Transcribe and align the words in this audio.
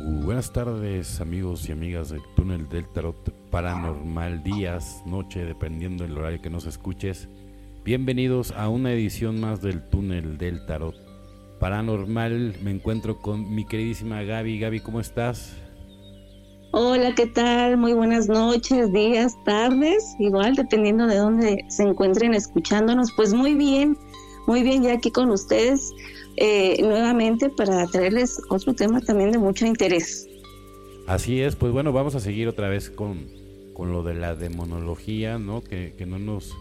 Buenas 0.00 0.52
tardes 0.52 1.20
amigos 1.20 1.68
y 1.68 1.72
amigas 1.72 2.10
del 2.10 2.22
túnel 2.36 2.68
del 2.68 2.86
tarot 2.86 3.32
paranormal, 3.50 4.44
días, 4.44 5.02
noche, 5.04 5.44
dependiendo 5.44 6.04
del 6.04 6.16
horario 6.16 6.40
que 6.40 6.50
nos 6.50 6.66
escuches. 6.66 7.28
Bienvenidos 7.84 8.52
a 8.52 8.68
una 8.68 8.92
edición 8.92 9.40
más 9.40 9.60
del 9.60 9.82
túnel 9.90 10.38
del 10.38 10.64
tarot 10.66 10.94
paranormal. 11.58 12.54
Me 12.62 12.70
encuentro 12.70 13.20
con 13.20 13.52
mi 13.52 13.66
queridísima 13.66 14.22
Gaby. 14.22 14.60
Gaby, 14.60 14.80
¿cómo 14.80 15.00
estás? 15.00 15.56
Hola, 16.70 17.12
¿qué 17.16 17.26
tal? 17.26 17.76
Muy 17.76 17.92
buenas 17.92 18.28
noches, 18.28 18.92
días, 18.92 19.34
tardes, 19.44 20.14
igual 20.20 20.54
dependiendo 20.54 21.08
de 21.08 21.16
dónde 21.16 21.64
se 21.66 21.82
encuentren 21.82 22.34
escuchándonos. 22.34 23.10
Pues 23.16 23.34
muy 23.34 23.54
bien, 23.56 23.98
muy 24.46 24.62
bien 24.62 24.84
ya 24.84 24.92
aquí 24.92 25.10
con 25.10 25.30
ustedes 25.30 25.92
eh, 26.40 26.80
nuevamente 26.82 27.50
para 27.50 27.86
traerles 27.86 28.40
otro 28.48 28.72
tema 28.74 29.00
también 29.00 29.32
de 29.32 29.38
mucho 29.38 29.66
interés. 29.66 30.28
Así 31.06 31.40
es, 31.40 31.56
pues 31.56 31.72
bueno, 31.72 31.92
vamos 31.92 32.14
a 32.14 32.20
seguir 32.20 32.48
otra 32.48 32.68
vez 32.68 32.90
con, 32.90 33.26
con 33.74 33.92
lo 33.92 34.02
de 34.02 34.14
la 34.14 34.34
demonología, 34.34 35.38
¿no? 35.38 35.62
Que, 35.62 35.94
que 35.96 36.06
no, 36.06 36.18
nos, 36.18 36.54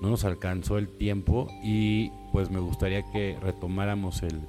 no 0.00 0.10
nos 0.10 0.24
alcanzó 0.24 0.78
el 0.78 0.88
tiempo 0.88 1.48
y 1.64 2.10
pues 2.32 2.50
me 2.50 2.60
gustaría 2.60 3.02
que 3.10 3.36
retomáramos 3.42 4.22
el, 4.22 4.40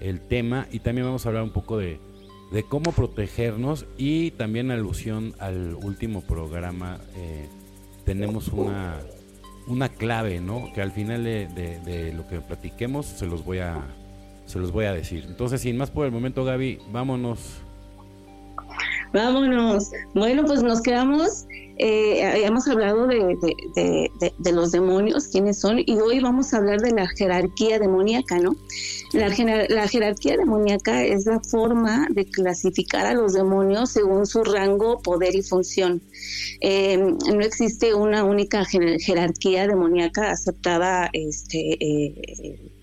el 0.00 0.20
tema 0.20 0.68
y 0.70 0.78
también 0.78 1.06
vamos 1.06 1.26
a 1.26 1.28
hablar 1.28 1.42
un 1.42 1.52
poco 1.52 1.76
de, 1.76 1.98
de 2.52 2.62
cómo 2.62 2.92
protegernos 2.92 3.84
y 3.98 4.30
también 4.30 4.70
alusión 4.70 5.34
al 5.38 5.74
último 5.74 6.22
programa 6.22 6.98
eh, 7.16 7.46
tenemos 8.04 8.48
una, 8.48 9.00
una 9.66 9.88
clave, 9.88 10.40
¿no? 10.40 10.72
Que 10.72 10.82
al 10.82 10.92
final 10.92 11.24
de, 11.24 11.48
de, 11.48 11.80
de 11.80 12.12
lo 12.12 12.26
que 12.28 12.40
platiquemos 12.40 13.06
se 13.06 13.26
los 13.26 13.44
voy 13.44 13.58
a 13.58 13.84
se 14.46 14.58
los 14.58 14.72
voy 14.72 14.86
a 14.86 14.92
decir. 14.92 15.24
Entonces, 15.26 15.60
sin 15.60 15.76
más 15.76 15.90
por 15.90 16.06
el 16.06 16.12
momento, 16.12 16.44
Gaby, 16.44 16.78
vámonos. 16.92 17.64
Vámonos. 19.14 19.92
Bueno, 20.12 20.44
pues 20.44 20.64
nos 20.64 20.82
quedamos, 20.82 21.46
eh, 21.78 22.24
habíamos 22.24 22.66
hablado 22.66 23.06
de, 23.06 23.36
de, 23.76 24.32
de, 24.38 24.52
los 24.52 24.72
demonios, 24.72 25.28
quiénes 25.28 25.60
son, 25.60 25.78
y 25.78 26.00
hoy 26.00 26.18
vamos 26.18 26.52
a 26.52 26.56
hablar 26.56 26.80
de 26.80 26.90
la 26.90 27.06
jerarquía 27.06 27.78
demoníaca, 27.78 28.40
¿no? 28.40 28.56
La, 29.12 29.28
la 29.68 29.86
jerarquía 29.86 30.36
demoníaca 30.36 31.04
es 31.04 31.26
la 31.26 31.38
forma 31.38 32.08
de 32.10 32.24
clasificar 32.24 33.06
a 33.06 33.14
los 33.14 33.34
demonios 33.34 33.90
según 33.90 34.26
su 34.26 34.42
rango, 34.42 35.00
poder 35.00 35.36
y 35.36 35.42
función. 35.42 36.02
Eh, 36.60 36.96
no 36.96 37.40
existe 37.40 37.94
una 37.94 38.24
única 38.24 38.64
jerarquía 38.64 39.68
demoníaca 39.68 40.32
aceptada 40.32 41.08
este, 41.12 41.76
eh, 41.80 42.73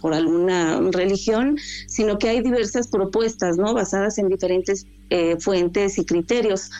por 0.00 0.14
alguna 0.14 0.80
religión, 0.92 1.56
sino 1.86 2.18
que 2.18 2.28
hay 2.28 2.40
diversas 2.40 2.88
propuestas, 2.88 3.56
¿no? 3.56 3.74
Basadas 3.74 4.18
en 4.18 4.28
diferentes 4.28 4.86
eh, 5.10 5.36
fuentes 5.38 5.98
y 5.98 6.04
criterios. 6.04 6.70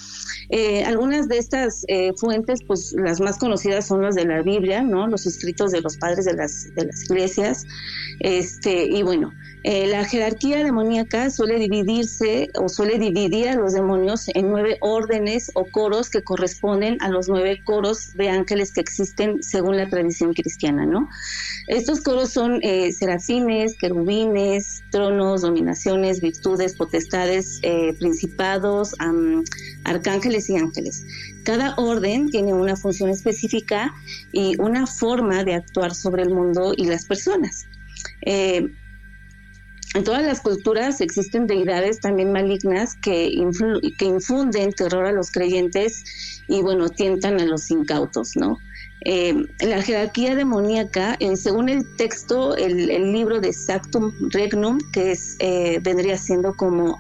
Eh, 0.51 0.85
algunas 0.85 1.29
de 1.29 1.39
estas 1.39 1.85
eh, 1.89 2.13
fuentes, 2.17 2.61
pues 2.67 2.95
las 2.97 3.21
más 3.21 3.39
conocidas 3.39 3.87
son 3.87 4.03
las 4.03 4.15
de 4.15 4.25
la 4.25 4.43
Biblia, 4.43 4.83
¿no? 4.83 5.07
Los 5.07 5.27
escritos 5.27 5.73
de 5.73 5.81
los 5.81 5.97
padres 5.97 6.25
de 6.25 6.35
las, 6.35 6.75
de 6.75 6.87
las 6.87 7.05
iglesias. 7.05 7.65
Este, 8.21 8.85
y 8.85 9.03
bueno, 9.03 9.33
la 9.65 10.05
jerarquía 10.05 10.63
demoníaca 10.63 11.31
suele 11.31 11.59
dividirse 11.59 12.51
o 12.61 12.69
suele 12.69 12.99
dividir 12.99 13.49
a 13.49 13.55
los 13.55 13.73
demonios 13.73 14.29
en 14.35 14.51
nueve 14.51 14.77
órdenes 14.81 15.51
o 15.55 15.65
coros 15.65 16.11
que 16.11 16.23
corresponden 16.23 16.99
a 17.01 17.09
los 17.09 17.31
nueve 17.31 17.63
coros 17.65 18.13
de 18.15 18.29
ángeles 18.29 18.73
que 18.73 18.83
existen 18.83 19.43
según 19.43 19.79
la 19.79 19.89
tradición 19.89 20.35
cristiana, 20.35 20.85
¿no? 20.85 21.09
Estos 21.69 22.03
coros 22.03 22.29
son 22.31 22.61
serafines, 22.93 23.75
querubines, 23.79 24.83
tronos, 24.91 25.41
dominaciones, 25.41 26.21
virtudes, 26.21 26.75
potestades, 26.75 27.59
eh, 27.63 27.95
arcángeles 29.85 30.49
y 30.51 30.57
ángeles. 30.57 31.05
Cada 31.45 31.75
orden 31.77 32.31
tiene 32.31 32.53
una 32.55 32.77
función 32.77 33.11
específica 33.11 33.93
y 34.33 34.57
una 34.61 34.87
forma 34.87 35.45
de 35.45 35.55
actuar 35.55 35.95
sobre 35.95 36.23
el 36.23 36.31
mundo 36.31 36.75
y 36.77 36.87
las 36.87 37.05
personas. 37.07 37.67
Eh, 38.23 38.69
en 39.95 40.03
todas 40.03 40.25
las 40.25 40.41
culturas 40.41 41.01
existen 41.01 41.47
deidades 41.47 42.01
también 42.01 42.33
malignas 42.33 42.97
que, 42.97 43.31
que 43.97 44.05
infunden 44.05 44.73
terror 44.73 45.07
a 45.07 45.13
los 45.13 45.31
creyentes 45.31 46.03
y, 46.49 46.63
bueno, 46.63 46.89
tientan 46.89 47.41
a 47.41 47.45
los 47.45 47.71
incautos, 47.71 48.33
¿no? 48.35 48.59
Eh, 49.05 49.35
la 49.61 49.83
jerarquía 49.83 50.35
demoníaca, 50.35 51.17
según 51.37 51.69
el 51.69 51.85
texto, 51.97 52.57
el, 52.57 53.13
libro 53.13 53.39
de 53.39 53.53
Sactum 53.53 54.13
Regnum, 54.31 54.79
que 54.93 55.13
es, 55.13 55.37
eh, 55.39 55.79
vendría 55.83 56.17
siendo 56.17 56.55
como 56.55 56.97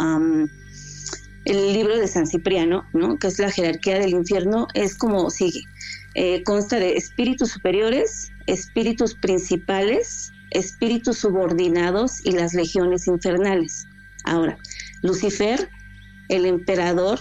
el 1.44 1.72
libro 1.72 1.98
de 1.98 2.08
San 2.08 2.26
Cipriano, 2.26 2.86
¿no? 2.92 3.18
que 3.18 3.26
es 3.26 3.38
la 3.38 3.50
jerarquía 3.50 3.98
del 3.98 4.10
infierno, 4.10 4.66
es 4.74 4.94
como 4.94 5.30
sigue. 5.30 5.62
consta 6.44 6.78
de 6.78 6.96
espíritus 6.96 7.50
superiores, 7.50 8.30
espíritus 8.46 9.14
principales, 9.14 10.32
espíritus 10.50 11.18
subordinados 11.18 12.24
y 12.24 12.32
las 12.32 12.54
legiones 12.54 13.06
infernales. 13.06 13.86
Ahora, 14.24 14.56
Lucifer, 15.02 15.68
el 16.28 16.46
emperador, 16.46 17.20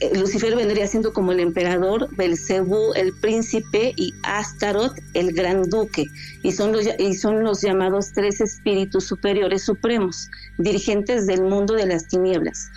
eh, 0.00 0.18
Lucifer 0.18 0.54
vendría 0.56 0.86
siendo 0.86 1.12
como 1.12 1.32
el 1.32 1.40
emperador, 1.40 2.08
Belcebú 2.16 2.92
el 2.94 3.12
príncipe 3.14 3.92
y 3.96 4.14
Astaroth 4.22 4.96
el 5.14 5.32
gran 5.32 5.68
duque. 5.68 6.06
Y 6.42 6.52
son, 6.52 6.72
los, 6.72 6.86
y 6.98 7.14
son 7.14 7.42
los 7.42 7.62
llamados 7.62 8.12
tres 8.12 8.40
espíritus 8.40 9.04
superiores 9.04 9.62
supremos, 9.62 10.28
dirigentes 10.58 11.26
del 11.26 11.42
mundo 11.42 11.74
de 11.74 11.86
las 11.86 12.08
tinieblas. 12.08 12.68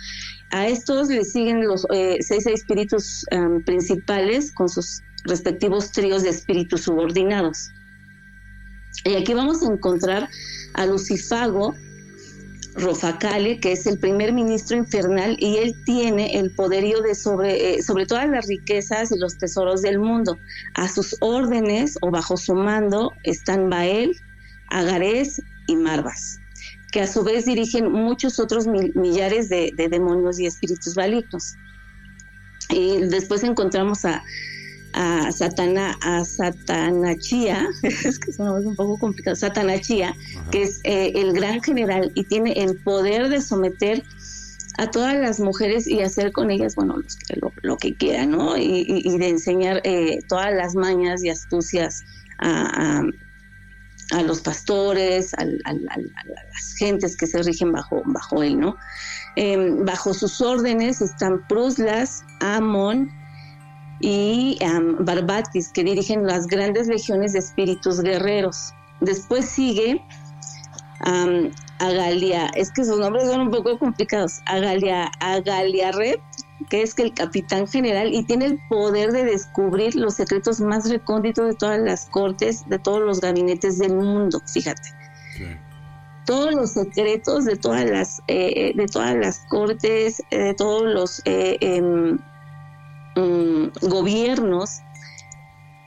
A 0.50 0.66
estos 0.66 1.08
le 1.08 1.24
siguen 1.24 1.66
los 1.66 1.86
eh, 1.92 2.18
seis 2.20 2.46
espíritus 2.46 3.24
um, 3.30 3.62
principales 3.62 4.52
con 4.52 4.68
sus 4.68 5.00
respectivos 5.24 5.92
tríos 5.92 6.22
de 6.22 6.30
espíritus 6.30 6.82
subordinados. 6.82 7.70
Y 9.04 9.14
aquí 9.14 9.32
vamos 9.32 9.62
a 9.62 9.72
encontrar 9.72 10.28
a 10.74 10.86
Lucifago 10.86 11.74
Rofacale, 12.74 13.58
que 13.58 13.72
es 13.72 13.86
el 13.86 13.98
primer 13.98 14.32
ministro 14.32 14.76
infernal, 14.76 15.36
y 15.38 15.58
él 15.58 15.74
tiene 15.84 16.38
el 16.38 16.54
poderío 16.54 17.00
de 17.00 17.14
sobre, 17.14 17.74
eh, 17.74 18.06
todas 18.06 18.28
las 18.28 18.46
riquezas 18.46 19.10
y 19.12 19.18
los 19.18 19.38
tesoros 19.38 19.82
del 19.82 19.98
mundo. 19.98 20.38
A 20.74 20.88
sus 20.88 21.16
órdenes 21.20 21.98
o 22.00 22.10
bajo 22.10 22.36
su 22.36 22.54
mando 22.54 23.12
están 23.24 23.70
Bael, 23.70 24.16
Agarés 24.68 25.42
y 25.66 25.76
Marvas, 25.76 26.38
que 26.90 27.00
a 27.00 27.06
su 27.06 27.22
vez 27.22 27.44
dirigen 27.44 27.90
muchos 27.90 28.38
otros 28.38 28.66
millares 28.66 29.48
de, 29.48 29.72
de 29.76 29.88
demonios 29.88 30.38
y 30.38 30.46
espíritus 30.46 30.96
malignos. 30.96 31.54
Y 32.70 32.98
después 32.98 33.42
encontramos 33.42 34.04
a 34.04 34.22
a 34.92 35.30
Satana, 35.30 35.96
a 36.02 36.24
Satanachía, 36.24 37.68
es 37.82 38.18
que 38.18 38.30
es 38.30 38.38
un 38.38 38.74
poco 38.76 38.98
complicado, 38.98 39.36
Satanachía, 39.36 40.14
que 40.50 40.62
es 40.62 40.80
eh, 40.84 41.12
el 41.14 41.32
gran 41.32 41.62
general 41.62 42.10
y 42.14 42.24
tiene 42.24 42.52
el 42.52 42.76
poder 42.82 43.28
de 43.28 43.40
someter 43.40 44.02
a 44.78 44.90
todas 44.90 45.14
las 45.16 45.40
mujeres 45.40 45.86
y 45.86 46.00
hacer 46.00 46.32
con 46.32 46.50
ellas, 46.50 46.74
bueno, 46.74 46.96
lo, 47.62 47.76
que 47.76 47.94
quieran, 47.94 48.30
¿no? 48.30 48.56
Y, 48.56 49.18
de 49.18 49.28
enseñar 49.28 49.80
eh, 49.84 50.20
todas 50.28 50.54
las 50.54 50.74
mañas 50.74 51.22
y 51.22 51.28
astucias 51.28 52.02
a, 52.38 53.00
a, 53.00 53.02
los 54.22 54.40
pastores, 54.40 55.32
a, 55.34 55.44
las 55.44 56.74
gentes 56.78 57.16
que 57.16 57.26
se 57.26 57.42
rigen 57.42 57.72
bajo, 57.72 58.02
bajo 58.06 58.42
él, 58.42 58.58
¿no? 58.58 58.76
Em, 59.36 59.84
bajo 59.84 60.12
sus 60.12 60.40
órdenes 60.40 61.00
están 61.00 61.46
Pruslas, 61.46 62.24
Amon, 62.40 63.10
y 64.00 64.58
Barbatis, 65.00 65.68
que 65.68 65.84
dirigen 65.84 66.26
las 66.26 66.46
grandes 66.46 66.88
legiones 66.88 67.34
de 67.34 67.40
espíritus 67.40 68.00
guerreros. 68.00 68.72
Después 69.00 69.44
sigue 69.44 70.02
Agalia, 71.78 72.46
es 72.54 72.70
que 72.72 72.84
sus 72.84 72.98
nombres 72.98 73.24
son 73.24 73.40
un 73.42 73.50
poco 73.50 73.78
complicados, 73.78 74.40
Agalia, 74.46 75.10
Agalia 75.20 75.92
Rep, 75.92 76.20
que 76.68 76.82
es 76.82 76.94
que 76.94 77.02
el 77.02 77.14
capitán 77.14 77.66
general 77.66 78.12
y 78.12 78.22
tiene 78.24 78.46
el 78.46 78.58
poder 78.68 79.12
de 79.12 79.24
descubrir 79.24 79.94
los 79.94 80.14
secretos 80.14 80.60
más 80.60 80.88
recónditos 80.88 81.46
de 81.46 81.54
todas 81.54 81.80
las 81.80 82.06
cortes, 82.06 82.68
de 82.68 82.78
todos 82.78 83.00
los 83.00 83.20
gabinetes 83.20 83.78
del 83.78 83.94
mundo, 83.94 84.40
fíjate. 84.46 84.90
Todos 86.26 86.54
los 86.54 86.72
secretos 86.72 87.44
de 87.44 87.56
todas 87.56 87.84
las, 87.86 88.22
eh, 88.28 88.72
de 88.74 88.86
todas 88.86 89.16
las 89.16 89.38
cortes, 89.48 90.22
eh, 90.30 90.38
de 90.38 90.54
todos 90.54 90.82
los 90.84 91.22
eh, 91.24 91.56
em, 91.60 92.18
Mm, 93.16 93.70
gobiernos 93.88 94.80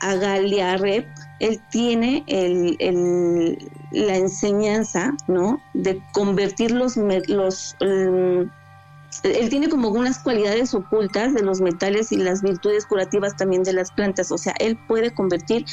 a 0.00 0.14
Galiarrep, 0.16 1.06
él 1.40 1.60
tiene 1.70 2.22
el, 2.26 3.56
la 3.92 4.16
enseñanza, 4.16 5.14
¿no? 5.26 5.60
De 5.72 6.02
convertir 6.12 6.70
los, 6.70 6.96
los 6.96 7.76
él 9.24 9.48
tiene 9.48 9.68
como 9.68 9.88
unas 9.88 10.18
cualidades 10.18 10.74
ocultas 10.74 11.32
de 11.32 11.42
los 11.42 11.60
metales 11.60 12.12
y 12.12 12.16
las 12.16 12.42
virtudes 12.42 12.84
curativas 12.84 13.36
también 13.36 13.62
de 13.62 13.72
las 13.72 13.90
plantas, 13.90 14.30
o 14.30 14.38
sea, 14.38 14.54
él 14.60 14.78
puede 14.86 15.12
convertir 15.12 15.64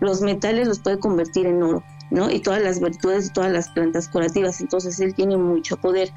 los 0.00 0.22
metales, 0.22 0.68
los 0.68 0.80
puede 0.80 0.98
convertir 0.98 1.46
en 1.46 1.62
oro. 1.62 1.84
¿no? 2.10 2.30
Y 2.30 2.40
todas 2.40 2.62
las 2.62 2.80
virtudes 2.80 3.26
y 3.26 3.30
todas 3.30 3.50
las 3.50 3.68
plantas 3.70 4.08
curativas. 4.08 4.60
Entonces 4.60 5.00
él 5.00 5.14
tiene 5.14 5.36
mucho 5.36 5.76
poder. 5.76 6.12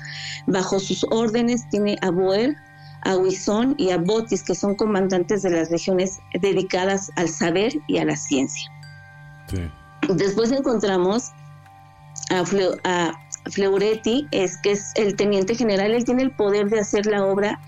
Bajo 0.45 0.79
sus 0.79 1.03
órdenes 1.09 1.67
tiene 1.69 1.97
a 2.01 2.11
Boer, 2.11 2.55
a 3.03 3.15
Huizón 3.15 3.73
y 3.77 3.89
a 3.91 3.97
Botis, 3.97 4.43
que 4.43 4.53
son 4.53 4.75
comandantes 4.75 5.41
de 5.41 5.49
las 5.49 5.71
regiones 5.71 6.19
dedicadas 6.39 7.09
al 7.15 7.29
saber 7.29 7.73
y 7.87 7.97
a 7.97 8.05
la 8.05 8.15
ciencia. 8.15 8.69
Después 10.09 10.51
encontramos 10.51 11.31
a, 12.83 13.13
Fleuretti, 13.49 14.27
es 14.31 14.57
que 14.57 14.71
es 14.71 14.91
el 14.95 15.15
teniente 15.15 15.55
general, 15.55 15.91
él 15.91 16.03
tiene 16.03 16.23
el 16.23 16.31
poder 16.31 16.69
de 16.69 16.79
hacer 16.79 17.05
la 17.05 17.25
obra 17.25 17.59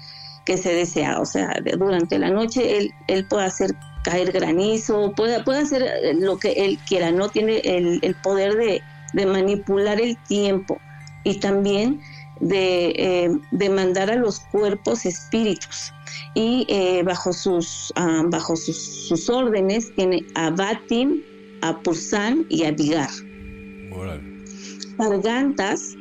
que 0.45 0.57
se 0.57 0.73
desea, 0.73 1.19
o 1.19 1.25
sea, 1.25 1.53
durante 1.77 2.17
la 2.17 2.29
noche 2.29 2.77
él, 2.77 2.91
él 3.07 3.25
puede 3.27 3.45
hacer 3.45 3.75
caer 4.03 4.31
granizo, 4.31 5.13
puede, 5.15 5.43
puede 5.43 5.59
hacer 5.59 5.85
lo 6.15 6.37
que 6.37 6.53
él 6.53 6.79
quiera, 6.87 7.11
no 7.11 7.29
tiene 7.29 7.59
el, 7.59 7.99
el 8.01 8.15
poder 8.15 8.55
de, 8.55 8.81
de, 9.13 9.25
manipular 9.25 9.99
el 9.99 10.17
tiempo 10.23 10.79
y 11.23 11.39
también 11.39 12.01
de, 12.39 12.93
eh, 12.97 13.29
de 13.51 13.69
mandar 13.69 14.09
a 14.09 14.15
los 14.15 14.39
cuerpos 14.39 15.05
espíritus. 15.05 15.93
Y 16.33 16.65
eh, 16.69 17.03
bajo 17.03 17.33
sus 17.33 17.91
ah, 17.95 18.23
bajo 18.25 18.55
sus, 18.55 19.07
sus, 19.07 19.29
órdenes 19.29 19.93
tiene 19.95 20.25
a 20.35 20.49
Batim, 20.49 21.21
a 21.61 21.77
Pursan 21.79 22.45
y 22.49 22.63
a 22.63 22.71
Vigar. 22.71 23.09
Gargantas 24.99 25.95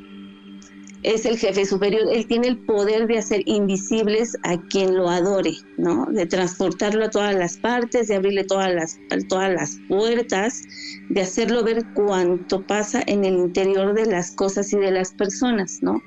es 1.05 1.25
el 1.25 1.39
jefe 1.39 1.65
superior, 1.65 2.03
él 2.12 2.27
tiene 2.27 2.49
el 2.49 2.59
poder 2.59 3.06
de 3.06 3.19
hacer 3.19 3.43
invisibles 3.47 4.37
a 4.43 4.61
quien 4.69 4.97
lo 4.97 5.09
adore, 5.09 5.53
¿no? 5.77 6.06
De 6.06 6.27
transportarlo 6.27 7.05
a 7.05 7.11
todas 7.11 7.35
las 7.37 7.56
partes, 7.56 8.09
de 8.09 8.17
abrirle 8.17 8.43
todas 8.43 8.75
las, 8.75 8.99
todas 9.29 9.53
las 9.53 9.79
puertas, 9.89 10.62
de 11.09 11.21
hacerlo 11.21 11.62
ver 11.62 11.85
cuánto 11.95 12.67
pasa 12.67 13.03
en 13.06 13.25
el 13.25 13.35
interior 13.35 13.95
de 13.95 14.06
las 14.06 14.33
cosas 14.33 14.73
y 14.73 14.79
de 14.79 14.91
las 14.91 15.12
personas, 15.12 15.79
¿no? 15.83 16.03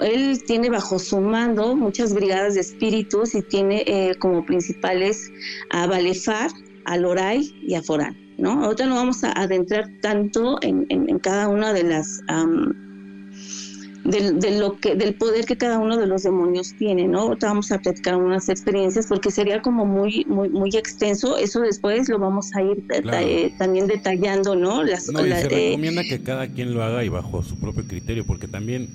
Él 0.00 0.42
tiene 0.46 0.70
bajo 0.70 0.98
su 0.98 1.20
mando 1.20 1.76
muchas 1.76 2.14
brigadas 2.14 2.54
de 2.54 2.62
espíritus 2.62 3.34
y 3.34 3.42
tiene 3.42 3.84
eh, 3.86 4.14
como 4.18 4.44
principales 4.44 5.30
a 5.70 5.86
Balefar, 5.86 6.50
a 6.86 6.96
Loray 6.96 7.54
y 7.62 7.74
a 7.74 7.82
Forán. 7.82 8.23
¿No? 8.38 8.64
Ahorita 8.64 8.86
no 8.86 8.96
vamos 8.96 9.24
a 9.24 9.32
adentrar 9.32 9.88
tanto 10.00 10.58
en, 10.62 11.18
cada 11.20 11.48
una 11.48 11.72
de 11.72 11.84
las 11.84 12.20
del, 14.04 14.58
lo 14.58 14.78
que, 14.78 14.94
del 14.94 15.14
poder 15.14 15.46
que 15.46 15.56
cada 15.56 15.78
uno 15.78 15.96
de 15.96 16.06
los 16.06 16.22
demonios 16.22 16.74
tiene, 16.78 17.08
¿no? 17.08 17.20
Ahorita 17.20 17.48
vamos 17.48 17.72
a 17.72 17.78
platicar 17.78 18.16
unas 18.16 18.48
experiencias 18.48 19.06
porque 19.06 19.30
sería 19.30 19.62
como 19.62 19.86
muy, 19.86 20.24
muy, 20.26 20.50
muy 20.50 20.70
extenso. 20.76 21.38
Eso 21.38 21.60
después 21.60 22.08
lo 22.08 22.18
vamos 22.18 22.54
a 22.54 22.62
ir 22.62 22.84
eh, 22.90 23.52
también 23.58 23.86
detallando, 23.86 24.54
¿no? 24.56 24.82
Las, 24.82 25.08
no, 25.08 25.26
y 25.26 25.30
se 25.30 25.48
recomienda 25.48 26.02
que 26.02 26.22
cada 26.22 26.48
quien 26.48 26.74
lo 26.74 26.82
haga 26.82 27.02
y 27.04 27.08
bajo 27.08 27.42
su 27.42 27.58
propio 27.58 27.86
criterio, 27.86 28.26
porque 28.26 28.46
también 28.46 28.90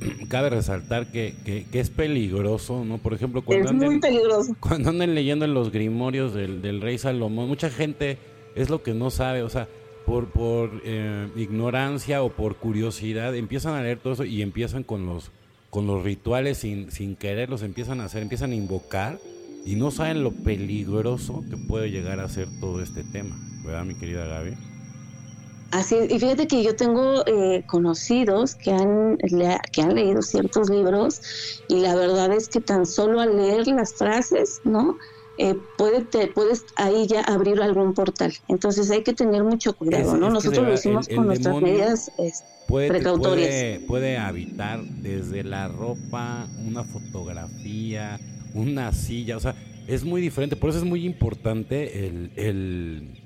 cabe 0.28 0.50
resaltar 0.50 1.12
que, 1.12 1.34
que, 1.44 1.66
es 1.78 1.90
peligroso, 1.90 2.84
¿no? 2.84 2.98
Por 2.98 3.14
ejemplo, 3.14 3.42
cuando, 3.42 3.70
anden, 3.70 4.00
cuando 4.58 4.90
anden 4.90 5.14
leyendo 5.14 5.44
en 5.44 5.54
los 5.54 5.70
grimorios 5.70 6.34
del, 6.34 6.62
del 6.62 6.80
rey 6.80 6.98
Salomón, 6.98 7.48
mucha 7.48 7.70
gente 7.70 8.18
es 8.58 8.70
lo 8.70 8.82
que 8.82 8.92
no 8.92 9.10
sabe, 9.10 9.42
o 9.42 9.48
sea, 9.48 9.68
por, 10.04 10.30
por 10.30 10.82
eh, 10.84 11.28
ignorancia 11.36 12.22
o 12.22 12.30
por 12.30 12.56
curiosidad 12.56 13.36
empiezan 13.36 13.74
a 13.74 13.82
leer 13.82 13.98
todo 13.98 14.14
eso 14.14 14.24
y 14.24 14.42
empiezan 14.42 14.82
con 14.82 15.06
los, 15.06 15.30
con 15.70 15.86
los 15.86 16.02
rituales 16.02 16.58
sin, 16.58 16.90
sin 16.90 17.14
querer, 17.14 17.50
los 17.50 17.62
empiezan 17.62 18.00
a 18.00 18.06
hacer, 18.06 18.22
empiezan 18.22 18.52
a 18.52 18.54
invocar 18.54 19.18
y 19.64 19.76
no 19.76 19.90
saben 19.90 20.24
lo 20.24 20.32
peligroso 20.32 21.44
que 21.48 21.56
puede 21.56 21.90
llegar 21.90 22.20
a 22.20 22.28
ser 22.28 22.48
todo 22.60 22.82
este 22.82 23.04
tema, 23.04 23.38
¿verdad, 23.64 23.84
mi 23.84 23.94
querida 23.94 24.26
Gaby? 24.26 24.54
Así 25.70 25.96
y 26.08 26.18
fíjate 26.18 26.46
que 26.46 26.64
yo 26.64 26.74
tengo 26.74 27.22
eh, 27.26 27.62
conocidos 27.66 28.54
que 28.54 28.72
han, 28.72 29.18
que 29.18 29.82
han 29.82 29.94
leído 29.94 30.22
ciertos 30.22 30.70
libros 30.70 31.62
y 31.68 31.80
la 31.80 31.94
verdad 31.94 32.32
es 32.32 32.48
que 32.48 32.62
tan 32.62 32.86
solo 32.86 33.20
al 33.20 33.36
leer 33.36 33.66
las 33.68 33.92
frases, 33.92 34.62
¿no? 34.64 34.96
Eh, 35.38 35.56
puede, 35.76 36.02
te, 36.02 36.26
puedes 36.26 36.66
ahí 36.74 37.06
ya 37.06 37.22
abrir 37.22 37.62
algún 37.62 37.94
portal. 37.94 38.32
Entonces 38.48 38.90
hay 38.90 39.04
que 39.04 39.12
tener 39.12 39.44
mucho 39.44 39.72
cuidado, 39.72 40.16
¿no? 40.16 40.30
Nosotros 40.30 40.66
lo 40.66 40.74
hicimos 40.74 41.08
con 41.08 41.26
nuestras 41.26 41.62
medidas 41.62 42.10
puede, 42.66 42.88
precautorias. 42.88 43.80
Puede, 43.86 44.18
habitar 44.18 44.82
desde 44.82 45.44
la 45.44 45.68
ropa, 45.68 46.48
una 46.66 46.82
fotografía, 46.82 48.18
una 48.52 48.92
silla, 48.92 49.36
o 49.36 49.40
sea, 49.40 49.54
es 49.86 50.04
muy 50.04 50.20
diferente. 50.20 50.56
Por 50.56 50.70
eso 50.70 50.80
es 50.80 50.84
muy 50.84 51.06
importante 51.06 52.08
el, 52.08 52.32
el 52.34 53.22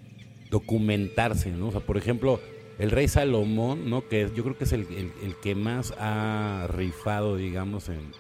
documentarse, 0.51 1.51
¿no? 1.51 1.69
O 1.69 1.73
sea, 1.73 1.81
por 1.81 1.97
ejemplo, 1.97 2.41
el 2.79 2.91
rey 2.91 3.09
Salomón, 3.09 3.89
¿no? 3.89 4.07
Que 4.07 4.31
yo 4.37 4.45
creo 4.45 4.59
que 4.59 4.65
es 4.65 4.73
el, 4.73 4.87
el 4.91 5.35
que 5.43 5.55
más 5.55 5.95
ha 5.99 6.67
rifado, 6.69 7.37
digamos, 7.37 7.89
en 7.89 8.13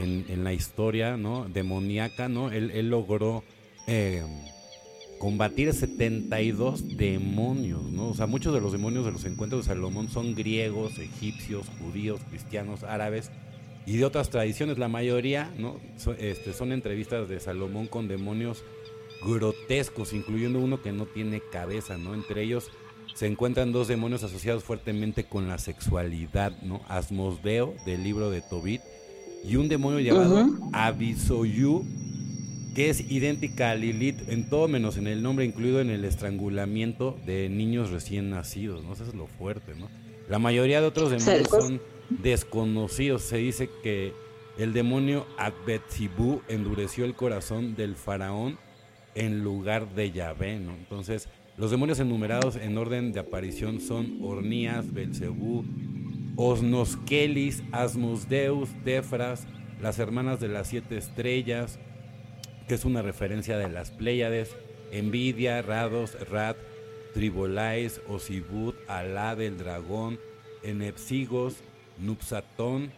en, 0.00 0.44
la 0.44 0.52
historia 0.52 1.16
¿no? 1.16 1.48
demoníaca, 1.48 2.28
¿no? 2.28 2.50
Él, 2.50 2.88
logró 2.88 3.44
eh, 3.86 4.24
combatir 5.18 5.72
72 5.72 6.96
demonios, 6.96 7.82
¿no? 7.82 8.08
O 8.08 8.14
sea, 8.14 8.26
muchos 8.26 8.54
de 8.54 8.60
los 8.60 8.72
demonios 8.72 9.04
de 9.04 9.12
los 9.12 9.24
encuentros 9.24 9.64
de 9.64 9.74
Salomón 9.74 10.08
son 10.08 10.34
griegos, 10.34 10.98
egipcios, 10.98 11.66
judíos, 11.78 12.20
cristianos, 12.28 12.82
árabes 12.84 13.30
y 13.86 13.96
de 13.96 14.04
otras 14.04 14.30
tradiciones. 14.30 14.78
La 14.78 14.88
mayoría, 14.88 15.52
¿no? 15.58 15.78
este, 16.18 16.52
son 16.52 16.72
entrevistas 16.72 17.28
de 17.28 17.40
Salomón 17.40 17.86
con 17.86 18.08
demonios 18.08 18.64
grotescos, 19.24 20.12
incluyendo 20.12 20.58
uno 20.58 20.80
que 20.82 20.92
no 20.92 21.06
tiene 21.06 21.42
cabeza, 21.52 21.98
¿no? 21.98 22.14
Entre 22.14 22.42
ellos 22.42 22.70
se 23.14 23.26
encuentran 23.26 23.72
dos 23.72 23.88
demonios 23.88 24.22
asociados 24.22 24.64
fuertemente 24.64 25.24
con 25.24 25.48
la 25.48 25.58
sexualidad, 25.58 26.52
¿no? 26.62 26.80
Asmosdeo, 26.88 27.74
del 27.84 28.02
libro 28.02 28.30
de 28.30 28.40
Tobit, 28.40 28.80
y 29.44 29.56
un 29.56 29.68
demonio 29.68 30.00
llamado 30.00 30.46
Abisoyu, 30.72 31.84
que 32.74 32.90
es 32.90 33.10
idéntica 33.10 33.70
a 33.70 33.74
Lilith 33.74 34.28
en 34.28 34.48
todo 34.48 34.68
menos 34.68 34.96
en 34.96 35.06
el 35.06 35.22
nombre, 35.22 35.44
incluido 35.44 35.80
en 35.80 35.90
el 35.90 36.04
estrangulamiento 36.04 37.18
de 37.26 37.48
niños 37.48 37.90
recién 37.90 38.30
nacidos, 38.30 38.84
¿no? 38.84 38.92
Eso 38.92 39.04
es 39.04 39.14
lo 39.14 39.26
fuerte, 39.26 39.74
¿no? 39.78 39.88
La 40.28 40.38
mayoría 40.38 40.80
de 40.80 40.86
otros 40.86 41.10
demonios 41.10 41.48
son 41.48 41.80
desconocidos. 42.22 43.22
Se 43.22 43.38
dice 43.38 43.68
que 43.82 44.12
el 44.58 44.72
demonio 44.72 45.26
Akbetzibu 45.38 46.42
endureció 46.48 47.04
el 47.04 47.14
corazón 47.14 47.74
del 47.74 47.96
faraón 47.96 48.58
en 49.14 49.42
lugar 49.42 49.94
de 49.94 50.12
Yahvé, 50.12 50.60
¿no? 50.60 50.72
Entonces, 50.72 51.28
los 51.56 51.70
demonios 51.70 51.98
enumerados 51.98 52.56
en 52.56 52.78
orden 52.78 53.12
de 53.12 53.20
aparición 53.20 53.80
son 53.80 54.18
Ornías, 54.22 54.92
Belcebú, 54.92 55.64
Osnoskelis, 56.36 57.62
Asmusdeus, 57.72 58.70
Tefras, 58.84 59.46
las 59.80 59.98
hermanas 59.98 60.40
de 60.40 60.48
las 60.48 60.68
siete 60.68 60.96
estrellas, 60.96 61.78
que 62.68 62.74
es 62.74 62.84
una 62.84 63.02
referencia 63.02 63.58
de 63.58 63.68
las 63.68 63.90
Pléyades, 63.90 64.56
Envidia, 64.92 65.62
Rados, 65.62 66.16
Rat, 66.28 66.56
Tribolais, 67.14 68.00
Osibut, 68.08 68.76
Alá 68.88 69.36
del 69.36 69.58
dragón, 69.58 70.18
Enepsigos, 70.62 71.56
Nupsatón, 71.98 72.92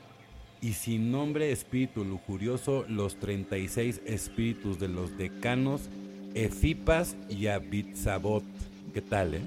y 0.60 0.74
sin 0.74 1.10
nombre 1.10 1.50
espíritu 1.50 2.04
lujurioso, 2.04 2.84
los 2.88 3.16
36 3.16 4.00
espíritus 4.06 4.78
de 4.78 4.88
los 4.88 5.18
decanos, 5.18 5.90
Efipas 6.34 7.16
y 7.28 7.48
Abitzabot. 7.48 8.44
¿Qué 8.94 9.00
tal, 9.02 9.34
eh? 9.34 9.42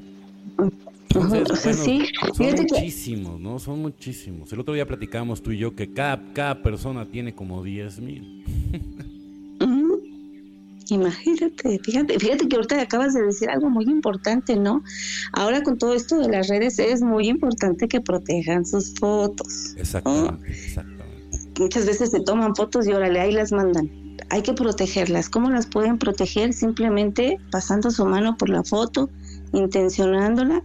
Son 1.15 2.55
muchísimos, 2.55 3.39
¿no? 3.39 3.59
Son 3.59 3.79
muchísimos. 3.79 4.51
El 4.51 4.59
otro 4.59 4.73
día 4.73 4.85
platicábamos 4.85 5.41
tú 5.41 5.51
y 5.51 5.57
yo 5.57 5.75
que 5.75 5.93
cada, 5.93 6.21
cada 6.33 6.61
persona 6.61 7.05
tiene 7.05 7.33
como 7.33 7.63
10 7.63 7.99
mil. 8.01 8.43
Imagínate, 10.89 11.79
fíjate, 11.79 12.19
fíjate 12.19 12.47
que 12.47 12.55
ahorita 12.55 12.79
acabas 12.79 13.13
de 13.13 13.23
decir 13.23 13.49
algo 13.49 13.69
muy 13.69 13.85
importante, 13.85 14.55
¿no? 14.55 14.83
Ahora 15.33 15.63
con 15.63 15.77
todo 15.77 15.95
esto 15.95 16.19
de 16.19 16.29
las 16.29 16.47
redes 16.47 16.77
es 16.77 17.01
muy 17.01 17.27
importante 17.27 17.87
que 17.87 18.01
protejan 18.01 18.65
sus 18.65 18.93
fotos. 18.99 19.75
Exactamente, 19.77 20.51
exactamente. 20.51 21.05
Muchas 21.59 21.85
veces 21.87 22.11
se 22.11 22.19
toman 22.19 22.55
fotos 22.55 22.87
y 22.87 22.91
órale, 22.91 23.19
ahí 23.19 23.31
las 23.31 23.51
mandan. 23.51 23.89
Hay 24.29 24.43
que 24.43 24.53
protegerlas. 24.53 25.29
¿Cómo 25.29 25.49
las 25.49 25.65
pueden 25.65 25.97
proteger? 25.97 26.53
Simplemente 26.53 27.39
pasando 27.51 27.89
su 27.89 28.05
mano 28.05 28.37
por 28.37 28.49
la 28.49 28.63
foto, 28.63 29.09
intencionándola 29.53 30.63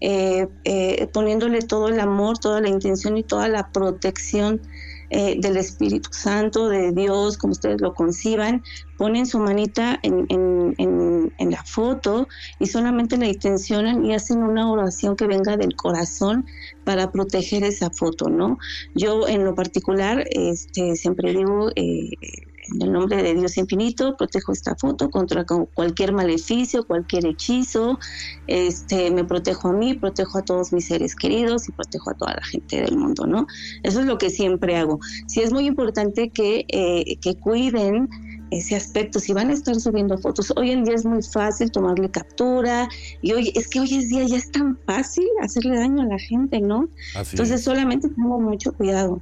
eh, 0.00 0.46
eh, 0.64 1.08
poniéndole 1.12 1.62
todo 1.62 1.88
el 1.88 2.00
amor, 2.00 2.38
toda 2.38 2.60
la 2.60 2.68
intención 2.68 3.16
y 3.16 3.22
toda 3.22 3.48
la 3.48 3.70
protección 3.72 4.60
eh, 5.08 5.36
del 5.38 5.56
Espíritu 5.56 6.10
Santo, 6.12 6.68
de 6.68 6.90
Dios, 6.90 7.38
como 7.38 7.52
ustedes 7.52 7.80
lo 7.80 7.94
conciban, 7.94 8.62
ponen 8.98 9.24
su 9.24 9.38
manita 9.38 10.00
en, 10.02 10.26
en, 10.28 11.50
la 11.50 11.62
foto 11.62 12.26
y 12.58 12.66
solamente 12.66 13.16
la 13.16 13.26
intencionan 13.28 14.04
y 14.04 14.14
hacen 14.14 14.42
una 14.42 14.68
oración 14.68 15.14
que 15.14 15.28
venga 15.28 15.56
del 15.56 15.76
corazón 15.76 16.44
para 16.84 17.12
proteger 17.12 17.62
esa 17.62 17.90
foto, 17.90 18.28
¿no? 18.28 18.58
Yo 18.96 19.28
en 19.28 19.44
lo 19.44 19.54
particular 19.54 20.24
este, 20.28 20.96
siempre 20.96 21.32
digo, 21.32 21.70
en 22.72 22.82
el 22.82 22.92
nombre 22.92 23.22
de 23.22 23.34
Dios 23.34 23.56
infinito, 23.56 24.16
protejo 24.16 24.52
esta 24.52 24.74
foto 24.76 25.10
contra 25.10 25.44
cualquier 25.74 26.12
maleficio, 26.12 26.86
cualquier 26.86 27.26
hechizo, 27.26 27.98
este, 28.46 29.10
me 29.10 29.24
protejo 29.24 29.68
a 29.68 29.72
mí, 29.72 29.94
protejo 29.94 30.38
a 30.38 30.42
todos 30.42 30.72
mis 30.72 30.86
seres 30.86 31.14
queridos 31.14 31.68
y 31.68 31.72
protejo 31.72 32.10
a 32.10 32.14
toda 32.14 32.34
la 32.34 32.44
gente 32.44 32.82
del 32.82 32.96
mundo, 32.96 33.26
¿no? 33.26 33.46
Eso 33.82 34.00
es 34.00 34.06
lo 34.06 34.18
que 34.18 34.30
siempre 34.30 34.76
hago. 34.76 34.98
Sí 35.26 35.40
es 35.40 35.52
muy 35.52 35.66
importante 35.66 36.30
que, 36.30 36.64
eh, 36.68 37.16
que 37.20 37.36
cuiden 37.36 38.08
ese 38.50 38.76
aspecto, 38.76 39.18
si 39.18 39.32
van 39.32 39.50
a 39.50 39.54
estar 39.54 39.74
subiendo 39.74 40.16
fotos, 40.18 40.52
hoy 40.56 40.70
en 40.70 40.84
día 40.84 40.94
es 40.94 41.04
muy 41.04 41.22
fácil 41.22 41.70
tomarle 41.70 42.10
captura 42.10 42.88
y 43.20 43.32
hoy 43.32 43.52
es 43.54 43.68
que 43.68 43.80
hoy 43.80 43.92
en 43.94 44.08
día 44.08 44.24
ya 44.24 44.36
es 44.36 44.50
tan 44.52 44.78
fácil 44.86 45.26
hacerle 45.42 45.76
daño 45.76 46.02
a 46.02 46.06
la 46.06 46.18
gente, 46.18 46.60
¿no? 46.60 46.88
Entonces 47.14 47.62
solamente 47.62 48.08
tengo 48.08 48.40
mucho 48.40 48.72
cuidado. 48.72 49.20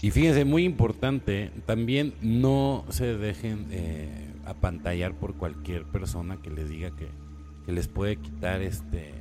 Y 0.00 0.10
fíjense, 0.10 0.44
muy 0.44 0.64
importante, 0.64 1.50
también 1.66 2.14
no 2.22 2.84
se 2.88 3.16
dejen 3.16 3.66
eh, 3.70 4.30
apantallar 4.44 5.14
por 5.14 5.34
cualquier 5.34 5.84
persona 5.84 6.38
que 6.40 6.50
les 6.50 6.68
diga 6.68 6.90
que, 6.94 7.08
que, 7.66 7.72
les 7.72 7.88
puede 7.88 8.16
quitar, 8.16 8.62
este, 8.62 9.14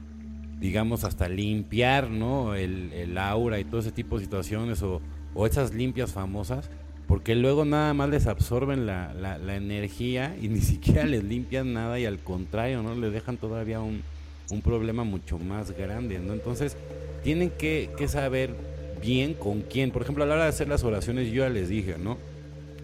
digamos, 0.59 1.03
hasta 1.03 1.29
limpiar, 1.29 2.09
¿no? 2.09 2.53
El, 2.53 2.93
el 2.93 3.17
aura 3.17 3.59
y 3.59 3.63
todo 3.63 3.79
ese 3.79 3.91
tipo 3.91 4.17
de 4.17 4.25
situaciones 4.25 4.83
o, 4.83 5.01
o 5.33 5.45
esas 5.47 5.73
limpias 5.73 6.13
famosas 6.13 6.69
porque 7.07 7.35
luego 7.35 7.63
nada 7.63 7.93
más 7.93 8.09
les 8.09 8.27
absorben 8.27 8.85
la, 8.85 9.13
la, 9.13 9.55
energía 9.55 10.35
y 10.41 10.49
ni 10.49 10.59
siquiera 10.61 11.05
les 11.05 11.23
limpian 11.23 11.73
nada 11.73 11.99
y 11.99 12.05
al 12.05 12.19
contrario, 12.19 12.83
¿no? 12.83 12.93
Les 12.95 13.13
dejan 13.13 13.37
todavía 13.37 13.79
un, 13.79 14.03
un 14.51 14.61
problema 14.61 15.03
mucho 15.03 15.39
más 15.39 15.71
grande, 15.71 16.19
¿no? 16.19 16.33
Entonces, 16.33 16.75
tienen 17.23 17.49
que, 17.49 17.89
que, 17.97 18.07
saber 18.07 18.53
bien 19.01 19.33
con 19.33 19.61
quién. 19.61 19.91
Por 19.91 20.01
ejemplo, 20.01 20.23
a 20.23 20.27
la 20.27 20.35
hora 20.35 20.43
de 20.43 20.49
hacer 20.49 20.67
las 20.67 20.83
oraciones, 20.83 21.31
yo 21.31 21.43
ya 21.43 21.49
les 21.49 21.69
dije, 21.69 21.95
¿no? 21.97 22.17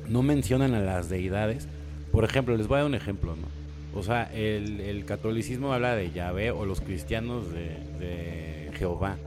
No 0.10 0.22
mencionan 0.22 0.74
a 0.74 0.82
las 0.82 1.10
deidades. 1.10 1.67
Por 2.12 2.24
ejemplo, 2.24 2.55
les 2.55 2.67
voy 2.67 2.75
a 2.75 2.79
dar 2.79 2.88
un 2.88 2.96
ejemplo, 2.96 3.36
¿no? 3.36 4.00
O 4.00 4.03
sea, 4.03 4.24
el, 4.34 4.79
el 4.79 5.05
catolicismo 5.05 5.74
habla 5.74 5.96
de 5.96 6.12
Yahvé 6.12 6.51
o 6.51 6.65
los 6.65 6.82
cristianos 6.82 7.51
de, 7.51 7.77
de 8.00 8.72
Jehová. 8.77 9.17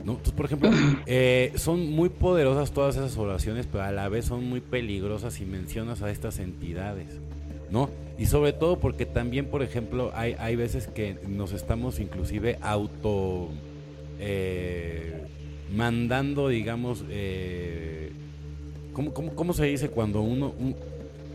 Entonces, 0.00 0.32
por 0.32 0.46
ejemplo, 0.46 0.70
eh, 1.06 1.52
son 1.56 1.90
muy 1.90 2.08
poderosas 2.08 2.72
todas 2.72 2.96
esas 2.96 3.16
oraciones, 3.16 3.66
pero 3.70 3.84
a 3.84 3.92
la 3.92 4.08
vez 4.08 4.26
son 4.26 4.44
muy 4.44 4.60
peligrosas 4.60 5.34
si 5.34 5.44
mencionas 5.44 6.02
a 6.02 6.10
estas 6.10 6.38
entidades, 6.38 7.20
¿no? 7.70 7.88
Y 8.18 8.26
sobre 8.26 8.52
todo 8.52 8.78
porque 8.78 9.06
también, 9.06 9.46
por 9.46 9.62
ejemplo, 9.62 10.10
hay, 10.14 10.34
hay 10.38 10.56
veces 10.56 10.88
que 10.88 11.16
nos 11.26 11.52
estamos 11.52 12.00
inclusive 12.00 12.58
auto 12.60 13.48
eh, 14.18 15.21
mandando, 15.74 16.48
digamos, 16.48 17.04
eh, 17.08 18.12
¿cómo, 18.92 19.12
cómo, 19.12 19.52
se 19.52 19.66
dice 19.66 19.88
cuando 19.88 20.20
uno, 20.20 20.54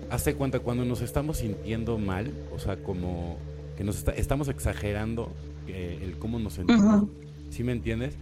hace 0.10 0.36
cuenta, 0.36 0.60
cuando 0.60 0.86
nos 0.86 1.01
estamos 1.01 1.38
sintiendo 1.38 1.98
mal, 1.98 2.32
o 2.56 2.60
sea, 2.60 2.77
como 2.77 3.38
que 3.77 3.84
nos 3.84 4.08
estamos 4.15 4.48
exagerando 4.48 5.32
el 5.67 6.17
cómo 6.17 6.39
nos 6.39 6.53
sentimos, 6.53 7.06
¿sí 7.50 7.63
me 7.63 7.74
entiendes? 7.74 8.15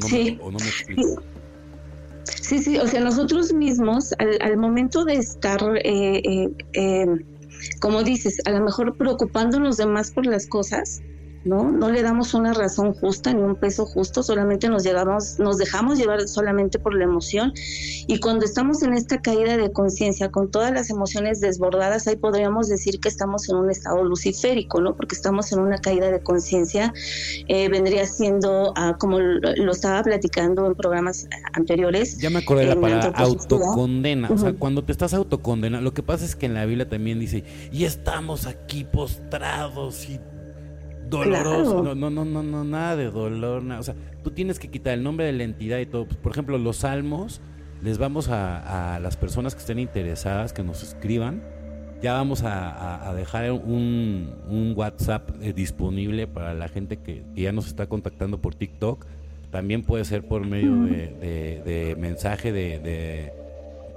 sí. 0.00 0.38
Sí, 2.24 2.58
sí, 2.58 2.78
o 2.78 2.86
sea, 2.86 3.00
nosotros 3.00 3.52
mismos 3.52 4.12
al, 4.18 4.56
momento 4.56 5.04
de 5.04 5.14
estar, 5.14 5.60
eh, 5.84 6.20
eh, 6.24 6.50
eh, 6.72 7.06
como 7.80 8.02
dices, 8.02 8.40
a 8.44 8.50
lo 8.50 8.64
mejor 8.64 8.96
preocupándonos 8.96 9.76
de 9.76 9.86
más 9.86 10.10
por 10.10 10.26
las 10.26 10.46
cosas, 10.46 11.00
¿no? 11.44 11.70
No 11.70 11.90
le 11.90 12.02
damos 12.02 12.34
una 12.34 12.52
razón 12.52 12.92
justa 12.92 13.32
ni 13.32 13.42
un 13.42 13.56
peso 13.56 13.86
justo, 13.86 14.22
solamente 14.22 14.68
nos 14.68 14.84
llevamos, 14.84 15.38
nos 15.38 15.58
dejamos 15.58 15.98
llevar 15.98 16.26
solamente 16.28 16.78
por 16.78 16.94
la 16.94 17.04
emoción. 17.04 17.52
Y 18.06 18.20
cuando 18.20 18.44
estamos 18.44 18.82
en 18.82 18.92
esta 18.92 19.20
caída 19.22 19.56
de 19.56 19.72
conciencia, 19.72 20.30
con 20.30 20.50
todas 20.50 20.72
las 20.72 20.90
emociones 20.90 21.40
desbordadas, 21.40 22.06
ahí 22.06 22.16
podríamos 22.16 22.68
decir 22.68 23.00
que 23.00 23.08
estamos 23.08 23.48
en 23.48 23.56
un 23.56 23.70
estado 23.70 24.04
luciférico, 24.04 24.80
¿no? 24.80 24.96
Porque 24.96 25.14
estamos 25.14 25.52
en 25.52 25.60
una 25.60 25.78
caída 25.78 26.10
de 26.10 26.20
conciencia, 26.20 26.92
eh, 27.48 27.68
vendría 27.68 28.06
siendo, 28.06 28.72
ah, 28.76 28.96
como 28.98 29.18
lo 29.18 29.72
estaba 29.72 30.02
platicando 30.02 30.66
en 30.66 30.74
programas 30.74 31.26
anteriores. 31.54 32.18
Ya 32.18 32.30
me 32.30 32.40
acordé 32.40 32.66
de 32.66 32.74
la 32.74 32.80
palabra 32.80 33.12
autocondena. 33.16 34.28
O 34.30 34.36
sea, 34.36 34.52
cuando 34.52 34.84
te 34.84 34.92
estás 34.92 35.14
autocondenando, 35.14 35.82
lo 35.82 35.94
que 35.94 36.02
pasa 36.02 36.24
es 36.24 36.36
que 36.36 36.46
en 36.46 36.54
la 36.54 36.66
Biblia 36.66 36.88
también 36.88 37.18
dice, 37.18 37.44
y 37.72 37.84
estamos 37.84 38.46
aquí 38.46 38.84
postrados 38.84 40.08
y 40.08 40.20
doloroso. 41.10 41.82
No, 41.82 41.94
no, 41.94 42.10
no, 42.10 42.24
no, 42.24 42.42
no, 42.42 42.64
nada 42.64 42.96
de 42.96 43.10
dolor. 43.10 43.62
Nada. 43.62 43.80
O 43.80 43.82
sea, 43.82 43.94
tú 44.22 44.30
tienes 44.30 44.58
que 44.58 44.68
quitar 44.68 44.94
el 44.94 45.02
nombre 45.02 45.26
de 45.26 45.32
la 45.32 45.44
entidad 45.44 45.78
y 45.78 45.86
todo. 45.86 46.06
Por 46.06 46.32
ejemplo, 46.32 46.56
los 46.58 46.78
salmos, 46.78 47.40
les 47.82 47.98
vamos 47.98 48.28
a, 48.28 48.94
a 48.94 49.00
las 49.00 49.16
personas 49.16 49.54
que 49.54 49.60
estén 49.60 49.78
interesadas 49.78 50.52
que 50.52 50.62
nos 50.62 50.82
escriban. 50.82 51.42
Ya 52.02 52.14
vamos 52.14 52.42
a, 52.44 53.12
dejar 53.14 53.52
un, 53.52 54.34
un 54.48 54.72
WhatsApp 54.74 55.30
eh, 55.42 55.52
disponible 55.52 56.26
para 56.26 56.54
la 56.54 56.68
gente 56.68 56.96
que, 56.96 57.24
ya 57.34 57.52
nos 57.52 57.66
está 57.66 57.88
contactando 57.88 58.40
por 58.40 58.54
TikTok. 58.54 59.04
También 59.50 59.82
puede 59.82 60.04
ser 60.06 60.26
por 60.26 60.46
medio 60.46 60.74
de, 60.84 61.60
de, 61.64 61.96
mensaje 61.98 62.52
de, 62.52 63.32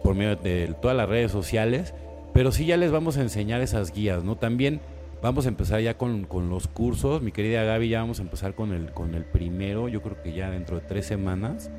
por 0.03 0.15
medio 0.15 0.35
de 0.35 0.75
todas 0.81 0.97
las 0.97 1.07
redes 1.07 1.31
sociales. 1.31 1.93
Pero 2.33 2.51
sí 2.51 2.65
ya 2.65 2.75
les 2.75 2.91
vamos 2.91 3.17
a 3.17 3.21
enseñar 3.21 3.61
esas 3.61 3.93
guías, 3.93 4.23
¿no? 4.23 4.35
También 4.35 4.81
Vamos 5.23 5.45
a 5.45 5.49
empezar 5.49 5.79
ya 5.79 5.97
con, 5.97 6.27
los 6.49 6.67
cursos. 6.67 7.21
Mi 7.21 7.31
querida 7.31 7.63
Gaby, 7.63 7.87
ya 7.87 8.01
vamos 8.01 8.19
a 8.19 8.23
empezar 8.23 8.55
con 8.55 8.73
el, 8.73 8.91
con 8.91 9.15
el 9.15 9.23
primero, 9.23 9.87
yo 9.87 10.01
creo 10.01 10.21
que 10.21 10.33
ya 10.33 10.51
dentro 10.51 10.75
de 10.75 10.85
tres 10.85 11.05
semanas. 11.05 11.71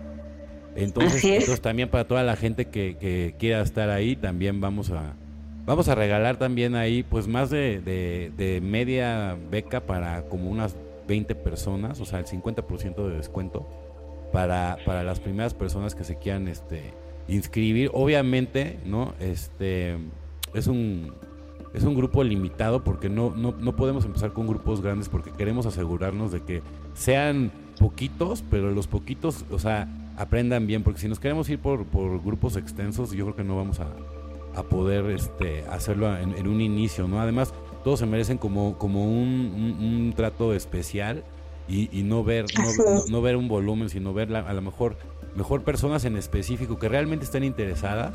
Entonces, 0.74 1.60
también 1.60 1.90
para 1.90 2.08
toda 2.08 2.22
la 2.22 2.36
gente 2.36 2.68
que, 2.68 3.34
quiera 3.38 3.60
estar 3.60 3.90
ahí, 3.90 4.16
también 4.16 4.62
vamos 4.62 4.90
a, 4.90 5.12
vamos 5.66 5.88
a 5.88 5.94
regalar 5.94 6.38
también 6.38 6.74
ahí 6.74 7.02
pues 7.02 7.28
más 7.28 7.50
de, 7.50 7.82
de, 7.82 8.60
media 8.62 9.36
beca 9.50 9.80
para 9.80 10.22
como 10.22 10.50
unas 10.50 10.74
20 11.06 11.34
personas, 11.34 12.00
o 12.00 12.06
sea, 12.06 12.20
el 12.20 12.24
50% 12.24 13.08
de 13.08 13.14
descuento 13.14 13.68
para, 14.32 14.78
para 14.86 15.04
las 15.04 15.20
primeras 15.20 15.52
personas 15.52 15.94
que 15.94 16.04
se 16.04 16.16
quieran 16.16 16.48
este 16.48 16.94
inscribir. 17.28 17.90
Obviamente, 17.92 18.78
¿no? 18.86 19.12
Este 19.20 19.98
es 20.54 20.66
un 20.66 21.12
es 21.74 21.82
un 21.82 21.96
grupo 21.96 22.22
limitado 22.22 22.84
porque 22.84 23.08
no, 23.08 23.34
no, 23.36 23.52
no 23.58 23.76
podemos 23.76 24.04
empezar 24.04 24.32
con 24.32 24.46
grupos 24.46 24.80
grandes 24.80 25.08
porque 25.08 25.32
queremos 25.32 25.66
asegurarnos 25.66 26.32
de 26.32 26.40
que 26.40 26.62
sean 26.94 27.50
poquitos, 27.78 28.44
pero 28.48 28.70
los 28.70 28.86
poquitos, 28.86 29.44
o 29.50 29.58
sea, 29.58 29.88
aprendan 30.16 30.66
bien, 30.66 30.84
porque 30.84 31.00
si 31.00 31.08
nos 31.08 31.18
queremos 31.18 31.48
ir 31.50 31.58
por, 31.58 31.84
por 31.84 32.22
grupos 32.22 32.56
extensos, 32.56 33.10
yo 33.10 33.24
creo 33.24 33.36
que 33.36 33.44
no 33.44 33.56
vamos 33.56 33.80
a, 33.80 33.88
poder 34.70 35.10
este, 35.10 35.64
hacerlo 35.68 36.16
en, 36.16 36.46
un 36.46 36.60
inicio, 36.60 37.08
¿no? 37.08 37.20
Además, 37.20 37.52
todos 37.82 37.98
se 37.98 38.06
merecen 38.06 38.38
como, 38.38 38.78
como 38.78 39.04
un, 39.04 40.14
trato 40.16 40.54
especial 40.54 41.24
y, 41.68 41.88
no 42.04 42.22
ver 42.22 42.44
no, 43.10 43.20
ver 43.20 43.34
un 43.34 43.48
volumen, 43.48 43.88
sino 43.88 44.14
ver 44.14 44.34
a 44.34 44.52
lo 44.52 44.62
mejor 44.62 44.96
mejor 45.34 45.62
personas 45.62 46.04
en 46.04 46.16
específico 46.16 46.78
que 46.78 46.88
realmente 46.88 47.24
estén 47.24 47.42
interesadas 47.42 48.12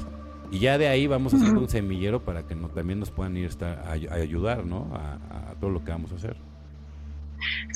y 0.52 0.60
ya 0.60 0.78
de 0.78 0.88
ahí 0.88 1.08
vamos 1.08 1.34
a 1.34 1.38
hacer 1.38 1.56
un 1.56 1.70
semillero 1.70 2.24
para 2.24 2.46
que 2.46 2.56
no, 2.56 2.70
también 2.70 3.00
nos 3.00 3.12
puedan 3.12 3.38
ir 3.38 3.50
a, 3.62 3.92
ayudar, 3.92 4.66
¿no? 4.66 4.88
A, 4.94 5.56
todo 5.60 5.70
lo 5.70 5.84
que 5.84 5.92
vamos 5.92 6.12
a 6.12 6.16
hacer. 6.16 6.38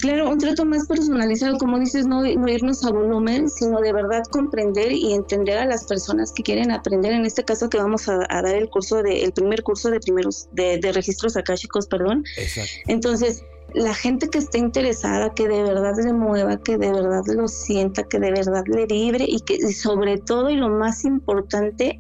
Claro, 0.02 0.30
un 0.30 0.40
trato 0.40 0.66
más 0.66 0.88
personalizado, 0.88 1.58
como 1.58 1.80
dices, 1.80 2.06
no, 2.06 2.26
irnos 2.26 2.84
a 2.84 2.92
volumen, 2.92 3.50
sino 3.50 3.80
de 3.80 3.94
verdad 3.94 4.24
comprender 4.30 4.92
y 4.92 5.14
entender 5.14 5.58
a 5.58 5.66
las 5.66 5.86
personas 5.86 6.34
que 6.34 6.44
quieren 6.44 6.72
aprender. 6.72 7.14
En 7.14 7.26
este 7.26 7.44
caso 7.44 7.70
que 7.70 7.78
vamos 7.78 8.10
a, 8.10 8.18
dar 8.18 8.46
el 8.48 8.70
curso 8.70 9.02
de, 9.02 9.24
el 9.24 9.32
primer 9.32 9.64
curso 9.64 9.90
de 9.90 10.00
primeros, 10.00 10.50
de, 10.52 10.80
de 10.80 10.92
registros 10.92 11.38
akáshicos, 11.38 11.88
perdón. 11.88 12.26
Exacto. 12.38 12.72
Entonces, 12.88 13.44
la 13.74 13.94
gente 13.94 14.30
que 14.30 14.38
esté 14.38 14.60
interesada, 14.60 15.34
que 15.34 15.48
de 15.48 15.64
verdad 15.64 15.94
le 16.04 16.14
mueva, 16.14 16.58
que 16.58 16.78
de 16.78 16.92
verdad 16.92 17.24
lo 17.28 17.48
sienta, 17.48 18.04
que 18.04 18.20
de 18.20 18.32
verdad 18.32 18.64
le 18.68 18.86
libre 18.86 19.26
y 19.28 19.40
que 19.42 19.72
sobre 19.74 20.18
todo 20.18 20.50
y 20.50 20.56
lo 20.56 20.70
más 20.70 21.06
importante, 21.06 22.00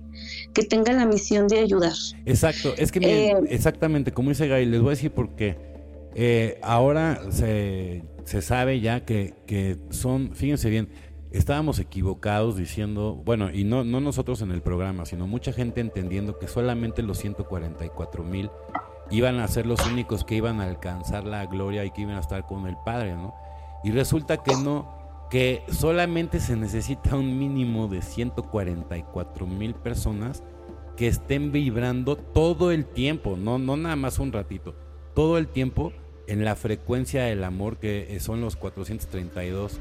que 0.54 0.64
tenga 0.64 0.94
la 0.94 1.06
misión 1.06 1.48
de 1.48 1.60
ayudar. 1.60 1.94
Exacto, 2.26 2.74
es 2.78 2.92
que 2.92 3.00
eh, 3.00 3.36
exactamente, 3.50 4.12
como 4.12 4.30
dice 4.30 4.48
Gaby, 4.48 4.66
les 4.66 4.82
voy 4.82 4.90
a 4.90 4.92
decir 4.92 5.12
porque 5.12 5.58
eh, 6.16 6.60
ahora 6.62 7.22
se, 7.32 8.04
se, 8.26 8.42
sabe 8.42 8.80
ya 8.80 9.06
que, 9.06 9.34
que 9.46 9.78
son, 9.90 10.36
fíjense 10.36 10.70
bien, 10.70 10.90
estábamos 11.32 11.80
equivocados 11.80 12.56
diciendo, 12.56 13.20
bueno, 13.26 13.52
y 13.52 13.64
no, 13.64 13.84
no 13.84 14.00
nosotros 14.00 14.42
en 14.42 14.52
el 14.52 14.62
programa, 14.62 15.06
sino 15.06 15.28
mucha 15.28 15.52
gente 15.52 15.82
entendiendo 15.82 16.38
que 16.38 16.48
solamente 16.48 17.02
los 17.02 17.18
144 17.18 18.24
mil 18.24 18.50
iban 19.10 19.40
a 19.40 19.48
ser 19.48 19.66
los 19.66 19.86
únicos 19.86 20.24
que 20.24 20.36
iban 20.36 20.62
a 20.62 20.66
alcanzar 20.66 21.26
la 21.26 21.46
gloria 21.48 21.84
y 21.86 21.92
que 21.92 22.02
iban 22.02 22.16
a 22.16 22.20
estar 22.20 22.46
con 22.46 22.68
el 22.68 22.78
Padre, 22.86 23.16
¿no? 23.16 23.34
Y 23.84 23.92
resulta 23.92 24.38
que 24.38 24.56
no, 24.56 25.03
que 25.34 25.64
solamente 25.68 26.40
se 26.40 26.56
necesita 26.56 27.16
un 27.16 27.40
mínimo 27.40 27.88
de 27.88 28.04
144 28.04 29.48
mil 29.48 29.74
personas 29.74 30.44
que 30.96 31.08
estén 31.08 31.52
vibrando 31.52 32.16
todo 32.16 32.70
el 32.70 32.86
tiempo, 32.86 33.36
no, 33.36 33.58
no 33.58 33.76
nada 33.76 33.96
más 33.96 34.20
un 34.20 34.32
ratito, 34.32 34.76
todo 35.16 35.40
el 35.40 35.48
tiempo 35.48 35.92
en 36.28 36.46
la 36.46 36.56
frecuencia 36.56 37.24
del 37.24 37.44
amor 37.44 37.78
que 37.78 38.16
son 38.20 38.42
los 38.42 38.56
432 38.56 39.80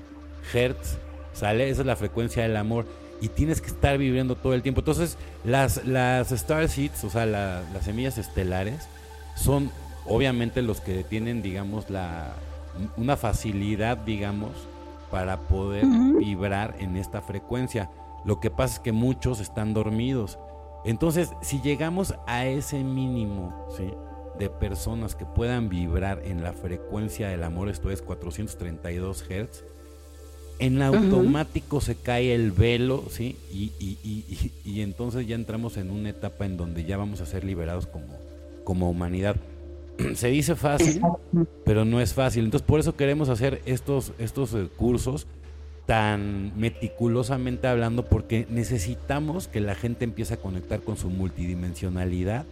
hertz, 0.54 0.96
¿sale? 1.34 1.68
Esa 1.68 1.82
es 1.82 1.86
la 1.86 1.96
frecuencia 1.96 2.44
del 2.44 2.56
amor. 2.56 2.86
y 3.20 3.28
tienes 3.28 3.60
que 3.60 3.68
estar 3.68 3.98
viviendo 3.98 4.36
todo 4.36 4.54
el 4.54 4.62
tiempo. 4.62 4.80
Entonces, 4.80 5.18
las, 5.44 5.84
las 5.84 6.32
Star 6.32 6.66
Seeds, 6.66 7.04
o 7.04 7.10
sea, 7.10 7.26
las 7.26 7.84
semillas 7.84 8.16
estelares, 8.16 8.88
son 9.36 9.70
obviamente 10.06 10.62
los 10.62 10.80
que 10.80 11.04
tienen, 11.04 11.42
digamos, 11.42 11.90
la, 11.90 12.32
una 12.96 13.18
facilidad, 13.18 13.98
digamos, 13.98 14.52
para 15.12 15.36
poder 15.42 15.84
vibrar 16.18 16.74
en 16.80 16.96
esta 16.96 17.20
frecuencia. 17.20 17.90
Lo 18.24 18.40
que 18.40 18.50
pasa 18.50 18.76
es 18.76 18.80
que 18.80 18.92
muchos 18.92 19.40
están 19.40 19.74
dormidos. 19.74 20.38
Entonces, 20.86 21.30
si 21.42 21.60
llegamos 21.60 22.14
a 22.26 22.46
ese 22.46 22.82
mínimo, 22.82 23.54
¿sí? 23.76 23.92
de 24.38 24.48
personas 24.48 25.14
que 25.14 25.26
puedan 25.26 25.68
vibrar 25.68 26.22
en 26.24 26.42
la 26.42 26.54
frecuencia 26.54 27.28
del 27.28 27.44
amor, 27.44 27.68
esto 27.68 27.90
es 27.90 28.00
432 28.00 29.22
Hz, 29.28 29.64
en 30.58 30.80
automático 30.80 31.80
se 31.80 31.96
cae 31.96 32.34
el 32.34 32.52
velo, 32.52 33.04
¿sí? 33.10 33.36
Y, 33.52 33.72
y, 34.64 34.80
entonces 34.80 35.26
ya 35.26 35.34
entramos 35.34 35.76
en 35.76 35.90
una 35.90 36.10
etapa 36.10 36.46
en 36.46 36.56
donde 36.56 36.84
ya 36.84 36.96
vamos 36.96 37.20
a 37.20 37.26
ser 37.26 37.44
liberados 37.44 37.86
como, 37.86 38.16
como 38.64 38.88
humanidad. 38.88 39.36
se 40.14 40.28
dice 40.28 40.54
fácil, 40.54 41.02
pero 41.64 41.84
no 41.84 42.00
es 42.00 42.14
fácil. 42.14 42.44
Entonces 42.44 42.66
por 42.66 42.80
eso 42.80 42.96
queremos 42.96 43.28
hacer 43.28 43.60
estos, 43.66 44.12
estos 44.18 44.54
eh, 44.54 44.68
cursos 44.76 45.26
tan 45.86 46.52
meticulosamente 46.58 47.66
hablando, 47.66 48.04
porque 48.04 48.46
necesitamos 48.48 49.48
que 49.48 49.60
la 49.60 49.74
gente 49.74 50.04
empiece 50.04 50.34
a 50.34 50.36
conectar 50.36 50.80
con 50.80 50.96
su 50.96 51.10
multidimensionalidad 51.10 52.46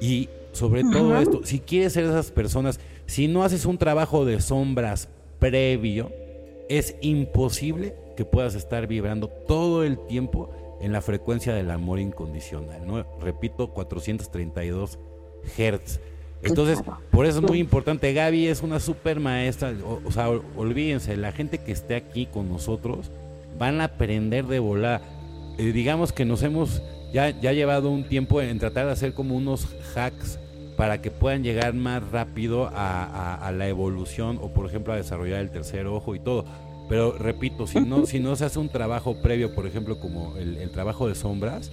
y 0.00 0.28
sobre 0.52 0.82
todo 0.82 1.18
esto, 1.18 1.40
si 1.44 1.60
quieres 1.60 1.92
ser 1.92 2.04
esas 2.04 2.30
personas, 2.30 2.80
si 3.06 3.28
no 3.28 3.42
haces 3.42 3.64
un 3.64 3.78
trabajo 3.78 4.24
de 4.24 4.40
sombras 4.40 5.08
previo, 5.38 6.10
es 6.68 6.96
imposible 7.00 7.94
que 8.16 8.24
puedas 8.24 8.54
estar 8.54 8.86
vibrando 8.86 9.28
todo 9.28 9.84
el 9.84 9.98
tiempo 10.06 10.50
en 10.80 10.92
la 10.92 11.00
frecuencia 11.00 11.54
del 11.54 11.70
amor 11.70 11.98
incondicional, 11.98 12.86
¿no? 12.86 13.04
Repito, 13.20 13.72
432 13.72 14.98
Hertz. 15.56 16.00
Entonces, 16.42 16.82
por 17.10 17.26
eso 17.26 17.38
es 17.38 17.44
muy 17.44 17.58
importante. 17.58 18.12
Gaby 18.12 18.46
es 18.46 18.62
una 18.62 18.80
super 18.80 19.20
maestra. 19.20 19.74
O, 20.04 20.10
sea, 20.10 20.28
olvídense, 20.28 21.16
la 21.16 21.32
gente 21.32 21.58
que 21.58 21.72
esté 21.72 21.96
aquí 21.96 22.26
con 22.26 22.48
nosotros 22.48 23.10
van 23.58 23.80
a 23.80 23.84
aprender 23.84 24.46
de 24.46 24.58
volar. 24.58 25.02
Eh, 25.58 25.72
digamos 25.72 26.12
que 26.12 26.24
nos 26.24 26.42
hemos 26.42 26.82
ya, 27.12 27.30
ya 27.30 27.52
llevado 27.52 27.90
un 27.90 28.04
tiempo 28.04 28.40
en 28.40 28.58
tratar 28.58 28.86
de 28.86 28.92
hacer 28.92 29.14
como 29.14 29.36
unos 29.36 29.66
hacks 29.94 30.38
para 30.78 31.02
que 31.02 31.10
puedan 31.10 31.42
llegar 31.42 31.74
más 31.74 32.08
rápido 32.12 32.70
a, 32.72 33.52
la 33.52 33.66
evolución 33.66 34.38
o 34.40 34.52
por 34.52 34.64
ejemplo 34.66 34.92
a 34.92 34.96
desarrollar 34.96 35.40
el 35.40 35.50
tercer 35.50 35.86
ojo 35.88 36.14
y 36.14 36.20
todo. 36.20 36.44
Pero 36.88 37.18
repito, 37.18 37.66
si 37.66 37.80
no, 37.80 38.06
si 38.06 38.20
no 38.20 38.36
se 38.36 38.44
hace 38.44 38.60
un 38.60 38.68
trabajo 38.68 39.20
previo, 39.20 39.56
por 39.56 39.66
ejemplo, 39.66 39.98
como 39.98 40.36
el, 40.36 40.70
trabajo 40.70 41.08
de 41.08 41.16
sombras, 41.16 41.72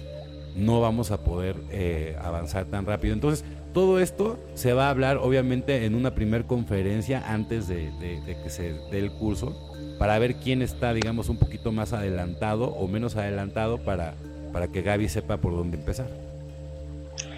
no 0.56 0.80
vamos 0.80 1.12
a 1.12 1.22
poder 1.22 1.54
eh, 1.70 2.16
avanzar 2.20 2.64
tan 2.64 2.84
rápido. 2.84 3.14
Entonces, 3.14 3.44
todo 3.76 4.00
esto 4.00 4.38
se 4.54 4.72
va 4.72 4.86
a 4.86 4.90
hablar 4.90 5.18
obviamente 5.18 5.84
en 5.84 5.94
una 5.94 6.14
primer 6.14 6.46
conferencia 6.46 7.22
antes 7.30 7.68
de, 7.68 7.90
de 8.00 8.36
que 8.42 8.48
se 8.48 8.72
dé 8.90 9.00
el 9.00 9.12
curso, 9.12 9.54
para 9.98 10.18
ver 10.18 10.36
quién 10.36 10.62
está, 10.62 10.94
digamos, 10.94 11.28
un 11.28 11.36
poquito 11.36 11.72
más 11.72 11.92
adelantado 11.92 12.68
o 12.68 12.88
menos 12.88 13.16
adelantado 13.16 13.76
para, 13.76 14.14
para 14.50 14.68
que 14.68 14.80
Gaby 14.80 15.10
sepa 15.10 15.36
por 15.36 15.54
dónde 15.54 15.76
empezar. 15.76 16.08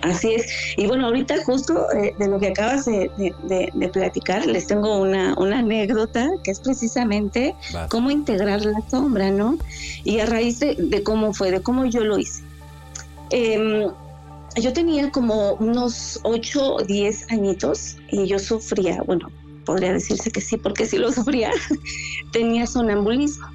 Así 0.02 0.32
es. 0.32 0.46
Y 0.76 0.86
bueno, 0.86 1.06
ahorita 1.06 1.42
justo 1.44 1.90
eh, 1.90 2.14
de 2.16 2.28
lo 2.28 2.38
que 2.38 2.50
acabas 2.50 2.84
de, 2.84 3.90
platicar, 3.92 4.46
les 4.46 4.68
tengo 4.68 4.96
una, 5.00 5.34
anécdota 5.34 6.30
que 6.44 6.52
es 6.52 6.60
precisamente 6.60 7.52
cómo 7.88 8.12
integrar 8.12 8.64
la 8.64 8.80
sombra, 8.88 9.32
¿no? 9.32 9.58
Y 10.04 10.20
a 10.20 10.26
raíz 10.26 10.60
de, 10.60 11.02
cómo 11.02 11.34
fue, 11.34 11.50
de 11.50 11.62
cómo 11.62 11.84
yo 11.84 12.04
lo 12.04 12.16
hice. 12.16 12.44
Em, 13.30 13.90
yo 14.58 14.72
tenía 14.72 15.10
como 15.10 15.54
unos 15.54 16.20
8 16.22 16.74
o 16.74 16.82
10 16.82 17.32
añitos 17.32 17.96
y 18.10 18.26
yo 18.26 18.38
sufría, 18.38 19.02
bueno, 19.02 19.30
podría 19.64 19.92
decirse 19.92 20.30
que 20.30 20.40
sí, 20.40 20.56
porque 20.56 20.86
sí 20.86 20.96
lo 20.96 21.12
sufría, 21.12 21.50
tenía 22.32 22.66
sonambulismo. 22.66 23.46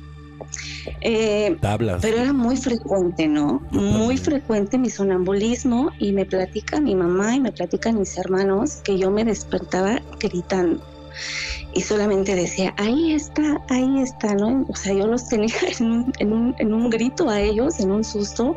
Eh, 1.01 1.57
pero 2.01 2.17
era 2.17 2.33
muy 2.33 2.57
frecuente, 2.57 3.27
¿no? 3.27 3.61
Muy 3.71 4.17
frecuente 4.17 4.77
mi 4.77 4.89
sonambulismo 4.89 5.91
y 5.99 6.11
me 6.11 6.25
platica 6.25 6.79
mi 6.79 6.93
mamá 6.93 7.35
y 7.35 7.39
me 7.39 7.51
platican 7.51 7.99
mis 7.99 8.17
hermanos 8.17 8.77
que 8.83 8.97
yo 8.97 9.09
me 9.09 9.23
despertaba 9.23 10.01
gritando 10.19 10.83
y 11.73 11.81
solamente 11.81 12.35
decía, 12.35 12.73
ahí 12.77 13.13
está, 13.13 13.61
ahí 13.69 14.01
está, 14.01 14.35
¿no? 14.35 14.65
O 14.69 14.75
sea, 14.75 14.93
yo 14.93 15.07
los 15.07 15.27
tenía 15.27 15.55
en 15.79 15.91
un, 15.91 16.13
en 16.19 16.33
un, 16.33 16.55
en 16.59 16.73
un 16.73 16.89
grito 16.89 17.29
a 17.29 17.39
ellos, 17.41 17.79
en 17.79 17.91
un 17.91 18.03
susto. 18.03 18.55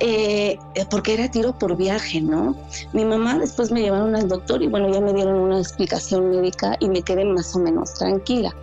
Eh, 0.00 0.58
porque 0.90 1.14
era 1.14 1.30
tiro 1.30 1.56
por 1.58 1.76
viaje, 1.76 2.20
¿no? 2.20 2.56
Mi 2.92 3.04
mamá 3.04 3.38
después 3.38 3.70
me 3.70 3.80
llevaron 3.80 4.16
al 4.16 4.28
doctor 4.28 4.62
y 4.62 4.66
bueno, 4.66 4.92
ya 4.92 5.00
me 5.00 5.12
dieron 5.12 5.36
una 5.36 5.58
explicación 5.58 6.30
médica 6.30 6.76
y 6.80 6.88
me 6.88 7.02
quedé 7.02 7.24
más 7.24 7.54
o 7.54 7.60
menos 7.60 7.94
tranquila 7.94 8.54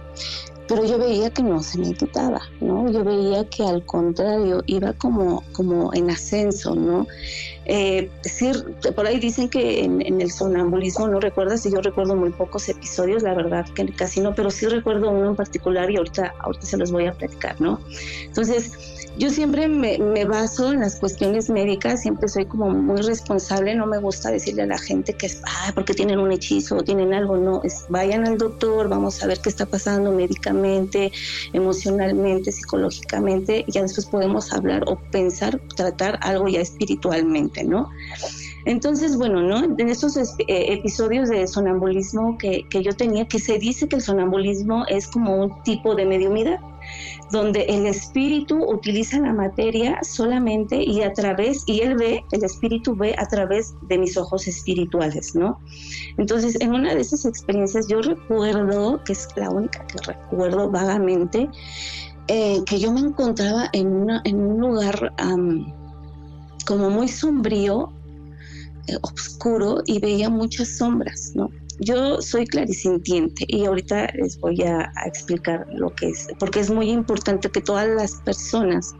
pero 0.71 0.85
yo 0.85 0.97
veía 0.97 1.29
que 1.29 1.43
no 1.43 1.61
se 1.61 1.77
me 1.79 1.93
quitaba, 1.93 2.39
¿no? 2.61 2.89
Yo 2.89 3.03
veía 3.03 3.43
que 3.49 3.61
al 3.61 3.85
contrario 3.85 4.63
iba 4.67 4.93
como, 4.93 5.43
como 5.51 5.93
en 5.93 6.09
ascenso, 6.09 6.75
¿no? 6.75 7.07
Eh, 7.73 8.11
decir, 8.21 8.65
por 8.93 9.07
ahí 9.07 9.17
dicen 9.17 9.47
que 9.47 9.85
en, 9.85 10.19
el 10.19 10.29
sonambulismo, 10.29 11.07
no 11.07 11.21
recuerdas, 11.21 11.65
y 11.65 11.71
yo 11.71 11.79
recuerdo 11.79 12.17
muy 12.17 12.31
pocos 12.31 12.67
episodios, 12.67 13.23
la 13.23 13.33
verdad 13.33 13.65
que 13.69 13.85
casi 13.93 14.19
no, 14.19 14.35
pero 14.35 14.51
sí 14.51 14.65
recuerdo 14.65 15.09
uno 15.09 15.29
en 15.29 15.35
particular 15.37 15.89
y 15.89 15.95
ahorita, 15.95 16.33
ahorita 16.39 16.65
se 16.65 16.75
los 16.75 16.91
voy 16.91 17.05
a 17.05 17.13
platicar, 17.13 17.61
¿no? 17.61 17.79
Entonces, 18.25 18.73
yo 19.17 19.29
siempre 19.29 19.67
me, 19.67 20.25
baso 20.25 20.71
en 20.71 20.79
las 20.79 20.95
cuestiones 20.95 21.49
médicas, 21.49 22.01
siempre 22.01 22.29
soy 22.29 22.45
como 22.45 22.69
muy 22.69 23.01
responsable, 23.01 23.75
no 23.75 23.85
me 23.85 23.97
gusta 23.97 24.31
decirle 24.31 24.63
a 24.63 24.65
la 24.65 24.77
gente 24.77 25.13
que 25.13 25.25
es, 25.25 25.41
ah, 25.45 25.71
porque 25.75 25.93
tienen 25.93 26.19
un 26.19 26.31
hechizo 26.31 26.77
o 26.77 26.83
tienen 26.83 27.13
algo, 27.13 27.35
no, 27.35 27.61
es 27.63 27.85
vayan 27.89 28.25
al 28.25 28.37
doctor, 28.37 28.87
vamos 28.87 29.21
a 29.21 29.27
ver 29.27 29.39
qué 29.39 29.49
está 29.49 29.65
pasando 29.65 30.11
médicamente, 30.11 31.11
emocionalmente, 31.51 32.51
psicológicamente, 32.51 33.65
y 33.67 33.71
ya 33.71 33.81
después 33.81 34.07
podemos 34.07 34.53
hablar 34.53 34.83
o 34.87 34.97
pensar, 35.11 35.59
tratar 35.75 36.17
algo 36.21 36.47
ya 36.47 36.61
espiritualmente, 36.61 37.60
¿no? 37.63 37.89
Entonces, 38.65 39.17
bueno, 39.17 39.41
¿no? 39.41 39.63
En 39.77 39.89
esos 39.89 40.15
eh, 40.17 40.23
episodios 40.47 41.29
de 41.29 41.47
sonambulismo 41.47 42.37
que, 42.37 42.65
yo 42.71 42.93
tenía, 42.93 43.27
que 43.27 43.39
se 43.39 43.57
dice 43.57 43.87
que 43.87 43.95
el 43.95 44.01
sonambulismo 44.01 44.85
es 44.87 45.07
como 45.07 45.35
un 45.35 45.63
tipo 45.63 45.95
de 45.95 46.05
mediumidad, 46.05 46.59
donde 47.31 47.61
el 47.63 47.87
espíritu 47.87 48.63
utiliza 48.63 49.19
la 49.19 49.33
materia 49.33 49.99
solamente 50.03 50.83
y 50.83 51.01
a 51.01 51.13
través, 51.13 51.63
y 51.65 51.81
él 51.81 51.95
ve, 51.95 52.23
el 52.31 52.43
espíritu 52.43 52.95
ve 52.95 53.15
a 53.17 53.25
través 53.25 53.73
de 53.87 53.97
mis 53.97 54.15
ojos 54.17 54.47
espirituales, 54.47 55.33
¿no? 55.35 55.59
Entonces, 56.17 56.59
en 56.61 56.73
una 56.73 56.93
de 56.93 57.01
esas 57.01 57.25
experiencias 57.25 57.87
yo 57.87 58.01
recuerdo, 58.01 59.03
que 59.03 59.13
es 59.13 59.27
la 59.35 59.49
única 59.49 59.85
que 59.87 59.97
recuerdo 60.05 60.69
vagamente, 60.69 61.49
eh, 62.27 62.61
que 62.65 62.79
yo 62.79 62.91
me 62.91 62.99
encontraba 62.99 63.69
en 63.73 63.87
un 63.87 64.59
lugar 64.59 65.13
como 66.63 66.89
muy 66.89 67.07
sombrío, 67.07 67.91
eh, 68.87 68.97
oscuro, 69.01 69.83
y 69.85 69.99
veía 69.99 70.29
muchas 70.29 70.77
sombras, 70.77 71.31
¿no? 71.35 71.49
Yo 71.83 72.21
soy 72.21 72.45
clarisintiente 72.45 73.43
y 73.47 73.65
ahorita 73.65 74.07
les 74.13 74.39
voy 74.39 74.61
a, 74.61 74.91
explicar 75.03 75.65
lo 75.73 75.89
que 75.95 76.09
es, 76.09 76.27
porque 76.37 76.59
es 76.59 76.69
muy 76.69 76.91
importante 76.91 77.49
que 77.49 77.59
todas 77.59 77.87
las 77.87 78.21
personas 78.21 78.93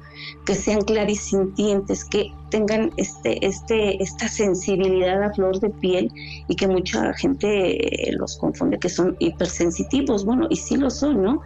que 0.46 0.56
sean 0.56 0.82
clarisintientes, 0.82 2.04
que 2.06 2.34
tengan 2.50 2.92
este, 2.98 3.46
este, 3.46 4.02
esta 4.02 4.28
sensibilidad 4.28 5.22
a 5.22 5.32
flor 5.32 5.60
de 5.60 5.70
piel 5.70 6.12
y 6.48 6.56
que 6.56 6.68
mucha 6.68 7.14
gente 7.14 7.78
los 8.18 8.38
confunde 8.38 8.80
que 8.80 8.90
son 8.90 9.16
hipersensitivos, 9.20 10.26
bueno, 10.26 10.48
y 10.50 10.56
sí 10.56 10.76
lo 10.76 10.90
son, 10.90 11.22
¿no? 11.22 11.42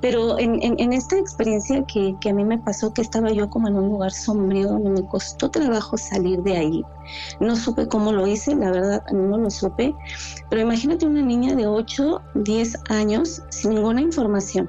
Pero 0.00 0.38
en, 0.38 0.60
en, 0.62 0.92
esta 0.92 1.16
experiencia 1.16 1.84
que, 1.86 2.14
que, 2.20 2.30
a 2.30 2.34
mí 2.34 2.44
me 2.44 2.58
pasó, 2.58 2.92
que 2.92 3.02
estaba 3.02 3.30
yo 3.30 3.48
como 3.48 3.68
en 3.68 3.76
un 3.76 3.88
lugar 3.88 4.12
sombrío, 4.12 4.68
donde 4.68 4.90
me 4.90 5.08
costó 5.08 5.50
trabajo 5.50 5.96
salir 5.96 6.42
de 6.42 6.56
ahí, 6.56 6.84
no 7.40 7.56
supe 7.56 7.88
cómo 7.88 8.12
lo 8.12 8.26
hice, 8.26 8.54
la 8.54 8.70
verdad 8.70 9.04
no 9.12 9.38
lo 9.38 9.50
supe, 9.50 9.94
pero 10.50 10.55
imagínate 10.60 11.06
una 11.06 11.22
niña 11.22 11.54
de 11.54 11.66
8, 11.66 12.22
10 12.34 12.76
años 12.88 13.42
sin 13.50 13.74
ninguna 13.74 14.00
información. 14.00 14.68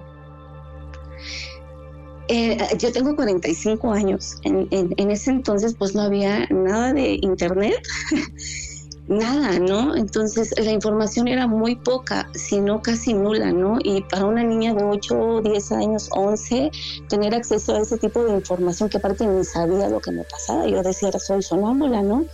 Eh, 2.30 2.58
yo 2.78 2.92
tengo 2.92 3.16
45 3.16 3.92
años. 3.92 4.38
En, 4.44 4.68
en, 4.72 4.94
en, 4.98 5.12
ese 5.12 5.32
entonces, 5.32 5.76
pues 5.78 5.96
no 5.96 6.02
había 6.02 6.46
nada 6.50 6.94
de 6.94 7.20
internet. 7.22 7.82
nada, 9.08 9.58
¿no? 9.60 9.96
Entonces 9.96 10.54
la 10.58 10.72
información 10.72 11.28
era 11.28 11.48
muy 11.48 11.76
poca, 11.76 12.30
sino 12.34 12.82
casi 12.82 13.14
nula, 13.14 13.52
¿no? 13.52 13.80
Y 13.84 14.02
para 14.02 14.26
una 14.26 14.44
niña 14.44 14.74
de 14.74 14.84
8, 14.84 15.42
10 15.42 15.72
años, 15.72 16.10
11, 16.12 16.72
tener 17.10 17.34
acceso 17.34 17.76
a 17.76 17.80
ese 17.80 17.98
tipo 17.98 18.24
de 18.24 18.34
información 18.34 18.90
que 18.90 18.98
aparte 18.98 19.26
ni 19.26 19.44
sabía 19.46 19.90
lo 19.90 20.00
que 20.00 20.12
me 20.12 20.24
pasaba, 20.24 20.68
yo 20.68 20.84
decía, 20.84 21.12
soy 21.20 21.42
sonámbula, 21.42 22.02
¿no? 22.02 22.26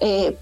Eh, 0.00 0.38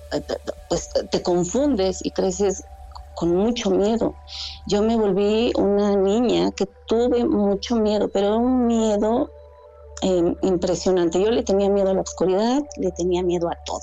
pues 0.68 0.88
te 1.10 1.22
confundes 1.22 2.04
y 2.04 2.12
creces 2.12 2.68
con 3.14 3.34
mucho 3.34 3.70
miedo. 3.70 4.18
Yo 4.66 4.82
me 4.82 4.96
volví 4.96 5.52
una 5.56 5.96
niña 5.96 6.50
que 6.52 6.66
tuve 6.86 7.24
mucho 7.24 7.76
miedo, 7.76 8.10
pero 8.10 8.36
un 8.36 8.66
miedo 8.66 9.32
Em, 10.02 10.36
impresionante. 10.42 11.18
Yo 11.22 11.30
le 11.30 11.42
tenía 11.42 11.70
miedo 11.70 11.90
a 11.90 11.94
la 11.94 12.02
oscuridad, 12.02 12.62
le 12.76 12.92
tenía 12.92 13.22
miedo 13.22 13.48
a 13.48 13.56
todo. 13.64 13.80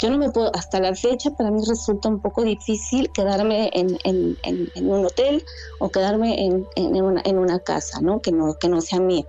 Yo 0.00 0.08
no 0.08 0.16
me 0.16 0.30
puedo, 0.30 0.54
hasta 0.54 0.78
la 0.78 0.94
fecha 0.94 1.30
para 1.32 1.50
mí 1.50 1.60
resulta 1.66 2.08
un 2.08 2.22
poco 2.22 2.44
difícil 2.44 3.10
quedarme 3.12 3.68
en, 3.72 4.36
un 4.76 5.04
hotel 5.04 5.44
o 5.80 5.90
quedarme 5.90 6.44
en, 6.44 7.36
una, 7.36 7.58
casa, 7.58 8.00
¿no? 8.00 8.20
Que 8.20 8.30
no, 8.30 8.54
que 8.54 8.68
no 8.68 8.80
sea 8.80 9.00
mía. 9.00 9.24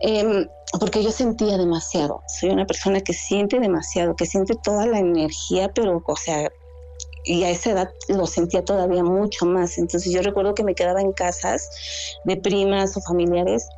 Em, 0.00 0.48
porque 0.80 1.04
yo 1.04 1.12
sentía 1.12 1.56
demasiado. 1.56 2.22
Soy 2.26 2.50
una 2.50 2.66
persona 2.66 3.00
que 3.00 3.12
siente 3.12 3.60
demasiado, 3.60 4.16
que 4.16 4.26
siente 4.26 4.56
toda 4.56 4.86
la 4.86 4.98
energía, 4.98 5.70
pero, 5.72 6.02
o 6.04 6.16
sea, 6.16 6.50
y 7.24 7.44
a 7.44 7.50
esa 7.50 7.70
edad 7.70 7.90
lo 8.08 8.26
sentía 8.26 8.64
todavía 8.64 9.04
mucho 9.04 9.46
más. 9.46 9.78
Entonces 9.78 10.12
yo 10.12 10.20
recuerdo 10.20 10.54
que 10.54 10.64
me 10.64 10.74
quedaba 10.74 11.00
en 11.00 11.12
casas 11.12 11.70
de 12.24 12.36
primas 12.36 12.96
o 12.96 13.00
familiares 13.02 13.68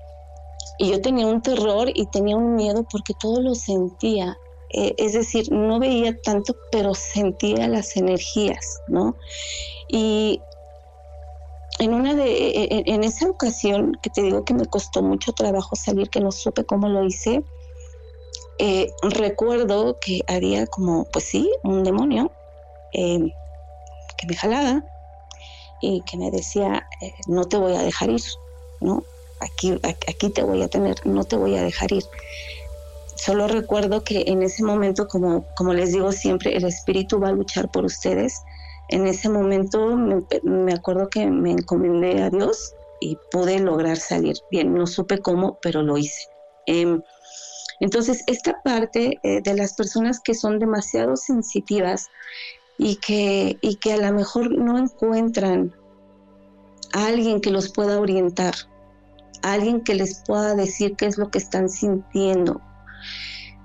y 0.78 0.90
yo 0.90 1.00
tenía 1.00 1.26
un 1.26 1.42
terror 1.42 1.90
y 1.94 2.06
tenía 2.06 2.36
un 2.36 2.56
miedo 2.56 2.84
porque 2.90 3.14
todo 3.14 3.40
lo 3.40 3.54
sentía. 3.54 4.38
Eh, 4.70 4.94
es 4.96 5.12
decir, 5.12 5.52
no 5.52 5.78
veía 5.78 6.18
tanto, 6.22 6.56
pero 6.70 6.94
sentía 6.94 7.68
las 7.68 7.94
energías, 7.96 8.80
¿no? 8.88 9.16
Y 9.88 10.40
en 11.78 11.92
una 11.92 12.14
de, 12.14 12.24
e, 12.24 12.62
e, 12.64 12.82
en 12.86 13.04
esa 13.04 13.28
ocasión 13.28 13.98
que 14.02 14.08
te 14.08 14.22
digo 14.22 14.44
que 14.44 14.54
me 14.54 14.64
costó 14.66 15.02
mucho 15.02 15.32
trabajo 15.32 15.76
salir, 15.76 16.08
que 16.08 16.20
no 16.20 16.32
supe 16.32 16.64
cómo 16.64 16.88
lo 16.88 17.04
hice, 17.04 17.44
eh, 18.58 18.90
recuerdo 19.02 19.98
que 20.00 20.22
había 20.26 20.66
como, 20.66 21.04
pues 21.12 21.26
sí, 21.26 21.50
un 21.64 21.84
demonio 21.84 22.30
eh, 22.92 23.32
que 24.16 24.26
me 24.26 24.36
jalaba 24.36 24.84
y 25.82 26.00
que 26.02 26.16
me 26.16 26.30
decía, 26.30 26.86
no 27.26 27.44
te 27.44 27.58
voy 27.58 27.74
a 27.74 27.82
dejar 27.82 28.08
ir, 28.10 28.22
¿no? 28.80 29.02
Aquí, 29.42 29.78
aquí 29.82 30.30
te 30.30 30.42
voy 30.42 30.62
a 30.62 30.68
tener, 30.68 31.04
no 31.06 31.24
te 31.24 31.36
voy 31.36 31.56
a 31.56 31.62
dejar 31.62 31.92
ir. 31.92 32.04
Solo 33.16 33.46
recuerdo 33.46 34.02
que 34.02 34.24
en 34.26 34.42
ese 34.42 34.64
momento, 34.64 35.06
como, 35.06 35.44
como 35.56 35.74
les 35.74 35.92
digo 35.92 36.10
siempre, 36.12 36.56
el 36.56 36.64
espíritu 36.64 37.20
va 37.20 37.28
a 37.28 37.32
luchar 37.32 37.70
por 37.70 37.84
ustedes. 37.84 38.40
En 38.88 39.06
ese 39.06 39.28
momento 39.28 39.96
me, 39.96 40.72
acuerdo 40.72 41.08
que 41.08 41.26
me 41.26 41.52
encomendé 41.52 42.22
a 42.22 42.30
Dios 42.30 42.74
y 43.00 43.16
pude 43.30 43.60
lograr 43.60 43.96
salir. 43.96 44.36
Bien, 44.50 44.74
no 44.74 44.86
supe 44.86 45.18
cómo, 45.18 45.58
pero 45.62 45.82
lo 45.82 45.98
hice. 45.98 46.28
Em, 46.66 47.00
entonces, 47.80 48.24
esta 48.26 48.60
parte 48.62 49.18
eh, 49.22 49.40
de 49.40 49.54
las 49.54 49.74
personas 49.74 50.20
que 50.20 50.34
son 50.34 50.58
demasiado 50.58 51.16
sensitivas 51.16 52.10
y 52.76 52.96
que, 52.96 53.56
y 53.60 53.76
que 53.76 53.92
a 53.92 53.98
lo 53.98 54.12
mejor 54.12 54.50
no 54.50 54.78
encuentran 54.78 55.72
a 56.92 57.06
alguien 57.06 57.40
que 57.40 57.50
los 57.50 57.70
pueda 57.70 58.00
orientar, 58.00 58.54
alguien 59.42 59.82
que 59.82 59.94
les 59.94 60.22
pueda 60.26 60.54
decir 60.54 60.94
qué 60.96 61.06
es 61.06 61.18
lo 61.18 61.30
que 61.30 61.38
están 61.38 61.68
sintiendo, 61.68 62.60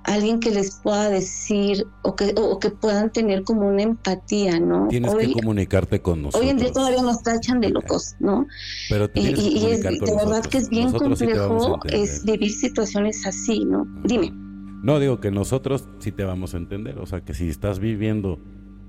alguien 0.04 0.40
que 0.40 0.52
les 0.52 0.80
pueda 0.82 1.10
decir 1.10 1.86
o 2.02 2.16
que, 2.16 2.34
o 2.38 2.60
que 2.60 2.70
puedan 2.70 3.12
tener 3.12 3.44
como 3.44 3.68
una 3.68 3.84
empatía, 3.84 4.60
¿no? 4.60 4.88
Tienes 4.88 5.14
que 5.14 5.34
comunicarte 5.34 6.02
con 6.02 6.24
nosotros. 6.24 6.44
Hoy 6.44 6.50
en 6.50 6.58
día 6.58 6.72
todavía 6.72 7.02
nos 7.02 7.22
tachan 7.22 7.60
de 7.60 7.70
locos, 7.70 8.16
¿no? 8.20 8.48
Pero 8.90 9.10
y, 9.14 9.28
y 9.28 9.66
es, 9.66 9.84
de 9.84 10.00
verdad 10.00 10.44
que 10.46 10.60
es 10.60 10.70
bien 10.70 10.92
complejo 10.92 11.80
es 11.86 12.24
vivir 12.24 12.52
situaciones 12.52 13.26
así, 13.26 13.66
¿no? 13.66 13.86
Dime. 14.06 14.32
No, 14.82 15.00
digo 15.00 15.20
que 15.20 15.32
nosotros 15.32 15.88
sí 16.00 16.12
te 16.12 16.24
vamos 16.24 16.54
a 16.54 16.58
entender, 16.58 17.00
o 17.00 17.06
sea, 17.06 17.22
que 17.22 17.34
si 17.34 17.50
estás 17.50 17.80
viviendo 17.80 18.40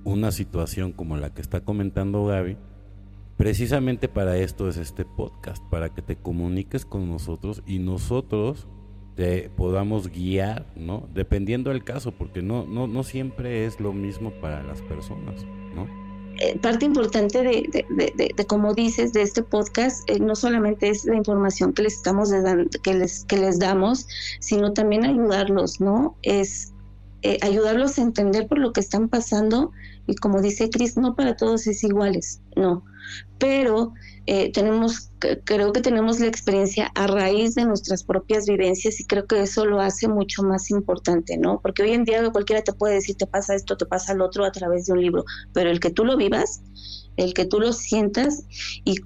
una 0.05 0.31
situación 0.31 0.93
como 0.93 1.17
la 1.17 1.35
que 1.35 1.43
está 1.43 1.61
comentando 1.61 2.25
Gaby, 2.27 2.57
Precisamente 3.39 4.09
para 4.09 4.37
esto 4.37 4.69
es 4.69 4.77
este 4.79 5.05
podcast, 5.05 5.63
para 5.71 5.95
que 5.95 6.03
te 6.03 6.17
comuniques 6.17 6.85
con 6.85 7.09
nosotros 7.09 7.63
y 7.67 7.79
nosotros 7.79 8.67
te 9.15 9.49
podamos 9.49 10.09
guiar, 10.09 10.67
¿no? 10.75 11.09
Dependiendo 11.15 11.71
del 11.71 11.85
caso, 11.85 12.11
porque 12.11 12.43
no, 12.43 12.67
no, 12.67 12.89
no 12.89 13.05
siempre 13.05 13.65
es 13.65 13.79
lo 13.79 13.93
mismo 13.93 14.33
para 14.41 14.65
las 14.65 14.83
personas, 14.83 15.47
¿no? 15.73 15.87
Eh, 16.41 16.59
parte 16.59 16.85
importante 16.85 17.43
de, 17.45 17.85
de, 18.35 18.47
como 18.47 18.75
dices, 18.75 19.13
de 19.13 19.23
este 19.23 19.45
podcast, 19.45 20.09
eh, 20.11 20.19
no 20.19 20.35
solamente 20.35 20.89
es 20.89 21.05
la 21.05 21.15
información 21.15 21.73
que 21.73 21.83
les 21.83 21.95
estamos 21.95 22.31
que 22.83 22.95
les, 22.95 23.25
que 23.25 23.37
les 23.37 23.61
damos, 23.61 24.09
sino 24.41 24.73
también 24.73 25.05
ayudarlos, 25.05 25.81
¿no? 25.81 26.17
Es 26.23 26.73
eh, 27.23 27.39
ayudarlos 27.43 27.99
a 27.99 28.03
entender 28.03 28.47
por 28.47 28.59
lo 28.59 28.73
que 28.73 28.81
están 28.81 29.09
pasando 29.09 29.73
y 30.07 30.15
como 30.15 30.41
dice 30.41 30.71
Cris, 30.71 30.97
no 30.97 31.17
para 31.17 31.37
todos 31.37 31.67
es 31.67 31.83
iguales, 31.83 32.41
no, 32.55 32.85
pero 33.39 33.93
eh, 34.27 34.53
tenemos, 34.53 35.11
creo 35.45 35.73
que 35.73 35.81
tenemos 35.81 36.21
la 36.21 36.27
experiencia 36.27 36.91
a 36.95 37.07
raíz 37.07 37.55
de 37.55 37.65
nuestras 37.65 38.05
propias 38.05 38.47
vivencias 38.47 39.01
y 39.01 39.07
creo 39.07 39.27
que 39.27 39.41
eso 39.41 39.65
lo 39.65 39.81
hace 39.81 40.09
mucho 40.09 40.43
más 40.43 40.71
importante, 40.71 41.39
¿no? 41.39 41.61
Porque 41.61 41.83
hoy 41.83 41.93
en 41.93 42.05
día 42.05 42.29
cualquiera 42.31 42.63
te 42.63 42.73
puede 42.73 42.95
decir, 42.95 43.17
te 43.17 43.27
pasa 43.27 43.55
esto, 43.55 43.77
te 43.77 43.87
pasa 43.87 44.15
lo 44.15 44.27
otro 44.27 44.45
a 44.45 44.53
través 44.53 44.87
de 44.87 44.93
un 44.93 45.01
libro, 45.01 45.25
pero 45.53 45.71
el 45.71 45.81
que 45.81 45.91
tú 45.91 46.05
lo 46.05 46.17
vivas, 46.17 46.63
el 47.17 47.33
que 47.35 47.45
tú 47.45 47.61
lo 47.61 47.73
sientas 47.73 48.45
y 48.85 48.97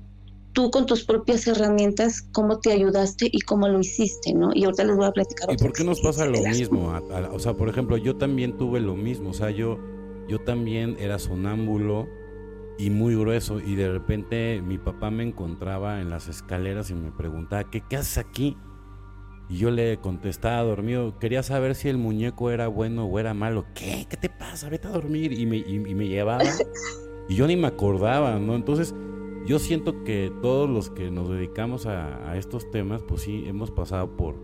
tú 0.53 0.71
con 0.71 0.87
tus 0.87 1.05
propias 1.05 1.47
herramientas, 1.47 2.23
cómo 2.33 2.59
te 2.59 2.73
ayudaste 2.73 3.29
y 3.31 3.41
cómo 3.41 3.69
lo 3.69 3.81
hiciste, 3.81 4.35
¿no? 4.35 4.51
Y 4.55 4.65
ahorita 4.65 4.85
les 4.85 4.97
voy 4.97 5.07
a 5.07 5.13
platicar. 5.13 5.53
¿Y 5.53 5.57
por 5.57 5.73
qué 5.73 5.85
nos 5.85 6.01
pasa 6.01 6.27
lo 6.27 6.41
mismo? 6.43 6.93
o 7.33 7.39
sea, 7.39 7.55
por 7.55 7.69
ejemplo, 7.69 7.97
yo 7.97 8.17
también 8.17 8.57
tuve 8.59 8.81
lo 8.81 8.95
mismo, 8.95 9.31
o 9.31 9.35
sea, 9.35 9.51
yo 9.51 9.79
yo 10.29 10.41
también 10.41 10.97
era 10.99 11.19
sonámbulo 11.19 12.09
y 12.83 12.91
muy 12.91 13.15
grueso 13.15 13.61
y 13.61 13.77
de 13.77 13.93
repente 13.93 14.61
mi 14.61 14.77
papá 14.77 15.13
me 15.13 15.23
encontraba 15.23 16.01
en 16.01 16.11
las 16.11 16.27
escaleras 16.27 16.91
y 16.91 16.95
me 16.95 17.13
preguntaba, 17.13 17.71
¿qué, 17.71 17.81
qué 17.89 17.97
haces 17.97 18.19
aquí? 18.19 18.57
Y 19.49 19.59
yo 19.59 19.71
le 19.71 19.99
contestaba 19.99 20.63
dormido, 20.63 21.17
quería 21.21 21.45
saber 21.45 21.77
si 21.77 21.89
el 21.89 21.97
muñeco 21.97 22.51
era 22.51 22.67
bueno 22.67 23.05
o 23.05 23.19
era 23.21 23.35
malo. 23.35 23.67
¿Qué? 23.75 24.07
¿Qué 24.11 24.17
te 24.17 24.29
pasa? 24.29 24.69
Vete 24.69 24.89
a 24.89 24.91
dormir. 24.91 25.33
Y 25.33 25.47
me, 25.47 25.59
y, 25.59 25.79
me 25.79 26.09
llevaba 26.09 26.43
y 27.29 27.35
yo 27.37 27.47
ni 27.47 27.55
me 27.57 27.69
acordaba, 27.69 28.41
¿no? 28.41 28.57
Entonces 28.57 28.97
yo 29.47 29.61
siento 29.61 30.03
que 30.03 30.33
todos 30.43 30.69
los 30.69 30.91
que 30.91 31.09
nos 31.13 31.29
dedicamos 31.29 31.87
a, 31.87 32.37
estos 32.37 32.69
temas, 32.73 33.03
pues 33.03 33.23
sí, 33.23 33.45
hemos 33.47 33.71
pasado 33.71 34.17
por, 34.17 34.35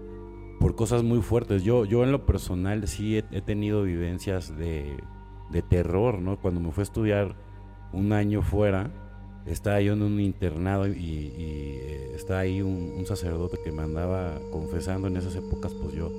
por 0.61 0.77
cosas 0.77 1.03
muy 1.03 1.23
fuertes. 1.23 1.65
Yo, 1.65 1.85
yo 1.85 2.05
en 2.05 2.13
lo 2.13 2.25
personal 2.25 2.87
sí 2.87 3.17
he 3.17 3.41
tenido 3.41 3.83
vivencias 3.83 4.57
de 4.57 4.97
de 5.51 5.63
terror, 5.63 6.21
¿no? 6.21 6.39
Cuando 6.39 6.61
me 6.61 6.73
fue 6.73 6.83
a 6.83 6.85
estudiar 6.85 7.37
un 7.93 8.13
año 8.13 8.43
fuera, 8.43 8.91
estaba 9.47 9.81
yo 9.81 9.95
en 9.95 10.03
un 10.03 10.21
internado 10.21 10.87
y, 10.87 11.33
eh, 11.39 12.13
estaba 12.15 12.41
ahí 12.41 12.61
un, 12.63 13.05
sacerdote 13.07 13.59
que 13.65 13.73
me 13.73 13.83
andaba 13.83 14.39
confesando 14.51 15.09
en 15.09 15.17
esas 15.17 15.35
épocas, 15.35 15.73
pues 15.73 15.95
yo 15.95 16.11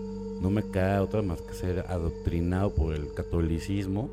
no 0.41 0.49
me 0.49 0.63
quedaba 0.63 1.03
otra 1.03 1.21
más 1.21 1.41
que 1.41 1.53
ser 1.53 1.85
adoctrinado 1.87 2.73
por 2.73 2.95
el 2.95 3.13
catolicismo. 3.13 4.09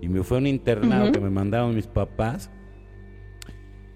Y 0.00 0.08
me 0.08 0.22
fue 0.22 0.38
a 0.38 0.40
un 0.40 0.46
internado 0.46 1.12
que 1.12 1.20
me 1.20 1.30
mandaron 1.30 1.74
mis 1.74 1.86
papás. 1.86 2.50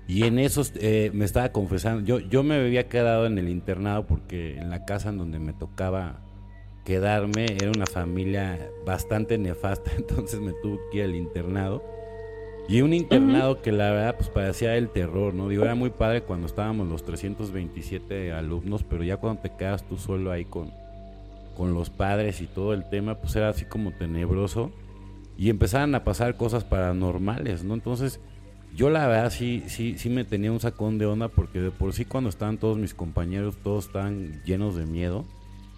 Y 0.07 0.25
en 0.25 0.39
esos 0.39 0.73
eh, 0.77 1.11
me 1.13 1.25
estaba 1.25 1.51
confesando. 1.51 2.05
Yo, 2.05 2.19
yo 2.19 2.43
me 2.43 2.57
había 2.57 2.89
quedado 2.89 3.27
en 3.27 3.39
el 3.39 3.49
internado 3.49 4.07
porque 4.07 4.57
en 4.57 4.71
la 4.71 4.85
casa 4.85 5.11
en 5.11 5.19
donde 5.19 5.39
me 5.39 5.53
tocaba 5.53 6.23
quedarme, 6.85 7.47
era 7.47 7.71
una 7.71 7.87
familia 7.87 8.71
bastante 8.85 9.39
nefasta, 9.39 9.91
entonces 9.97 10.41
me 10.41 10.53
tuve 10.63 10.79
que 10.91 10.99
ir 10.99 11.05
al 11.05 11.15
internado. 11.15 11.83
Y 12.71 12.83
un 12.83 12.95
internado 12.95 13.63
que 13.63 13.73
la 13.73 13.91
verdad 13.91 14.15
pues 14.15 14.29
parecía 14.29 14.77
el 14.77 14.91
terror, 14.91 15.35
¿no? 15.35 15.49
Digo, 15.49 15.65
era 15.65 15.75
muy 15.75 15.91
padre 15.91 16.23
cuando 16.23 16.47
estábamos 16.47 16.87
los 16.87 17.05
327 17.05 18.33
alumnos, 18.33 18.85
pero 18.85 19.03
ya 19.03 19.17
cuando 19.17 19.43
te 19.43 19.51
quedas 19.51 19.83
tú 19.83 19.97
solo 19.97 20.31
ahí 20.31 20.45
con, 20.45 20.71
con 21.57 21.75
los 21.75 21.91
padres 21.91 22.41
y 22.41 22.47
todo 22.47 22.73
el 22.73 22.89
tema, 22.89 23.17
pues 23.17 23.35
era 23.35 23.49
así 23.49 23.65
como 23.65 23.91
tenebroso. 23.91 24.71
Y 25.37 25.51
empezaban 25.51 25.97
a 25.97 26.05
pasar 26.05 26.37
cosas 26.37 26.63
paranormales, 26.63 27.65
¿no? 27.65 27.75
Entonces, 27.75 28.21
yo 28.77 28.89
la 28.89 29.09
verdad 29.09 29.31
sí, 29.31 29.65
sí, 29.67 29.99
sí 29.99 30.09
me 30.09 30.23
tenía 30.23 30.53
un 30.53 30.61
sacón 30.61 30.97
de 30.97 31.07
onda 31.07 31.27
porque 31.27 31.61
de 31.61 31.73
por 31.73 31.93
sí 31.93 32.05
cuando 32.05 32.31
estaban 32.31 32.59
todos 32.59 32.79
mis 32.79 32.95
compañeros, 32.95 33.57
todos 33.65 33.87
estaban 33.87 34.45
llenos 34.45 34.77
de 34.77 34.87
miedo 34.87 35.25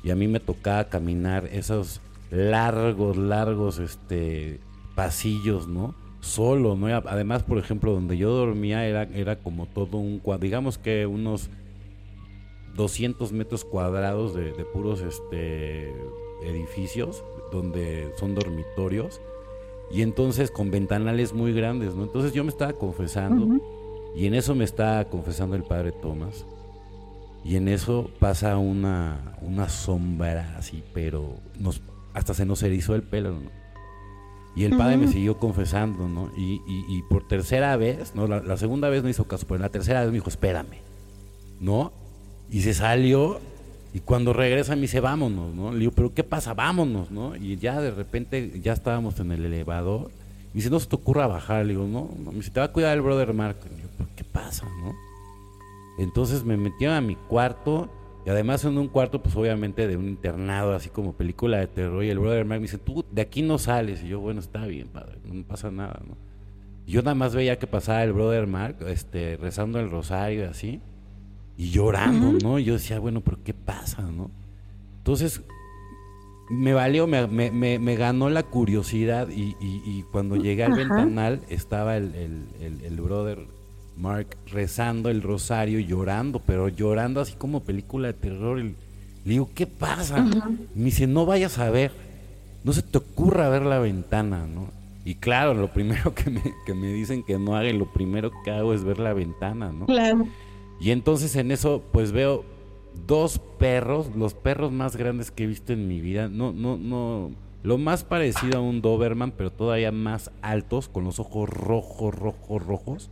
y 0.05 0.11
a 0.11 0.15
mí 0.15 0.29
me 0.29 0.41
tocaba 0.41 0.91
caminar 0.91 1.49
esos 1.53 2.03
largos, 2.31 3.17
largos 3.17 3.79
este, 3.79 4.61
pasillos, 4.95 5.69
¿no? 5.69 5.95
Solo, 6.23 6.77
¿no? 6.77 6.87
Además, 6.87 7.43
por 7.43 7.59
ejemplo, 7.59 7.93
donde 7.93 8.17
yo 8.17 8.31
dormía 8.31 8.87
era, 8.87 9.03
era 9.03 9.37
como 9.37 9.67
todo 9.67 9.99
un 9.99 10.23
digamos 10.41 10.79
que 10.79 11.05
unos 11.05 11.51
200 12.77 13.33
metros 13.33 13.65
cuadrados 13.65 14.33
de, 14.33 14.53
puros 14.73 15.01
este, 15.01 15.93
edificios 16.45 17.25
donde 17.51 18.13
son 18.17 18.37
dormitorios 18.37 19.21
y 19.91 20.03
entonces 20.03 20.53
con 20.53 20.71
ventanales 20.71 21.33
muy 21.33 21.53
grandes, 21.53 21.97
¿no? 21.97 22.05
Entonces 22.05 22.33
yo 22.33 22.45
me 22.45 22.51
estaba 22.51 22.73
confesando 22.73 23.61
y 24.15 24.27
en 24.27 24.35
eso 24.35 24.55
me 24.55 24.65
estaba 24.65 25.05
confesando 25.07 25.57
el 25.57 25.65
padre 25.65 25.91
Tomás 25.91 26.47
y 27.45 27.57
en 27.57 27.67
eso 27.67 28.11
pasa 28.21 28.57
una, 28.59 29.37
una 29.43 29.69
sombra 29.69 30.55
así, 30.57 30.85
pero 30.95 31.35
nos, 31.59 31.83
hasta 32.15 32.33
se 32.33 32.47
nos 32.47 32.63
erizó 32.63 32.95
el 32.95 33.03
pelo, 33.03 33.33
¿no? 33.33 33.62
Y 34.55 34.65
el 34.65 34.77
padre 34.77 34.99
me 34.99 35.09
siguió 35.09 35.39
confesando, 35.39 36.09
¿no? 36.09 36.31
Y, 36.37 36.61
y, 36.67 37.03
por 37.03 37.27
tercera 37.27 37.75
vez, 37.77 38.15
¿no? 38.15 38.27
La, 38.27 38.57
segunda 38.59 38.91
vez 38.91 39.03
no 39.03 39.09
hizo 39.09 39.25
caso, 39.25 39.47
pero 39.49 39.61
la 39.61 39.71
tercera 39.71 40.01
vez 40.01 40.11
me 40.11 40.15
dijo, 40.15 40.29
espérame, 40.29 40.79
¿no? 41.59 41.93
Y 42.51 42.61
se 42.61 42.75
salió 42.75 43.41
Y 43.95 44.01
cuando 44.01 44.33
regresa 44.33 44.75
me 44.75 44.83
dice, 44.83 45.01
vámonos, 45.01 45.55
¿no? 45.55 45.73
Le 45.73 45.79
digo, 45.81 45.93
pero 45.93 46.13
¿qué 46.15 46.23
pasa? 46.23 46.53
Vámonos, 46.55 47.11
¿no? 47.11 47.35
Y 47.37 47.57
ya 47.57 47.81
de 47.81 47.91
repente 47.91 48.61
ya 48.63 48.73
estábamos 48.73 49.19
en 49.21 49.33
el 49.33 49.45
elevador. 49.45 50.11
Me 50.53 50.59
dice, 50.59 50.71
no 50.71 50.81
se 50.81 50.87
te 50.87 50.97
ocurra 50.97 51.27
bajar. 51.27 51.65
Le 51.65 51.73
digo, 51.73 51.87
no, 51.87 52.11
no. 52.23 52.31
Me 52.31 52.39
dice, 52.39 52.51
te 52.51 52.61
va 52.61 52.67
a 52.67 52.73
cuidar 52.73 52.95
el 52.95 53.03
brother 53.03 53.33
Mark. 53.33 53.57
Le 53.71 53.77
digo, 53.77 53.89
pero 53.97 54.09
¿qué 54.17 54.25
pasa, 54.25 54.67
no? 54.83 54.95
Entonces 55.99 56.45
me 56.45 56.57
metieron 56.57 56.97
a 56.97 57.01
mi 57.01 57.17
cuarto. 57.17 57.89
Y 58.25 58.31
además 58.31 58.65
en 58.65 58.79
un 58.79 58.89
cuarto, 58.89 59.23
pues 59.23 59.35
obviamente 59.37 59.89
de 59.89 59.97
un 59.97 60.09
internado, 60.09 60.75
así 60.75 60.89
como 60.89 61.15
película 61.15 61.59
de 61.59 61.67
terror. 61.67 62.05
Y 62.05 62.11
el 62.11 62.19
brother 62.19 62.45
Mark 62.45 62.61
me 62.61 62.67
dice, 62.67 62.79
tú 62.79 63.05
de 63.11 63.23
aquí 63.23 63.43
no 63.43 63.59
sales. 63.59 64.03
Y 64.03 64.09
yo, 64.09 64.21
bueno, 64.21 64.41
está 64.41 64.67
bien, 64.67 64.89
padre, 64.89 65.19
no 65.25 65.45
pasa 65.45 65.71
nada, 65.71 66.01
¿no? 66.07 66.17
yo 66.85 67.01
nada 67.01 67.15
más 67.15 67.35
veía 67.35 67.59
que 67.59 67.67
pasaba 67.67 68.03
el 68.03 68.13
brother 68.13 68.47
Mark, 68.47 68.77
este, 68.89 69.37
rezando 69.37 69.79
el 69.79 69.89
rosario 69.89 70.43
y 70.43 70.47
así 70.47 70.81
y 71.57 71.71
llorando, 71.71 72.33
¿no? 72.43 72.59
Y 72.59 72.65
yo 72.65 72.75
decía, 72.75 72.99
bueno, 72.99 73.21
pero 73.21 73.39
¿qué 73.45 73.55
pasa, 73.55 74.03
no? 74.03 74.31
Entonces, 74.99 75.43
me 76.51 76.75
valió, 76.75 77.07
me, 77.07 77.27
me, 77.27 77.79
me, 77.79 77.97
ganó 77.97 78.31
la 78.31 78.43
curiosidad 78.43 79.29
y, 79.29 79.57
y, 79.61 80.03
cuando 80.11 80.37
llegué 80.37 80.65
al 80.65 80.73
ventanal 80.73 81.41
estaba 81.49 81.97
el, 81.97 82.15
el, 82.15 82.81
el, 82.85 83.01
brother 83.01 83.47
Mark 83.97 84.37
rezando 84.47 85.11
el 85.11 85.23
rosario 85.23 85.79
llorando, 85.81 86.41
pero 86.41 86.69
llorando 86.69 87.21
así 87.21 87.35
como 87.35 87.61
película 87.61 88.09
de 88.09 88.15
terror. 88.15 88.59
le 88.59 88.75
digo, 89.25 89.51
¿qué 89.55 89.67
pasa? 89.67 90.25
Me 90.75 90.85
dice, 90.85 91.07
no 91.07 91.27
vayas 91.27 91.59
a 91.59 91.71
ver, 91.71 91.93
no 92.65 92.73
se 92.73 92.83
te 92.83 92.99
ocurra 92.99 93.49
ver 93.49 93.63
la 93.63 93.79
ventana, 93.79 94.47
¿no? 94.47 94.71
Y 95.05 95.17
claro, 95.17 95.55
lo 95.55 95.69
primero 95.73 96.15
que 96.15 96.31
me, 96.31 96.43
que 96.65 96.75
me 96.75 96.93
dicen 96.93 97.23
que 97.23 97.39
no 97.39 97.57
haga, 97.57 97.73
lo 97.73 97.93
primero 97.93 98.31
que 98.45 98.51
hago 98.51 98.73
es 98.73 98.85
ver 98.85 98.99
la 98.99 99.13
ventana, 99.13 99.73
¿no? 99.73 99.87
Claro. 99.87 100.27
Y 100.81 100.91
entonces 100.91 101.37
en 101.37 101.51
eso 101.51 101.83
pues 101.93 102.13
veo 102.13 102.45
dos 103.07 103.39
perros, 103.59 104.11
los 104.17 104.35
perros 104.35 104.73
más 104.73 104.97
grandes 104.97 105.31
que 105.31 105.45
he 105.45 105.47
visto 105.47 105.73
en 105.73 105.89
mi 105.89 106.01
vida. 106.01 106.29
No, 106.29 106.53
no, 106.53 106.77
no. 106.77 107.31
Lo 107.63 107.79
más 107.79 108.05
parecido 108.05 108.59
a 108.59 108.61
un 108.61 108.83
Doberman, 108.83 109.33
pero 109.33 109.53
todavía 109.53 109.93
más 109.93 110.31
altos, 110.43 110.89
con 110.89 111.05
los 111.05 111.21
ojos 111.21 111.49
rojos, 111.49 112.15
rojos, 112.15 112.67
rojos. 112.67 113.11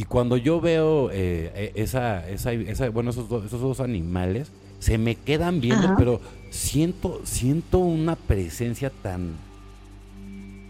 Y 0.00 0.04
cuando 0.04 0.38
yo 0.38 0.62
veo 0.62 1.10
eh, 1.10 1.52
eh, 1.54 1.72
esa, 1.74 2.26
esa, 2.26 2.54
esa, 2.54 2.88
bueno, 2.88 3.10
esos 3.10 3.28
dos, 3.28 3.44
esos 3.44 3.60
dos 3.60 3.80
animales, 3.80 4.50
se 4.78 4.96
me 4.96 5.14
quedan 5.14 5.60
viendo, 5.60 5.94
pero 5.98 6.22
siento, 6.48 7.20
siento 7.24 7.80
una 7.80 8.16
presencia 8.16 8.88
tan, 8.88 9.34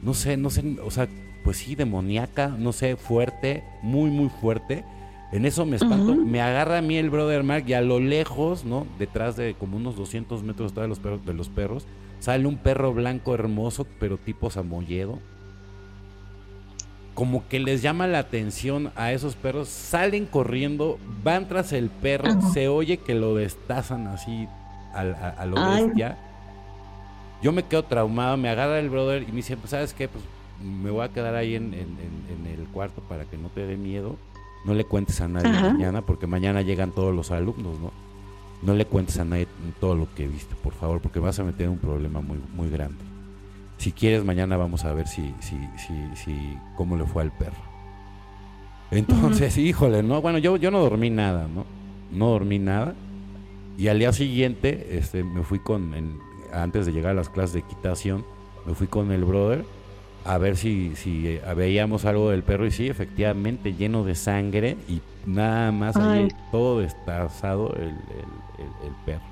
no 0.02 0.14
sé, 0.14 0.36
no 0.36 0.50
sé, 0.50 0.64
o 0.84 0.90
sea, 0.90 1.08
pues 1.44 1.58
sí, 1.58 1.76
demoníaca, 1.76 2.48
no 2.48 2.72
sé, 2.72 2.96
fuerte, 2.96 3.62
muy, 3.82 4.10
muy 4.10 4.30
fuerte 4.40 4.82
en 5.32 5.46
eso 5.46 5.64
me 5.64 5.76
espanto. 5.76 6.16
Me 6.16 6.40
agarra 6.40 6.78
a 6.78 6.82
mí 6.82 6.96
el 6.96 7.08
brother 7.08 7.44
Mark 7.44 7.64
y 7.68 7.74
a 7.74 7.82
lo 7.82 8.00
lejos, 8.00 8.64
¿no? 8.64 8.84
Detrás 8.98 9.36
de 9.36 9.54
como 9.54 9.76
unos 9.76 9.94
200 9.94 10.42
metros 10.42 10.74
de 10.74 10.88
los 10.88 10.98
perros, 10.98 11.24
de 11.24 11.34
los 11.34 11.48
perros 11.48 11.86
sale 12.18 12.46
un 12.46 12.56
perro 12.56 12.92
blanco 12.92 13.32
hermoso, 13.32 13.86
pero 14.00 14.18
tipo 14.18 14.50
samoyedo. 14.50 15.20
Como 17.20 17.46
que 17.48 17.60
les 17.60 17.82
llama 17.82 18.06
la 18.06 18.20
atención 18.20 18.92
a 18.96 19.12
esos 19.12 19.36
perros. 19.36 19.68
Salen 19.68 20.24
corriendo, 20.24 20.98
van 21.22 21.48
tras 21.48 21.74
el 21.74 21.90
perro. 21.90 22.40
Se 22.54 22.68
oye 22.68 22.96
que 22.96 23.14
lo 23.14 23.34
destazan 23.34 24.06
así 24.06 24.48
a, 24.94 25.44
lo 25.44 25.56
bestia. 25.56 26.16
Yo 27.42 27.52
me 27.52 27.62
quedo 27.64 27.84
traumado, 27.84 28.38
me 28.38 28.48
agarra 28.48 28.78
el 28.78 28.88
brother 28.88 29.22
y 29.24 29.26
me 29.26 29.36
dice, 29.36 29.58
pues, 29.58 29.70
¿sabes 29.70 29.92
qué? 29.92 30.08
Pues 30.08 30.24
me 30.62 30.90
voy 30.90 31.04
a 31.04 31.10
quedar 31.10 31.34
ahí 31.34 31.56
en 31.56 31.74
el 31.74 32.66
cuarto 32.72 33.02
para 33.02 33.26
que 33.26 33.36
no 33.36 33.48
te 33.50 33.66
dé 33.66 33.76
miedo 33.76 34.16
no 34.64 34.74
le 34.74 34.84
cuentes 34.84 35.20
a 35.20 35.28
nadie 35.28 35.50
mañana, 35.50 36.02
porque 36.02 36.26
mañana 36.26 36.62
llegan 36.62 36.92
todos 36.92 37.14
los 37.14 37.30
alumnos, 37.30 37.78
¿no? 37.80 37.92
No 38.62 38.74
le 38.74 38.84
cuentes 38.84 39.18
a 39.18 39.24
nadie 39.24 39.46
todo 39.80 39.94
lo 39.94 40.12
que 40.14 40.28
viste, 40.28 40.54
por 40.54 40.74
favor, 40.74 41.00
porque 41.00 41.18
vas 41.18 41.38
a 41.38 41.44
meter 41.44 41.68
un 41.68 41.78
problema 41.78 42.20
muy, 42.20 42.38
muy 42.54 42.68
grande. 42.68 43.02
Si 43.80 43.92
quieres, 43.92 44.24
mañana 44.24 44.58
vamos 44.58 44.84
a 44.84 44.92
ver 44.92 45.08
si, 45.08 45.34
si, 45.40 45.56
si, 45.78 45.94
si, 46.14 46.58
cómo 46.76 46.98
le 46.98 47.06
fue 47.06 47.22
al 47.22 47.32
perro. 47.32 47.62
Entonces, 48.90 49.56
híjole, 49.56 50.02
no, 50.02 50.20
bueno, 50.20 50.36
yo, 50.36 50.58
yo 50.58 50.70
no 50.70 50.80
dormí 50.80 51.08
nada, 51.08 51.48
¿no? 51.48 51.64
No 52.12 52.26
dormí 52.26 52.58
nada. 52.58 52.94
Y 53.78 53.88
al 53.88 53.98
día 53.98 54.12
siguiente, 54.12 54.98
este, 54.98 55.24
me 55.24 55.44
fui 55.44 55.60
con, 55.60 55.94
antes 56.52 56.84
de 56.84 56.92
llegar 56.92 57.12
a 57.12 57.14
las 57.14 57.30
clases 57.30 57.54
de 57.54 57.60
equitación, 57.60 58.22
me 58.66 58.74
fui 58.74 58.86
con 58.86 59.12
el 59.12 59.24
brother 59.24 59.64
a 60.26 60.36
ver 60.36 60.58
si, 60.58 60.94
si 60.94 61.26
eh, 61.28 61.42
veíamos 61.56 62.04
algo 62.04 62.28
del 62.28 62.42
perro 62.42 62.66
y 62.66 62.70
sí, 62.70 62.86
efectivamente 62.86 63.72
lleno 63.72 64.04
de 64.04 64.14
sangre 64.14 64.76
y 64.90 65.00
nada 65.24 65.72
más 65.72 65.96
ahí 65.96 66.28
todo 66.52 66.80
destazado 66.80 67.74
el, 67.76 67.88
el, 67.88 68.92
perro, 69.06 69.24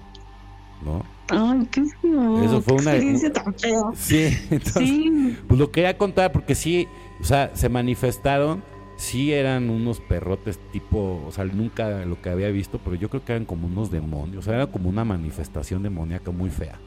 ¿no? 0.84 1.04
Ay, 1.28 1.66
qué. 1.70 1.82
Eso 1.82 2.62
fue 2.62 2.74
una 2.74 2.92
experiencia 2.92 3.32
tan 3.32 3.54
fea. 3.54 3.80
Sí, 3.94 4.28
entonces, 4.50 5.36
pues 5.46 5.58
lo 5.60 5.70
quería 5.70 5.96
contar 5.98 6.32
porque 6.32 6.54
sí, 6.54 6.88
o 7.20 7.24
sea, 7.24 7.50
se 7.54 7.68
manifestaron, 7.68 8.62
sí 8.96 9.32
eran 9.32 9.70
unos 9.70 10.00
perrotes 10.00 10.58
tipo, 10.72 11.22
o 11.26 11.32
sea, 11.32 11.44
nunca 11.44 12.04
lo 12.04 12.20
que 12.20 12.30
había 12.30 12.48
visto, 12.48 12.80
pero 12.82 12.96
yo 12.96 13.10
creo 13.10 13.24
que 13.24 13.32
eran 13.32 13.44
como 13.44 13.66
unos 13.66 13.90
demonios, 13.90 14.38
o 14.38 14.42
sea, 14.42 14.54
era 14.54 14.66
como 14.66 14.88
una 14.88 15.04
manifestación 15.04 15.82
demoníaca 15.82 16.30
muy 16.30 16.50
fea. 16.50 16.78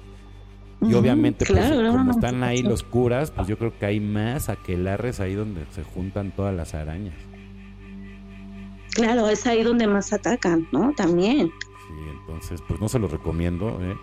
Y 0.81 0.95
obviamente, 0.95 1.45
pues, 1.45 1.69
como 1.69 2.09
están 2.09 2.43
ahí 2.43 2.63
los 2.63 2.81
curas, 2.81 3.29
pues 3.29 3.47
yo 3.47 3.55
creo 3.55 3.77
que 3.77 3.85
hay 3.85 3.99
más 3.99 4.49
aquelarres 4.49 5.19
ahí 5.19 5.35
donde 5.35 5.63
se 5.69 5.83
juntan 5.83 6.31
todas 6.31 6.55
las 6.55 6.73
arañas. 6.73 7.13
Claro, 8.93 9.29
es 9.29 9.45
ahí 9.45 9.61
donde 9.61 9.85
más 9.85 10.11
atacan, 10.11 10.67
¿no? 10.71 10.91
También. 10.93 11.51
Sí, 11.91 12.09
entonces, 12.09 12.61
pues 12.67 12.79
no 12.79 12.87
se 12.87 12.99
lo 12.99 13.07
recomiendo, 13.07 13.79
¿eh? 13.81 13.97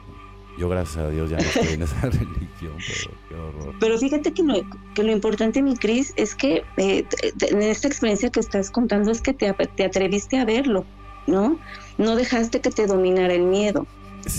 Yo, 0.59 0.69
gracias 0.69 0.97
a 0.97 1.09
Dios, 1.09 1.31
ya 1.31 1.37
no 1.37 1.45
estoy 1.45 1.75
en 1.75 1.83
esa 1.83 2.01
religión, 2.03 2.77
pero 2.77 3.17
qué 3.29 3.35
horror. 3.37 3.75
Pero 3.79 3.99
fíjate 3.99 4.33
que 4.33 4.43
lo, 4.43 4.55
que 4.95 5.05
lo 5.05 5.13
importante, 5.13 5.63
mi 5.63 5.77
Cris, 5.77 6.13
es 6.17 6.35
que 6.35 6.65
eh, 6.77 7.05
en 7.41 7.63
esta 7.63 7.87
experiencia 7.87 8.31
que 8.31 8.41
estás 8.41 8.71
contando 8.71 9.13
es 9.13 9.23
que 9.23 9.33
te, 9.33 9.53
te 9.53 9.85
atreviste 9.85 10.37
a 10.37 10.45
verlo, 10.45 10.85
¿no? 11.29 11.59
No 11.97 12.17
dejaste 12.17 12.61
que 12.61 12.71
te 12.71 12.87
dominara 12.87 13.35
el 13.35 13.45
miedo. 13.45 13.87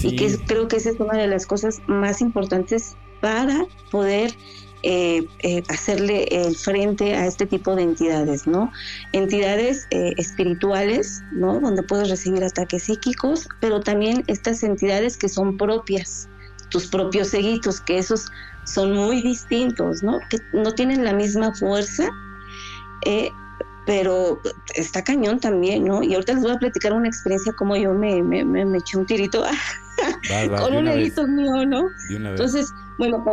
Y 0.03 0.17
que 0.17 0.37
creo 0.45 0.67
que 0.67 0.75
esa 0.75 0.89
es 0.89 0.99
una 0.99 1.17
de 1.17 1.27
las 1.27 1.47
cosas 1.47 1.81
más 1.87 2.21
importantes 2.21 2.97
para 3.21 3.65
poder 3.89 4.35
eh, 4.83 5.27
eh, 5.39 5.61
hacerle 5.67 6.23
el 6.31 6.55
frente 6.55 7.13
a 7.13 7.25
este 7.25 7.45
tipo 7.45 7.75
de 7.75 7.83
entidades, 7.83 8.47
¿no? 8.47 8.71
Entidades 9.11 9.87
eh, 9.91 10.13
espirituales, 10.17 11.21
¿no? 11.33 11.59
Donde 11.59 11.83
puedes 11.83 12.09
recibir 12.09 12.43
ataques 12.43 12.83
psíquicos, 12.83 13.49
pero 13.59 13.81
también 13.81 14.23
estas 14.27 14.63
entidades 14.63 15.17
que 15.17 15.27
son 15.27 15.57
propias, 15.57 16.29
tus 16.69 16.87
propios 16.87 17.27
seguitos, 17.27 17.81
que 17.81 17.97
esos 17.97 18.31
son 18.63 18.93
muy 18.93 19.21
distintos, 19.21 20.01
¿no? 20.01 20.19
Que 20.29 20.37
no 20.53 20.73
tienen 20.73 21.03
la 21.03 21.13
misma 21.13 21.53
fuerza, 21.53 22.07
pero 23.85 24.39
está 24.75 25.03
cañón 25.03 25.39
también, 25.39 25.83
¿no? 25.85 26.03
Y 26.03 26.13
ahorita 26.13 26.33
les 26.33 26.43
voy 26.43 26.51
a 26.51 26.57
platicar 26.59 26.93
una 26.93 27.07
experiencia 27.07 27.51
como 27.53 27.75
yo 27.75 27.93
me, 27.93 28.21
me, 28.23 28.45
me, 28.45 28.77
eché 28.77 28.97
un 28.97 29.05
tirito 29.05 29.43
con 30.61 30.75
un 30.75 30.87
edito 30.87 31.27
mío, 31.27 31.65
¿no? 31.65 31.85
Entonces, 32.09 32.71
bueno, 32.99 33.25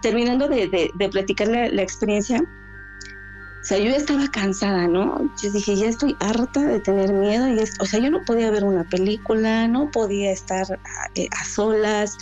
terminando 0.00 0.46
de, 0.46 0.92
de, 0.94 1.08
platicar 1.08 1.48
la, 1.48 1.82
experiencia, 1.82 2.40
o 2.40 3.64
sea, 3.66 3.78
yo 3.78 3.90
estaba 3.90 4.28
cansada, 4.28 4.86
¿no? 4.86 5.34
Yo 5.42 5.50
dije, 5.50 5.74
ya 5.74 5.86
estoy 5.86 6.14
harta 6.20 6.62
de 6.62 6.78
tener 6.78 7.12
miedo, 7.12 7.48
y 7.48 7.58
o 7.58 7.86
sea, 7.86 7.98
yo 7.98 8.10
no 8.10 8.22
podía 8.24 8.50
ver 8.52 8.62
una 8.62 8.84
película, 8.84 9.66
no 9.66 9.90
podía 9.90 10.30
estar 10.30 10.66
a, 10.70 11.10
eh, 11.16 11.28
a 11.32 11.44
solas, 11.44 12.16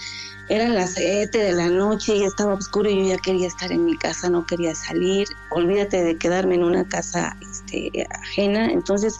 eran 0.48 0.74
las 0.74 0.94
7 0.94 1.38
de 1.38 1.52
la 1.52 1.68
noche 1.68 2.16
y 2.16 2.24
estaba 2.24 2.54
oscuro 2.54 2.90
y 2.90 2.96
yo 2.98 3.14
ya 3.14 3.18
quería 3.18 3.46
estar 3.46 3.72
en 3.72 3.84
mi 3.84 3.96
casa, 3.96 4.28
no 4.28 4.44
quería 4.44 4.74
salir. 4.74 5.26
Olvídate 5.50 6.02
de 6.02 6.16
quedarme 6.16 6.56
en 6.56 6.64
una 6.64 6.86
casa 6.86 7.36
este, 7.40 8.06
ajena. 8.10 8.70
Entonces 8.70 9.18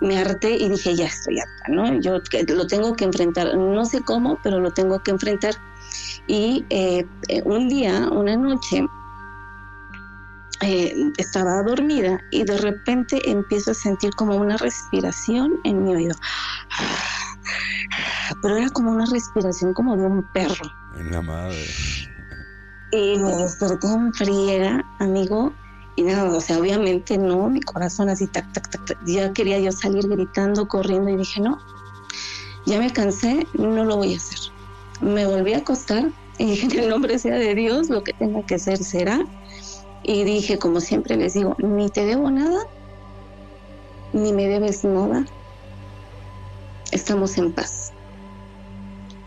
me 0.00 0.18
harté 0.18 0.56
y 0.56 0.68
dije, 0.68 0.94
ya 0.94 1.06
estoy 1.06 1.40
harta, 1.40 1.64
¿no? 1.68 2.00
Yo 2.00 2.20
lo 2.48 2.66
tengo 2.66 2.94
que 2.94 3.04
enfrentar. 3.04 3.54
No 3.56 3.84
sé 3.84 4.02
cómo, 4.02 4.38
pero 4.42 4.60
lo 4.60 4.70
tengo 4.72 5.02
que 5.02 5.10
enfrentar. 5.10 5.56
Y 6.26 6.66
eh, 6.70 7.06
eh, 7.28 7.42
un 7.44 7.68
día, 7.68 8.08
una 8.10 8.36
noche, 8.36 8.84
eh, 10.62 10.94
estaba 11.18 11.62
dormida 11.62 12.18
y 12.30 12.44
de 12.44 12.56
repente 12.56 13.20
empiezo 13.30 13.72
a 13.72 13.74
sentir 13.74 14.10
como 14.16 14.36
una 14.36 14.56
respiración 14.56 15.52
en 15.64 15.84
mi 15.84 15.94
oído 15.94 16.16
pero 18.42 18.56
era 18.56 18.70
como 18.70 18.90
una 18.90 19.06
respiración 19.06 19.72
como 19.74 19.96
de 19.96 20.06
un 20.06 20.22
perro. 20.32 20.70
En 20.96 21.10
la 21.10 21.22
madre. 21.22 21.64
Y 22.92 23.18
me 23.18 23.36
desperté 23.36 23.86
en 23.88 24.12
friega, 24.14 24.84
amigo, 25.00 25.52
y 25.96 26.02
nada, 26.02 26.36
o 26.36 26.40
sea, 26.40 26.58
obviamente 26.58 27.18
no, 27.18 27.48
mi 27.48 27.60
corazón 27.60 28.08
así, 28.08 28.26
tac, 28.28 28.50
tac, 28.52 28.70
tac, 28.70 28.84
tac, 28.84 28.98
ya 29.06 29.32
quería 29.32 29.58
yo 29.58 29.72
salir 29.72 30.06
gritando, 30.08 30.68
corriendo, 30.68 31.10
y 31.10 31.16
dije, 31.16 31.40
no, 31.40 31.58
ya 32.66 32.78
me 32.78 32.92
cansé, 32.92 33.46
no 33.54 33.84
lo 33.84 33.96
voy 33.96 34.14
a 34.14 34.16
hacer. 34.16 34.38
Me 35.00 35.26
volví 35.26 35.54
a 35.54 35.58
acostar 35.58 36.10
y 36.38 36.44
dije, 36.50 36.66
en 36.66 36.84
el 36.84 36.90
nombre 36.90 37.18
sea 37.18 37.36
de 37.36 37.54
Dios, 37.54 37.90
lo 37.90 38.02
que 38.02 38.12
tenga 38.12 38.42
que 38.44 38.58
ser 38.58 38.78
será. 38.78 39.24
Y 40.02 40.24
dije, 40.24 40.58
como 40.58 40.80
siempre 40.80 41.16
les 41.16 41.34
digo, 41.34 41.56
ni 41.58 41.88
te 41.90 42.04
debo 42.04 42.30
nada, 42.30 42.60
ni 44.12 44.32
me 44.32 44.46
debes 44.46 44.84
nada, 44.84 45.26
estamos 46.92 47.36
en 47.38 47.52
paz. 47.52 47.92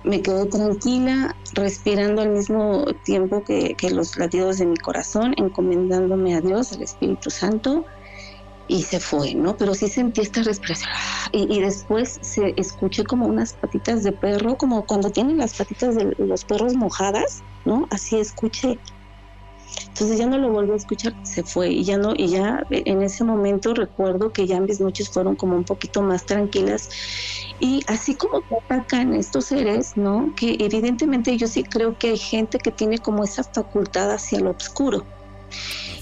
me 0.03 0.21
quedé 0.21 0.45
tranquila, 0.45 1.35
respirando 1.53 2.21
al 2.21 2.29
mismo 2.29 2.85
tiempo 3.03 3.43
que, 3.43 3.75
los 3.91 4.17
latidos 4.17 4.59
de 4.59 4.67
mi 4.67 4.77
corazón, 4.77 5.33
encomendándome 5.37 6.35
a 6.35 6.41
Dios, 6.41 6.71
al 6.71 6.83
Espíritu 6.83 7.29
Santo, 7.29 7.85
y 8.69 8.83
se 8.83 8.99
fue, 8.99 9.33
¿no? 9.33 9.57
Pero 9.57 9.73
sí 9.73 9.89
sentí 9.89 10.21
esta 10.21 10.43
respiración. 10.43 10.89
Y, 11.33 11.53
y, 11.53 11.59
después 11.59 12.19
se 12.21 12.53
escuché 12.55 13.03
como 13.03 13.25
unas 13.25 13.53
patitas 13.53 14.03
de 14.03 14.11
perro, 14.11 14.57
como 14.57 14.85
cuando 14.85 15.09
tienen 15.09 15.37
las 15.37 15.55
patitas 15.55 15.95
de 15.95 16.15
los 16.19 16.45
perros 16.45 16.75
mojadas, 16.75 17.43
¿no? 17.65 17.87
Así 17.91 18.17
escuché. 18.17 18.79
Entonces 19.87 20.17
ya 20.17 20.27
no 20.27 20.37
lo 20.37 20.49
volví 20.49 20.71
a 20.71 20.75
escuchar, 20.75 21.13
se 21.23 21.43
fue 21.43 21.69
y 21.69 21.83
ya 21.83 21.97
no, 21.97 22.13
y 22.15 22.27
ya 22.27 22.65
en 22.69 23.01
ese 23.01 23.23
momento 23.23 23.73
recuerdo 23.73 24.31
que 24.31 24.47
ya 24.47 24.59
mis 24.59 24.79
noches 24.79 25.09
fueron 25.09 25.35
como 25.35 25.55
un 25.55 25.63
poquito 25.63 26.01
más 26.01 26.25
tranquilas 26.25 26.89
y 27.59 27.83
así 27.87 28.15
como 28.15 28.41
que 28.41 28.55
atacan 28.55 29.13
estos 29.13 29.45
seres, 29.45 29.95
¿no? 29.95 30.33
Que 30.35 30.57
evidentemente 30.59 31.35
yo 31.37 31.47
sí 31.47 31.63
creo 31.63 31.97
que 31.97 32.09
hay 32.09 32.17
gente 32.17 32.57
que 32.59 32.71
tiene 32.71 32.97
como 32.97 33.23
esa 33.23 33.43
facultad 33.43 34.11
hacia 34.11 34.39
lo 34.39 34.51
oscuro. 34.51 35.05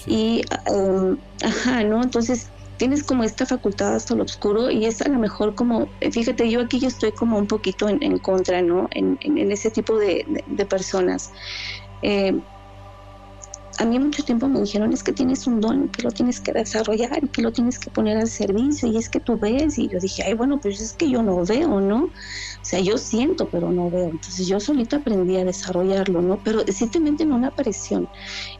Y, 0.06 0.42
em, 0.66 1.18
ajá, 1.42 1.82
¿no? 1.84 2.02
Entonces 2.02 2.48
tienes 2.78 3.02
como 3.02 3.24
esta 3.24 3.44
facultad 3.44 3.94
hasta 3.94 4.14
lo 4.14 4.22
oscuro 4.22 4.70
y 4.70 4.86
es 4.86 5.02
a 5.02 5.08
lo 5.08 5.18
mejor 5.18 5.54
como, 5.54 5.88
fíjate, 6.12 6.48
yo 6.48 6.62
aquí 6.62 6.78
yo 6.78 6.88
estoy 6.88 7.12
como 7.12 7.36
un 7.36 7.46
poquito 7.46 7.88
en, 7.88 8.18
contra, 8.18 8.62
¿no? 8.62 8.88
En, 8.92 9.18
en, 9.20 9.52
ese 9.52 9.70
tipo 9.70 9.98
de, 9.98 10.24
de, 10.46 10.66
personas. 10.66 11.32
Eh, 12.02 12.40
a 13.78 13.84
mí 13.84 13.98
mucho 13.98 14.24
tiempo 14.24 14.48
me 14.48 14.60
dijeron 14.60 14.92
es 14.92 15.02
que 15.02 15.12
tienes 15.12 15.46
un 15.46 15.60
don, 15.60 15.88
que 15.88 16.02
lo 16.02 16.10
tienes 16.10 16.40
que 16.40 16.52
desarrollar 16.52 17.28
que 17.30 17.42
lo 17.42 17.52
tienes 17.52 17.78
que 17.78 17.90
poner 17.90 18.18
al 18.18 18.28
servicio 18.28 18.88
y 18.88 18.96
es 18.96 19.08
que 19.08 19.20
tú 19.20 19.38
ves 19.38 19.78
y 19.78 19.88
yo 19.88 19.98
dije, 20.00 20.24
ay 20.26 20.34
bueno, 20.34 20.58
pues 20.60 20.80
es 20.80 20.92
que 20.94 21.08
yo 21.08 21.22
no 21.22 21.44
veo, 21.44 21.80
¿no? 21.80 22.04
O 22.04 22.10
sea, 22.62 22.80
yo 22.80 22.98
siento, 22.98 23.48
pero 23.50 23.70
no 23.70 23.90
veo. 23.90 24.08
Entonces 24.10 24.46
yo 24.46 24.58
solita 24.60 24.96
aprendí 24.96 25.36
a 25.36 25.44
desarrollarlo, 25.44 26.20
¿no? 26.22 26.40
Pero 26.42 26.60
sí 26.68 26.88
te 26.88 27.00
meten 27.00 27.32
una. 27.32 27.52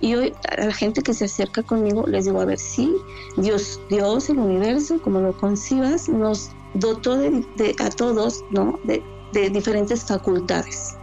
Y 0.01 0.15
hoy 0.15 0.33
a 0.57 0.67
la 0.67 0.73
gente 0.73 1.03
que 1.03 1.15
se 1.15 1.25
acerca 1.25 1.63
conmigo 1.63 2.07
les 2.07 2.25
digo, 2.25 2.41
a 2.41 2.45
ver, 2.45 2.59
sí, 2.59 2.93
Dios, 3.37 3.81
Dios, 3.91 4.31
el 4.31 4.39
universo, 4.39 5.01
como 5.03 5.21
lo 5.21 5.37
concibas, 5.37 6.09
nos 6.09 6.51
dotó 6.75 7.17
de, 7.17 7.75
a 7.79 7.91
todos, 7.91 8.45
¿no? 8.51 8.79
De, 8.85 9.03
de 9.33 9.51
diferentes 9.51 10.05
facultades 10.05 10.98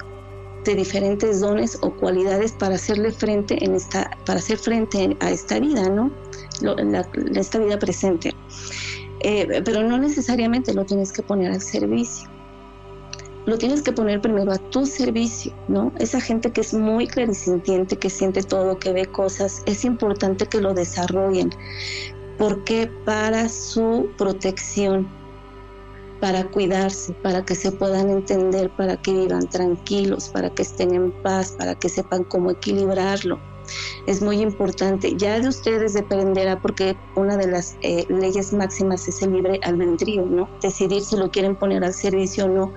de 0.72 0.76
diferentes 0.76 1.40
dones 1.40 1.78
o 1.82 1.92
cualidades 1.92 2.52
para 2.52 2.76
hacerle 2.76 3.12
frente 3.12 3.64
en 3.64 3.76
esta, 3.76 4.10
para 4.26 4.40
hacer 4.40 4.58
frente 4.58 5.16
a 5.20 5.32
esta 5.32 5.60
vida, 5.60 5.90
¿no? 5.90 6.12
esta 7.36 7.60
vida 7.60 7.78
presente. 7.80 8.34
Eh, 9.22 9.62
pero 9.64 9.84
no 9.84 9.98
necesariamente 9.98 10.74
lo 10.74 10.86
tienes 10.86 11.12
que 11.12 11.24
poner 11.24 11.52
al 11.52 11.62
servicio. 11.62 12.30
Lo 13.46 13.58
tienes 13.58 13.84
que 13.84 13.92
poner 13.92 14.22
primero 14.22 14.52
a 14.52 14.58
tu 14.58 14.88
servicio, 14.88 15.54
¿no? 15.68 15.92
Esa 16.00 16.20
gente 16.20 16.52
que 16.52 16.62
es 16.62 16.74
muy 16.74 17.06
clarisintiente, 17.06 17.96
que 17.96 18.10
siente 18.10 18.42
todo, 18.42 18.80
que 18.80 18.92
ve 18.92 19.06
cosas, 19.06 19.62
es 19.68 19.86
importante 19.86 20.48
que 20.48 20.60
lo 20.60 20.74
desarrollen. 20.74 21.52
porque 22.38 22.90
Para 23.06 23.48
su 23.50 24.10
protección, 24.18 25.08
para 26.20 26.46
cuidarse, 26.46 27.14
para 27.24 27.44
que 27.44 27.56
se 27.56 27.72
puedan 27.72 28.10
entender, 28.10 28.70
para 28.76 28.98
que 28.98 29.14
vivan 29.14 29.48
tranquilos, 29.50 30.30
para 30.30 30.50
que 30.50 30.62
estén 30.62 30.94
en 30.94 31.12
paz, 31.24 31.56
para 31.58 31.76
que 31.76 31.90
sepan 31.90 32.24
cómo 32.26 32.52
equilibrarlo. 32.52 33.40
Es 34.06 34.22
muy 34.22 34.42
importante. 34.42 35.16
Ya 35.18 35.40
de 35.40 35.48
ustedes 35.48 35.94
dependerá, 35.94 36.60
porque 36.62 36.96
una 37.16 37.38
de 37.38 37.48
las 37.48 37.76
eh, 37.82 38.06
leyes 38.10 38.54
máximas 38.54 39.08
es 39.08 39.22
el 39.22 39.34
libre 39.34 39.60
albedrío, 39.64 40.26
¿no? 40.26 40.50
Decidir 40.62 41.02
si 41.02 41.18
lo 41.18 41.32
quieren 41.32 41.56
poner 41.56 41.84
al 41.84 41.94
servicio 41.94 42.46
o 42.46 42.50
no 42.50 42.74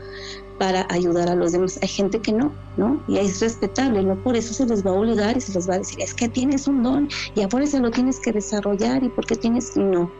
para 0.58 0.86
ayudar 0.90 1.28
a 1.28 1.34
los 1.34 1.52
demás. 1.52 1.78
Hay 1.82 1.88
gente 1.88 2.20
que 2.20 2.32
no, 2.32 2.52
¿no? 2.76 3.02
Y 3.06 3.18
es 3.18 3.40
respetable, 3.40 4.02
no 4.02 4.16
por 4.22 4.36
eso 4.36 4.52
se 4.52 4.66
les 4.66 4.84
va 4.84 4.90
a 4.90 4.94
obligar 4.94 5.36
y 5.36 5.40
se 5.40 5.52
les 5.52 5.68
va 5.68 5.74
a 5.74 5.78
decir, 5.78 6.00
es 6.00 6.14
que 6.14 6.28
tienes 6.28 6.66
un 6.66 6.82
don 6.82 7.08
y 7.34 7.42
ahora 7.42 7.66
se 7.66 7.78
lo 7.78 7.90
tienes 7.90 8.18
que 8.18 8.32
desarrollar 8.32 9.04
y 9.04 9.08
porque 9.08 9.36
tienes, 9.36 9.76
no, 9.76 10.10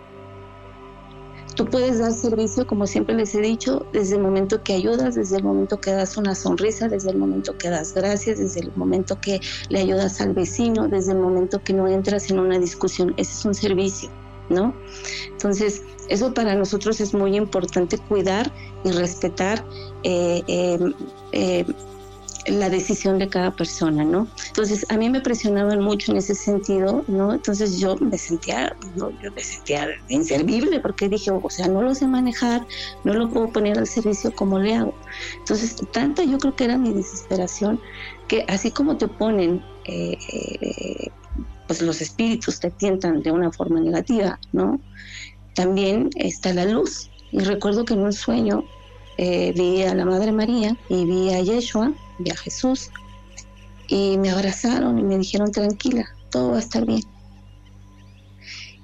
Tú 1.58 1.64
puedes 1.66 1.98
dar 1.98 2.12
servicio, 2.12 2.68
como 2.68 2.86
siempre 2.86 3.16
les 3.16 3.34
he 3.34 3.40
dicho, 3.40 3.84
desde 3.92 4.14
el 4.14 4.22
momento 4.22 4.62
que 4.62 4.74
ayudas, 4.74 5.16
desde 5.16 5.38
el 5.38 5.42
momento 5.42 5.80
que 5.80 5.90
das 5.90 6.16
una 6.16 6.36
sonrisa, 6.36 6.86
desde 6.86 7.10
el 7.10 7.18
momento 7.18 7.58
que 7.58 7.68
das 7.68 7.92
gracias, 7.94 8.38
desde 8.38 8.60
el 8.60 8.70
momento 8.76 9.20
que 9.20 9.40
le 9.68 9.80
ayudas 9.80 10.20
al 10.20 10.34
vecino, 10.34 10.86
desde 10.86 11.14
el 11.14 11.18
momento 11.18 11.60
que 11.60 11.72
no 11.72 11.88
entras 11.88 12.30
en 12.30 12.38
una 12.38 12.60
discusión. 12.60 13.12
Ese 13.16 13.32
es 13.32 13.44
un 13.44 13.56
servicio, 13.56 14.08
¿no? 14.48 14.72
Entonces, 15.32 15.82
eso 16.08 16.32
para 16.32 16.54
nosotros 16.54 17.00
es 17.00 17.12
muy 17.12 17.34
importante 17.34 17.98
cuidar 17.98 18.52
y 18.84 18.92
respetar 18.92 19.64
eh, 20.04 20.44
eh, 20.46 20.78
eh, 21.32 21.64
la 22.50 22.70
decisión 22.70 23.18
de 23.18 23.28
cada 23.28 23.54
persona, 23.54 24.04
¿no? 24.04 24.28
Entonces, 24.48 24.86
a 24.88 24.96
mí 24.96 25.08
me 25.08 25.20
presionaban 25.20 25.80
mucho 25.80 26.12
en 26.12 26.18
ese 26.18 26.34
sentido, 26.34 27.04
¿no? 27.08 27.32
Entonces 27.32 27.78
yo 27.78 27.96
me 27.96 28.16
sentía, 28.18 28.76
yo 28.96 29.10
me 29.34 29.42
sentía 29.42 29.88
inservible 30.08 30.80
porque 30.80 31.08
dije, 31.08 31.30
o 31.30 31.50
sea, 31.50 31.68
no 31.68 31.82
lo 31.82 31.94
sé 31.94 32.06
manejar, 32.06 32.66
no 33.04 33.14
lo 33.14 33.28
puedo 33.28 33.52
poner 33.52 33.78
al 33.78 33.86
servicio 33.86 34.32
como 34.34 34.58
le 34.58 34.74
hago. 34.74 34.94
Entonces, 35.38 35.76
tanto 35.92 36.22
yo 36.22 36.38
creo 36.38 36.54
que 36.56 36.64
era 36.64 36.78
mi 36.78 36.92
desesperación 36.92 37.80
que 38.28 38.44
así 38.48 38.70
como 38.70 38.96
te 38.96 39.08
ponen, 39.08 39.62
eh, 39.86 40.16
eh, 40.32 41.10
pues 41.66 41.82
los 41.82 42.00
espíritus 42.00 42.60
te 42.60 42.70
tientan 42.70 43.22
de 43.22 43.30
una 43.30 43.52
forma 43.52 43.80
negativa, 43.80 44.38
¿no? 44.52 44.80
También 45.54 46.10
está 46.16 46.52
la 46.52 46.64
luz. 46.64 47.10
Y 47.30 47.40
recuerdo 47.40 47.84
que 47.84 47.94
en 47.94 48.00
un 48.00 48.12
sueño 48.12 48.64
eh, 49.18 49.52
vi 49.54 49.82
a 49.82 49.94
la 49.94 50.04
Madre 50.04 50.32
María 50.32 50.76
y 50.88 51.04
vi 51.04 51.34
a 51.34 51.40
Yeshua 51.40 51.92
vi 52.18 52.30
a 52.30 52.36
Jesús 52.36 52.90
y 53.88 54.16
me 54.18 54.30
abrazaron 54.30 54.98
y 54.98 55.02
me 55.02 55.18
dijeron 55.18 55.50
tranquila, 55.50 56.08
todo 56.30 56.50
va 56.50 56.56
a 56.56 56.60
estar 56.60 56.84
bien. 56.86 57.02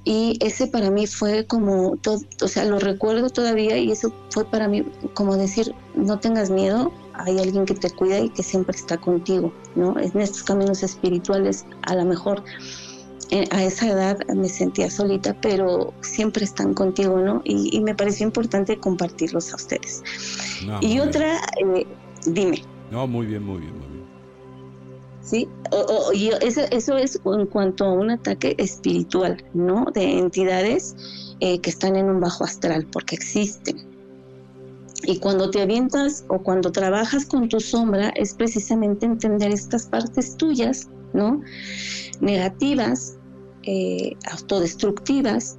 Y 0.06 0.38
ese 0.40 0.66
para 0.66 0.90
mí 0.90 1.06
fue 1.06 1.46
como, 1.46 1.96
todo, 1.96 2.18
o 2.42 2.48
sea, 2.48 2.64
lo 2.64 2.78
recuerdo 2.78 3.30
todavía 3.30 3.78
y 3.78 3.90
eso 3.90 4.12
fue 4.30 4.44
para 4.44 4.68
mí 4.68 4.84
como 5.14 5.36
decir, 5.36 5.74
no 5.94 6.18
tengas 6.18 6.50
miedo, 6.50 6.92
hay 7.14 7.38
alguien 7.38 7.64
que 7.64 7.74
te 7.74 7.90
cuida 7.90 8.18
y 8.18 8.28
que 8.28 8.42
siempre 8.42 8.76
está 8.76 8.98
contigo, 8.98 9.52
¿no? 9.76 9.98
En 9.98 10.20
estos 10.20 10.42
caminos 10.42 10.82
espirituales, 10.82 11.64
a 11.82 11.94
lo 11.94 12.04
mejor 12.04 12.42
a 13.50 13.64
esa 13.64 13.88
edad 13.88 14.18
me 14.28 14.48
sentía 14.48 14.90
solita, 14.90 15.36
pero 15.40 15.92
siempre 16.02 16.44
están 16.44 16.74
contigo, 16.74 17.18
¿no? 17.18 17.42
Y, 17.44 17.80
me 17.80 17.94
pareció 17.94 18.26
importante 18.26 18.78
compartirlos 18.78 19.52
a 19.52 19.56
ustedes. 19.56 20.02
y 20.80 20.98
otra, 21.00 21.40
eh, 21.76 21.86
dime. 22.26 22.62
No, 22.90 23.06
muy 23.06 23.26
bien, 23.26 23.42
muy 23.42 23.58
bien, 23.60 23.72
muy 23.72 23.88
bien. 23.88 24.04
Sí, 25.22 25.48
y 26.12 26.30
eso, 26.42 26.60
eso, 26.70 26.96
es 26.98 27.18
en 27.24 27.46
cuanto 27.46 27.86
a 27.86 27.92
un 27.92 28.10
ataque 28.10 28.54
espiritual, 28.58 29.42
¿no? 29.54 29.86
De 29.94 30.18
entidades 30.18 30.94
eh, 31.40 31.58
que 31.60 31.70
están 31.70 31.96
en 31.96 32.10
un 32.10 32.20
bajo 32.20 32.44
astral, 32.44 32.86
porque 32.92 33.16
existen. 33.16 33.94
Y 35.06 35.18
cuando 35.18 35.50
te 35.50 35.62
avientas 35.62 36.24
o 36.28 36.38
cuando 36.38 36.70
trabajas 36.72 37.26
con 37.26 37.48
tu 37.48 37.60
sombra, 37.60 38.10
es 38.16 38.34
precisamente 38.34 39.06
entender 39.06 39.50
estas 39.50 39.86
partes 39.86 40.36
tuyas, 40.36 40.88
¿no? 41.14 41.40
Negativas, 42.20 43.16
eh, 43.66 44.16
autodestructivas. 44.30 45.58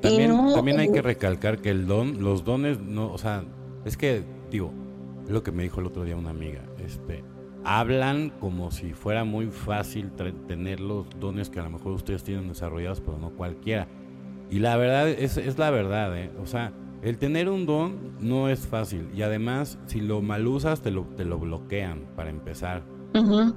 también, 0.00 0.36
también 0.54 0.80
hay 0.80 0.90
que 0.90 1.02
recalcar 1.02 1.60
que 1.60 1.70
el 1.70 1.86
don, 1.86 2.22
los 2.22 2.44
dones, 2.44 2.80
no, 2.80 3.12
o 3.12 3.18
sea, 3.18 3.44
es 3.84 3.96
que, 3.96 4.24
digo, 4.50 4.72
lo 5.28 5.42
que 5.42 5.52
me 5.52 5.62
dijo 5.62 5.80
el 5.80 5.86
otro 5.86 6.04
día 6.04 6.16
una 6.16 6.30
amiga. 6.30 6.62
Este, 6.84 7.24
hablan 7.64 8.30
como 8.40 8.70
si 8.70 8.92
fuera 8.92 9.24
muy 9.24 9.46
fácil 9.46 10.12
tener 10.12 10.80
los 10.80 11.06
dones 11.18 11.50
que 11.50 11.60
a 11.60 11.62
lo 11.62 11.70
mejor 11.70 11.92
ustedes 11.92 12.22
tienen 12.22 12.48
desarrollados, 12.48 13.00
pero 13.00 13.18
no 13.18 13.30
cualquiera. 13.30 13.88
Y 14.50 14.58
la 14.58 14.76
verdad 14.76 15.08
es, 15.08 15.36
es 15.36 15.58
la 15.58 15.70
verdad, 15.70 16.16
¿eh? 16.16 16.30
O 16.40 16.46
sea, 16.46 16.72
el 17.02 17.18
tener 17.18 17.48
un 17.48 17.66
don 17.66 18.16
no 18.20 18.48
es 18.48 18.66
fácil. 18.66 19.08
Y 19.14 19.22
además, 19.22 19.78
si 19.86 20.00
lo 20.00 20.22
mal 20.22 20.46
usas, 20.46 20.80
te 20.80 20.90
lo, 20.90 21.02
te 21.16 21.24
lo 21.24 21.38
bloquean 21.38 22.06
para 22.16 22.30
empezar. 22.30 22.82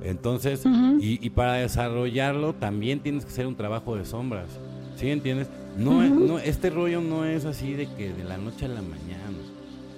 Entonces, 0.04 0.64
y, 1.00 1.26
y, 1.26 1.30
para 1.30 1.54
desarrollarlo 1.54 2.54
también 2.54 3.00
tienes 3.00 3.26
que 3.26 3.32
hacer 3.32 3.48
un 3.48 3.56
trabajo 3.56 3.96
de 3.96 4.06
sombras. 4.06 4.48
¿Sí 4.96 5.10
entiendes? 5.10 5.48
No, 5.78 6.04
no, 6.04 6.40
este 6.40 6.70
rollo 6.70 7.02
no 7.02 7.26
es 7.26 7.46
así 7.46 7.74
de 7.74 7.88
que 7.96 8.14
de 8.14 8.24
la 8.24 8.38
noche 8.38 8.66
a 8.66 8.70
la 8.70 8.82
mañana, 8.82 9.38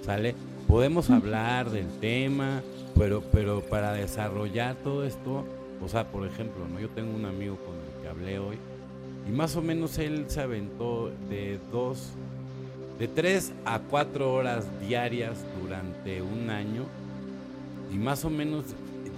¿sale? 0.05 0.35
podemos 0.69 1.09
hablar 1.09 1.71
del 1.71 1.87
tema, 1.99 2.61
pero, 2.95 3.23
pero 3.31 3.61
para 3.61 3.93
desarrollar 3.93 4.75
todo 4.75 5.03
esto, 5.03 5.43
o 5.83 5.89
sea, 5.89 6.05
por 6.05 6.27
ejemplo, 6.27 6.67
¿no? 6.71 6.79
yo 6.79 6.89
tengo 6.89 7.15
un 7.15 7.25
amigo 7.25 7.57
con 7.65 7.73
el 7.75 8.03
que 8.03 8.07
hablé 8.07 8.37
hoy 8.37 8.57
y 9.27 9.31
más 9.31 9.55
o 9.55 9.63
menos 9.63 9.97
él 9.97 10.25
se 10.27 10.41
aventó 10.41 11.11
de 11.27 11.59
dos, 11.71 12.11
de 12.99 13.07
tres 13.07 13.51
a 13.65 13.79
cuatro 13.79 14.31
horas 14.31 14.67
diarias 14.87 15.39
durante 15.59 16.21
un 16.21 16.51
año 16.51 16.83
y 17.91 17.97
más 17.97 18.23
o 18.23 18.29
menos 18.29 18.65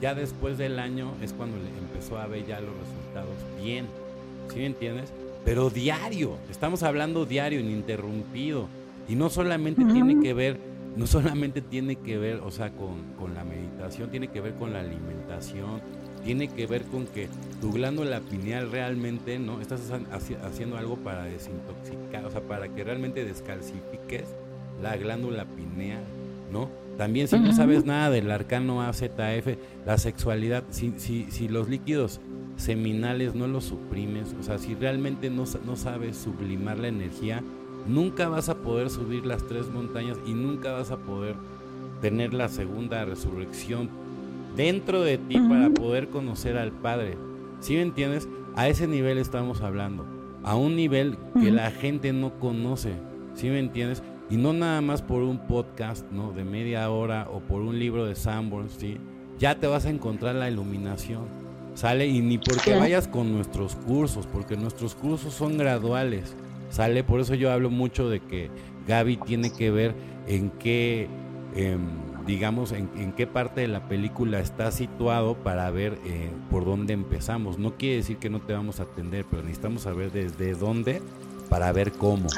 ya 0.01 0.15
después 0.15 0.57
del 0.57 0.79
año 0.79 1.13
es 1.21 1.33
cuando 1.33 1.57
le 1.57 1.69
empezó 1.77 2.17
a 2.17 2.27
ver 2.27 2.45
ya 2.45 2.59
los 2.59 2.71
resultados 2.75 3.35
bien, 3.61 3.85
¿sí 4.51 4.59
me 4.59 4.65
entiendes? 4.65 5.13
Pero 5.45 5.69
diario, 5.69 6.37
estamos 6.49 6.83
hablando 6.83 7.25
diario, 7.25 7.59
ininterrumpido 7.59 8.67
y 9.07 9.15
no 9.15 9.29
solamente 9.29 9.83
tiene 9.85 10.19
que 10.19 10.33
ver 10.33 10.71
no 10.95 11.07
solamente 11.07 11.61
tiene 11.61 11.95
que 11.95 12.17
ver, 12.17 12.41
o 12.43 12.51
sea, 12.51 12.71
con, 12.71 13.13
con 13.17 13.33
la 13.33 13.43
meditación, 13.43 14.09
tiene 14.09 14.27
que 14.27 14.41
ver 14.41 14.55
con 14.55 14.73
la 14.73 14.81
alimentación, 14.81 15.81
tiene 16.23 16.49
que 16.49 16.67
ver 16.67 16.83
con 16.83 17.07
que 17.07 17.29
tu 17.61 17.71
glándula 17.71 18.19
pineal 18.19 18.71
realmente, 18.71 19.39
¿no? 19.39 19.61
Estás 19.61 19.81
haciendo 20.43 20.77
algo 20.77 20.97
para 20.97 21.23
desintoxicar, 21.23 22.25
o 22.25 22.31
sea, 22.31 22.41
para 22.41 22.67
que 22.67 22.83
realmente 22.83 23.23
descalcifiques 23.23 24.25
la 24.81 24.97
glándula 24.97 25.45
pineal, 25.45 26.03
¿no? 26.51 26.69
También 27.01 27.27
si 27.27 27.39
no 27.39 27.51
sabes 27.51 27.83
nada 27.83 28.11
del 28.11 28.29
arcano 28.29 28.83
AZF, 28.83 29.57
la 29.87 29.97
sexualidad, 29.97 30.63
si, 30.69 30.93
si, 30.97 31.25
si 31.31 31.47
los 31.47 31.67
líquidos 31.67 32.21
seminales 32.57 33.33
no 33.33 33.47
los 33.47 33.63
suprimes, 33.63 34.35
o 34.39 34.43
sea, 34.43 34.59
si 34.59 34.75
realmente 34.75 35.31
no, 35.31 35.45
no 35.65 35.75
sabes 35.75 36.15
sublimar 36.15 36.77
la 36.77 36.89
energía, 36.89 37.41
nunca 37.87 38.29
vas 38.29 38.49
a 38.49 38.59
poder 38.59 38.91
subir 38.91 39.25
las 39.25 39.47
tres 39.47 39.67
montañas 39.71 40.19
y 40.27 40.33
nunca 40.33 40.73
vas 40.73 40.91
a 40.91 40.97
poder 40.97 41.33
tener 42.03 42.35
la 42.35 42.49
segunda 42.49 43.03
resurrección 43.03 43.89
dentro 44.55 45.01
de 45.01 45.17
ti 45.17 45.39
para 45.39 45.71
poder 45.71 46.09
conocer 46.09 46.55
al 46.55 46.71
Padre. 46.71 47.17
¿Sí 47.61 47.73
me 47.73 47.81
entiendes? 47.81 48.29
A 48.55 48.67
ese 48.67 48.85
nivel 48.85 49.17
estamos 49.17 49.61
hablando. 49.61 50.05
A 50.43 50.55
un 50.55 50.75
nivel 50.75 51.17
que 51.33 51.49
la 51.49 51.71
gente 51.71 52.13
no 52.13 52.37
conoce. 52.37 52.93
¿Sí 53.33 53.47
me 53.47 53.57
entiendes? 53.57 54.03
Y 54.31 54.37
no 54.37 54.53
nada 54.53 54.79
más 54.79 55.01
por 55.01 55.23
un 55.23 55.39
podcast, 55.39 56.09
¿no? 56.09 56.31
De 56.31 56.45
media 56.45 56.89
hora 56.89 57.27
o 57.29 57.41
por 57.41 57.61
un 57.61 57.77
libro 57.77 58.05
de 58.05 58.15
Sanborns, 58.15 58.71
¿sí? 58.79 58.97
Ya 59.37 59.59
te 59.59 59.67
vas 59.67 59.85
a 59.85 59.89
encontrar 59.89 60.35
la 60.35 60.49
iluminación. 60.49 61.25
¿Sale? 61.75 62.07
Y 62.07 62.21
ni 62.21 62.37
porque 62.37 62.75
vayas 62.75 63.09
con 63.09 63.33
nuestros 63.33 63.75
cursos, 63.75 64.25
porque 64.27 64.55
nuestros 64.55 64.95
cursos 64.95 65.33
son 65.33 65.57
graduales. 65.57 66.33
¿Sale? 66.69 67.03
Por 67.03 67.19
eso 67.19 67.35
yo 67.35 67.51
hablo 67.51 67.69
mucho 67.69 68.09
de 68.09 68.21
que 68.21 68.49
Gaby 68.87 69.17
tiene 69.17 69.51
que 69.51 69.69
ver 69.69 69.93
en 70.27 70.49
qué... 70.51 71.09
Em, 71.55 72.11
digamos, 72.25 72.71
en, 72.71 73.13
qué 73.13 73.25
parte 73.25 73.61
de 73.61 73.67
la 73.67 73.87
película 73.87 74.39
está 74.39 74.71
situado 74.71 75.35
para 75.35 75.69
ver 75.71 75.97
eh, 76.05 76.29
por 76.49 76.63
dónde 76.65 76.93
empezamos. 76.93 77.57
No 77.57 77.75
quiere 77.77 77.97
decir 77.97 78.17
que 78.17 78.29
no 78.29 78.39
te 78.39 78.53
vamos 78.53 78.79
a 78.79 78.83
atender, 78.83 79.25
pero 79.29 79.41
necesitamos 79.41 79.81
saber 79.81 80.11
desde 80.11 80.53
dónde 80.53 81.01
para 81.49 81.71
ver 81.71 81.91
cómo. 81.91 82.29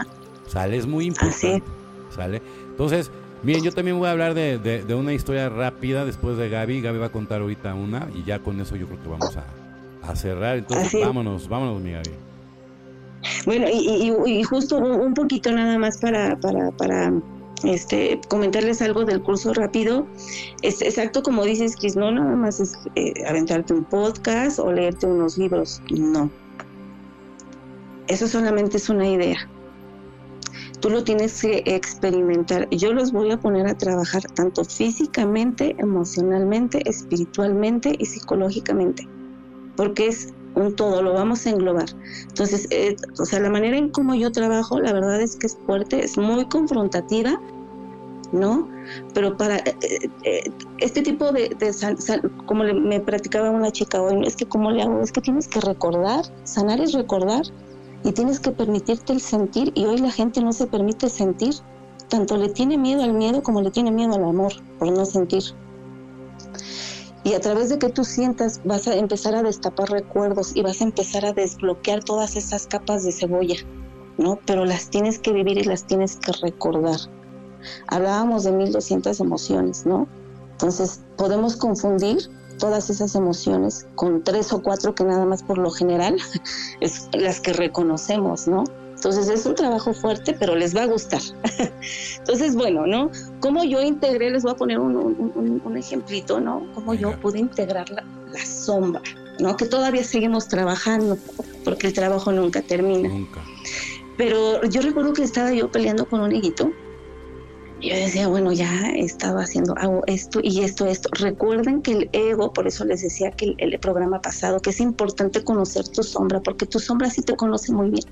¿Sale? 0.48 0.78
Es 0.78 0.88
muy 0.88 1.06
importante. 1.06 1.83
¿Sale? 2.16 2.42
Entonces, 2.70 3.12
miren, 3.44 3.64
yo 3.64 3.72
también 3.72 3.98
voy 3.98 4.08
a 4.08 4.12
hablar 4.12 4.34
de, 4.34 4.86
una 4.96 5.14
historia 5.14 5.50
rápida 5.50 6.06
después 6.06 6.38
de 6.38 6.50
Gaby. 6.50 6.82
Gaby 6.82 7.00
va 7.00 7.08
a 7.08 7.12
contar 7.12 7.42
ahorita 7.42 7.74
una 7.74 8.08
y 8.16 8.24
ya 8.24 8.40
con 8.40 8.60
eso 8.60 8.76
yo 8.76 8.88
creo 8.88 9.02
que 9.02 9.10
vamos 9.10 9.38
a, 9.38 10.16
cerrar. 10.16 10.58
Entonces, 10.58 11.02
vámonos, 11.02 11.48
vámonos, 11.48 11.82
mi 11.82 11.92
Gaby. 11.92 12.12
Bueno, 13.46 13.68
y, 13.70 14.44
justo 14.44 14.78
un, 14.78 15.14
poquito 15.14 15.52
nada 15.52 15.78
más 15.78 15.98
para, 15.98 16.38
para, 16.40 16.72
para 16.72 17.14
este, 17.64 18.20
comentarles 18.28 18.82
algo 18.82 19.06
del 19.06 19.22
curso 19.22 19.54
rápido. 19.54 20.06
Es 20.62 20.82
exacto 20.82 21.24
como 21.24 21.44
dices, 21.46 21.76
Chris, 21.78 21.96
no 21.96 22.12
nada 22.12 22.36
más 22.36 22.60
es 22.60 22.78
eh, 22.96 23.14
aventarte 23.28 23.74
un 23.74 23.86
podcast 23.86 24.60
o 24.60 24.72
leerte 24.72 25.06
unos 25.06 25.38
libros, 25.38 25.82
no. 25.90 26.30
Eso 28.08 28.28
solamente 28.28 28.78
es 28.78 28.90
una 28.90 29.08
idea. 29.08 29.48
Tú 30.84 30.90
lo 30.90 31.02
tienes 31.02 31.40
que 31.40 31.64
experimentar. 31.66 32.70
Yo 32.70 32.92
los 32.92 33.14
voy 33.14 33.32
a 33.32 33.40
poner 33.40 33.68
a 33.68 33.74
trabajar 33.74 34.22
tanto 34.36 34.66
físicamente, 34.66 35.78
emocionalmente, 35.80 36.82
espiritualmente 36.84 37.96
y 37.98 38.06
psicológicamente, 38.06 39.08
porque 39.78 40.08
es 40.08 40.34
un 40.56 40.76
todo, 40.76 41.02
lo 41.02 41.14
vamos 41.14 41.46
a 41.46 41.52
englobar. 41.52 41.86
Entonces, 42.28 42.68
eh, 42.70 42.98
o 43.18 43.24
sea, 43.24 43.40
la 43.40 43.50
manera 43.50 43.78
en 43.78 43.92
cómo 43.92 44.14
yo 44.14 44.30
trabajo, 44.34 44.78
la 44.82 44.92
verdad 44.92 45.22
es 45.22 45.38
que 45.38 45.48
es 45.48 45.58
fuerte, 45.66 46.04
es 46.04 46.18
muy 46.18 46.48
confrontativa, 46.48 47.40
¿no? 48.34 48.68
Pero 49.14 49.38
para 49.38 49.60
eh, 49.60 49.78
eh, 50.24 50.52
este 50.80 51.02
tipo 51.02 51.32
de, 51.32 51.56
como 52.46 52.66
me 52.66 53.00
practicaba 53.00 53.50
una 53.52 53.72
chica 53.72 54.02
hoy, 54.02 54.28
es 54.28 54.36
que 54.36 54.46
como 54.46 54.70
le 54.70 54.84
hago, 54.84 55.00
es 55.00 55.14
que 55.14 55.22
tienes 55.22 55.48
que 55.48 55.62
recordar, 55.62 56.26
sanar 56.44 56.82
es 56.82 56.92
recordar 56.92 57.46
y 58.04 58.12
tienes 58.12 58.40
que 58.40 58.52
permitirte 58.52 59.14
el 59.14 59.22
sentir 59.22 59.72
y 59.76 59.86
hoy 59.86 59.98
la 59.98 60.12
gente 60.12 60.42
no 60.42 60.54
se 60.54 60.68
permite 60.68 61.10
sentir, 61.10 61.54
tanto 62.10 62.38
le 62.38 62.50
tiene 62.50 62.78
miedo 62.78 63.04
al 63.04 63.14
miedo 63.14 63.42
como 63.44 63.62
le 63.62 63.72
tiene 63.72 63.92
miedo 63.92 64.16
al 64.16 64.24
amor 64.24 64.54
por 64.78 64.92
no 64.92 65.06
sentir. 65.06 65.44
Y 67.24 67.34
a 67.34 67.40
través 67.40 67.70
de 67.70 67.80
que 67.80 67.90
tú 67.90 68.04
sientas 68.04 68.60
vas 68.66 68.88
a 68.88 68.96
empezar 68.96 69.34
a 69.36 69.44
destapar 69.44 69.90
recuerdos 69.90 70.56
y 70.56 70.62
vas 70.62 70.82
a 70.82 70.84
empezar 70.84 71.26
a 71.26 71.32
desbloquear 71.32 72.04
todas 72.04 72.36
esas 72.36 72.68
capas 72.68 73.04
de 73.04 73.14
cebolla, 73.14 73.56
¿no? 74.18 74.40
Pero 74.46 74.66
las 74.66 74.90
tienes 74.90 75.20
que 75.20 75.32
vivir 75.32 75.58
y 75.58 75.64
las 75.64 75.86
tienes 75.86 76.18
que 76.18 76.34
recordar. 76.34 77.00
Hablábamos 77.88 78.44
de 78.44 78.52
1200 78.52 79.22
emociones, 79.22 79.86
¿no? 79.86 80.08
Entonces, 80.52 81.02
podemos 81.18 81.56
confundir 81.56 82.30
todas 82.58 82.90
esas 82.90 83.16
emociones 83.16 83.88
con 83.96 84.24
tres 84.24 84.54
o 84.54 84.62
cuatro 84.62 84.96
que 84.96 85.04
nada 85.04 85.26
más 85.26 85.44
por 85.44 85.58
lo 85.58 85.72
general 85.72 86.18
es 86.80 87.10
las 87.14 87.40
que 87.40 87.54
reconocemos, 87.54 88.48
¿no? 88.48 88.64
Entonces 89.04 89.28
es 89.28 89.46
un 89.46 89.56
trabajo 89.56 89.94
fuerte, 89.94 90.34
pero 90.34 90.56
les 90.56 90.74
va 90.74 90.84
a 90.84 90.86
gustar. 90.86 91.22
Entonces, 92.20 92.56
bueno, 92.56 92.88
¿no? 92.88 93.12
Cómo 93.42 93.66
yo 93.66 93.82
integré, 93.82 94.32
les 94.32 94.44
voy 94.44 94.54
a 94.54 94.56
poner 94.56 94.80
un, 94.80 95.74
ejemplito, 95.76 96.40
¿no? 96.40 96.66
Cómo 96.74 96.94
yo 96.94 97.20
pude 97.20 97.40
integrar 97.40 97.90
la, 97.90 98.06
sombra, 98.46 99.02
¿no? 99.40 99.58
Que 99.58 99.66
todavía 99.66 100.06
seguimos 100.06 100.48
trabajando, 100.48 101.18
porque 101.66 101.88
el 101.88 101.94
trabajo 101.94 102.32
nunca 102.32 102.62
termina. 102.62 103.10
Nunca. 103.10 103.42
Pero 104.18 104.64
yo 104.66 104.82
recuerdo 104.82 105.12
que 105.12 105.24
estaba 105.24 105.52
yo 105.52 105.70
peleando 105.70 106.08
con 106.08 106.22
un 106.22 106.32
higuito. 106.32 106.72
Yo 107.84 107.96
decía, 107.96 108.28
bueno, 108.28 108.54
ya 108.54 108.92
estaba 108.96 109.42
haciendo, 109.42 109.76
hago 109.78 110.04
esto 110.08 110.40
y 110.42 110.64
esto, 110.64 110.86
esto. 110.86 111.10
Recuerden 111.12 111.82
que 111.82 111.92
el 111.92 112.10
ego, 112.14 112.54
por 112.54 112.66
eso 112.66 112.86
les 112.86 113.02
decía 113.02 113.32
que 113.32 113.46
el, 113.46 113.56
el 113.58 113.80
programa 113.80 114.22
pasado, 114.22 114.62
que 114.62 114.70
es 114.70 114.80
importante 114.80 115.44
conocer 115.44 115.88
tu 115.90 116.02
sombra, 116.02 116.40
porque 116.40 116.66
tu 116.66 116.80
sombra 116.80 117.10
sí 117.10 117.22
te 117.22 117.36
conoce 117.36 117.74
muy 117.74 117.90
bien 117.90 118.06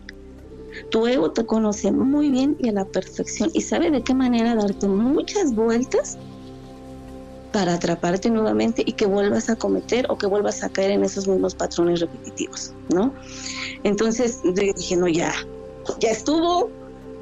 tu 0.90 1.08
ego 1.08 1.32
te 1.32 1.46
conoce 1.46 1.92
muy 1.92 2.30
bien 2.30 2.58
y 2.60 2.70
a 2.70 2.72
la 2.72 2.86
perfección 2.86 3.50
y 3.54 3.62
sabe 3.62 3.92
de 3.92 4.02
qué 4.02 4.14
manera 4.14 4.56
darte 4.56 4.88
muchas 4.88 5.54
vueltas 5.54 6.18
para 7.52 7.74
atraparte 7.74 8.30
nuevamente 8.30 8.84
y 8.86 8.94
que 8.94 9.06
vuelvas 9.06 9.50
a 9.50 9.58
cometer 9.58 10.06
o 10.10 10.18
que 10.18 10.26
vuelvas 10.26 10.64
a 10.64 10.70
caer 10.70 10.92
en 10.92 11.04
esos 11.04 11.28
mismos 11.28 11.54
patrones 11.54 12.00
repetitivos, 12.00 12.74
¿no? 12.94 13.14
Entonces 13.84 14.40
dije, 14.54 14.96
no, 14.96 15.08
ya, 15.08 15.34
ya 16.00 16.12
estuvo, 16.12 16.70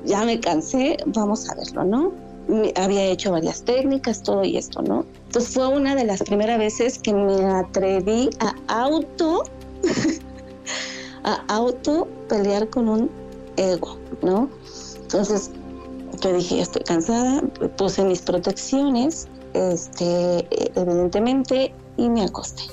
ya 0.06 0.24
me 0.26 0.40
cansé, 0.40 0.98
vamos 1.08 1.50
a 1.50 1.56
verlo, 1.56 1.84
¿no? 1.84 2.29
Había 2.76 3.06
hecho 3.06 3.32
varias 3.32 3.64
técnicas, 3.64 4.24
todo 4.24 4.44
y 4.44 4.58
esto, 4.58 4.82
¿no? 4.82 5.06
Entonces 5.26 5.54
fue 5.54 5.68
una 5.68 5.96
de 5.96 6.06
las 6.06 6.24
primeras 6.24 6.58
veces 6.58 7.00
que 7.00 7.14
me 7.14 7.46
atreví 7.46 8.30
a 8.40 8.56
auto, 8.68 9.44
a 11.24 11.44
auto 11.48 12.08
pelear 12.28 12.70
con 12.70 12.90
un 12.90 13.12
ego, 13.58 13.98
¿no? 14.22 14.50
Entonces, 15.02 15.52
yo 16.22 16.34
dije, 16.34 16.62
estoy 16.62 16.84
cansada, 16.84 17.42
puse 17.78 18.04
mis 18.04 18.22
protecciones, 18.22 19.28
este, 19.54 20.48
evidentemente, 20.76 21.74
y 21.98 22.10
me 22.10 22.24
acosté. 22.24 22.64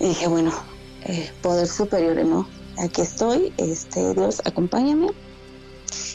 Y 0.00 0.08
dije, 0.08 0.28
bueno, 0.28 0.52
eh, 1.04 1.30
poder 1.42 1.66
superior, 1.66 2.24
¿no? 2.24 2.46
Aquí 2.78 3.02
estoy, 3.02 3.52
este, 3.56 4.14
Dios, 4.14 4.42
acompáñame. 4.44 5.10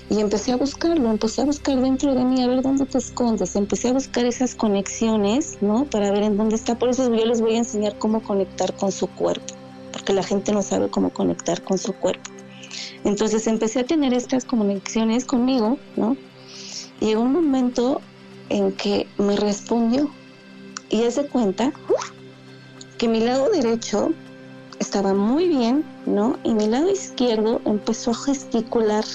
Y 0.10 0.20
empecé 0.20 0.52
a 0.52 0.58
buscarlo, 0.58 1.12
empecé 1.12 1.42
a 1.42 1.46
buscar 1.46 1.80
dentro 1.80 2.16
de 2.16 2.26
mí, 2.26 2.42
a 2.42 2.48
ver 2.48 2.64
dónde 2.64 2.86
te 2.86 2.98
escondes. 2.98 3.56
Empecé 3.56 3.90
a 3.90 3.94
buscar 3.94 4.26
esas 4.26 4.56
conexiones, 4.56 5.60
¿no? 5.62 5.86
Para 5.86 6.12
ver 6.12 6.24
en 6.24 6.36
dónde 6.36 6.56
está. 6.56 6.80
Por 6.80 6.90
eso 6.90 7.14
yo 7.14 7.26
les 7.26 7.42
voy 7.42 7.54
a 7.56 7.60
enseñar 7.60 7.98
cómo 8.00 8.24
conectar 8.24 8.74
con 8.74 8.92
su 8.92 9.08
cuerpo, 9.08 9.54
porque 9.94 10.14
la 10.14 10.24
gente 10.24 10.52
no 10.52 10.64
sabe 10.64 10.90
cómo 10.90 11.12
conectar 11.12 11.64
con 11.64 11.78
su 11.78 11.94
cuerpo. 11.94 12.32
Entonces 13.04 13.46
empecé 13.46 13.82
a 13.82 13.86
tener 13.86 14.14
estas 14.14 14.46
conexiones 14.46 15.26
conmigo, 15.26 15.78
¿no? 15.96 16.18
Y 17.00 17.06
llegó 17.06 17.22
un 17.22 17.34
momento 17.34 18.02
en 18.50 18.72
que 18.74 19.08
me 19.18 19.36
respondió 19.36 20.10
y 20.90 21.02
se 21.12 21.28
cuenta 21.28 21.72
que 22.98 23.08
mi 23.08 23.22
lado 23.22 23.50
derecho 23.50 24.12
estaba 24.80 25.14
muy 25.14 25.48
bien, 25.48 25.86
¿no? 26.06 26.38
Y 26.44 26.54
mi 26.54 26.68
lado 26.68 26.90
izquierdo 26.90 27.62
empezó 27.66 28.12
a 28.12 28.16
gesticular. 28.16 29.06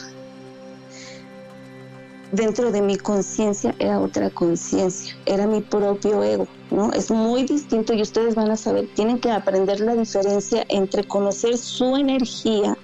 Dentro 2.34 2.72
de 2.72 2.82
mi 2.82 2.96
conciencia 2.96 3.76
era 3.78 4.00
otra 4.00 4.28
conciencia, 4.28 5.14
era 5.24 5.46
mi 5.46 5.60
propio 5.60 6.24
ego, 6.24 6.48
¿no? 6.72 6.92
Es 6.92 7.08
muy 7.08 7.44
distinto 7.44 7.94
y 7.94 8.02
ustedes 8.02 8.34
van 8.34 8.50
a 8.50 8.56
saber, 8.56 8.88
tienen 8.96 9.20
que 9.20 9.30
aprender 9.30 9.78
la 9.78 9.94
diferencia 9.94 10.66
entre 10.68 11.04
conocer 11.04 11.56
su 11.56 11.96
energía 11.96 12.76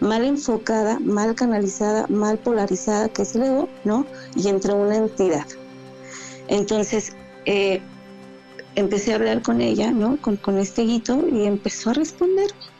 mal 0.00 0.24
enfocada, 0.24 0.98
mal 1.00 1.34
canalizada, 1.34 2.06
mal 2.08 2.38
polarizada, 2.38 3.10
que 3.10 3.22
es 3.22 3.34
el 3.34 3.42
ego, 3.42 3.68
¿no? 3.84 4.06
Y 4.36 4.48
entre 4.48 4.72
una 4.72 4.96
entidad. 4.96 5.46
Entonces, 6.48 7.12
eh, 7.44 7.82
empecé 8.74 9.12
a 9.12 9.16
hablar 9.16 9.42
con 9.42 9.60
ella, 9.60 9.90
¿no? 9.90 10.16
Con, 10.16 10.38
con 10.38 10.56
este 10.56 10.84
guito 10.84 11.28
y 11.30 11.44
empezó 11.44 11.90
a 11.90 11.92
responderme. 11.92 12.71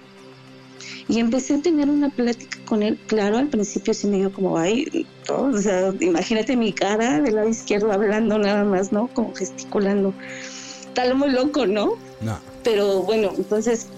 Y 1.09 1.19
empecé 1.19 1.55
a 1.55 1.63
tener 1.63 1.91
una 1.91 2.11
plática 2.11 2.59
con 2.65 2.83
él. 2.83 2.99
Claro, 3.07 3.39
al 3.39 3.49
principio 3.49 3.93
sí 3.95 4.07
me 4.07 4.19
dio 4.19 4.33
como, 4.33 4.59
ay, 4.59 5.07
todo, 5.27 5.57
o 5.57 5.59
sea, 5.59 5.93
imagínate 6.01 6.57
mi 6.57 6.73
cara 6.73 7.21
del 7.21 7.35
lado 7.35 7.49
izquierdo 7.49 7.93
hablando 7.93 8.39
nada 8.39 8.65
más, 8.65 8.93
¿no? 8.93 9.09
Como 9.09 9.35
gesticulando. 9.35 10.15
Tal 10.95 11.15
muy 11.15 11.31
loco, 11.31 11.67
¿no? 11.67 11.95
No. 12.21 12.39
Pero 12.63 13.03
bueno, 13.03 13.33
entonces 13.37 13.89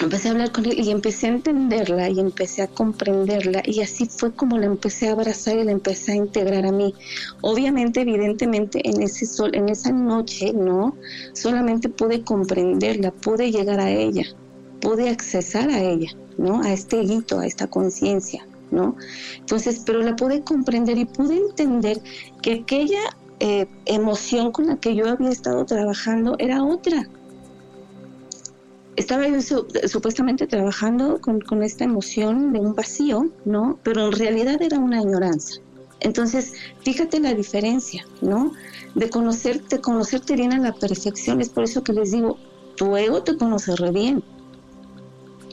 empecé 0.00 0.28
a 0.28 0.32
hablar 0.32 0.52
con 0.52 0.66
él 0.66 0.78
y 0.78 0.90
empecé 0.90 1.26
a 1.26 1.30
entenderla 1.30 2.08
y 2.08 2.18
empecé 2.20 2.62
a 2.62 2.66
comprenderla 2.66 3.62
y 3.64 3.80
así 3.80 4.06
fue 4.06 4.32
como 4.32 4.58
la 4.58 4.66
empecé 4.66 5.08
a 5.08 5.12
abrazar 5.12 5.56
y 5.58 5.64
la 5.64 5.72
empecé 5.72 6.12
a 6.12 6.16
integrar 6.16 6.66
a 6.66 6.72
mí. 6.72 6.94
Obviamente, 7.42 8.00
evidentemente, 8.00 8.80
en 8.88 9.02
ese 9.02 9.26
sol, 9.26 9.50
en 9.54 9.68
esa 9.68 9.92
noche, 9.92 10.52
¿no? 10.52 10.96
Solamente 11.32 11.88
pude 11.88 12.22
comprenderla, 12.22 13.10
pude 13.12 13.50
llegar 13.50 13.80
a 13.80 13.90
ella, 13.90 14.24
pude 14.84 15.08
accesar 15.08 15.68
a 15.70 15.80
ella, 15.80 16.10
¿no? 16.38 16.62
A 16.62 16.72
este 16.72 17.02
hito, 17.02 17.40
a 17.40 17.46
esta 17.46 17.66
conciencia, 17.66 18.46
¿no? 18.70 18.96
Entonces, 19.38 19.82
pero 19.84 20.00
la 20.00 20.14
pude 20.14 20.44
comprender 20.44 20.98
y 20.98 21.06
pude 21.06 21.36
entender 21.36 22.00
que 22.42 22.60
aquella 22.60 23.00
eh, 23.40 23.66
emoción 23.86 24.52
con 24.52 24.66
la 24.66 24.76
que 24.76 24.94
yo 24.94 25.08
había 25.08 25.30
estado 25.30 25.64
trabajando 25.64 26.36
era 26.38 26.62
otra, 26.62 27.08
estaba 28.96 29.26
yo 29.26 29.40
supuestamente 29.88 30.46
trabajando 30.46 31.20
con, 31.20 31.40
con, 31.40 31.62
esta 31.62 31.84
emoción 31.84 32.52
de 32.52 32.60
un 32.60 32.74
vacío, 32.74 33.28
¿no? 33.44 33.78
Pero 33.82 34.06
en 34.06 34.12
realidad 34.12 34.62
era 34.62 34.78
una 34.78 35.00
añoranza. 35.00 35.60
Entonces, 36.00 36.52
fíjate 36.82 37.18
la 37.18 37.34
diferencia, 37.34 38.04
¿no? 38.20 38.52
De 38.94 39.08
conocerte, 39.08 39.80
conocerte 39.80 40.36
bien 40.36 40.52
a 40.52 40.58
la 40.58 40.72
perfección. 40.72 41.40
Es 41.40 41.48
por 41.48 41.64
eso 41.64 41.82
que 41.82 41.92
les 41.92 42.12
digo, 42.12 42.38
tu 42.76 42.96
ego 42.96 43.22
te 43.22 43.36
conoce 43.36 43.74
re 43.74 43.90
bien. 43.90 44.22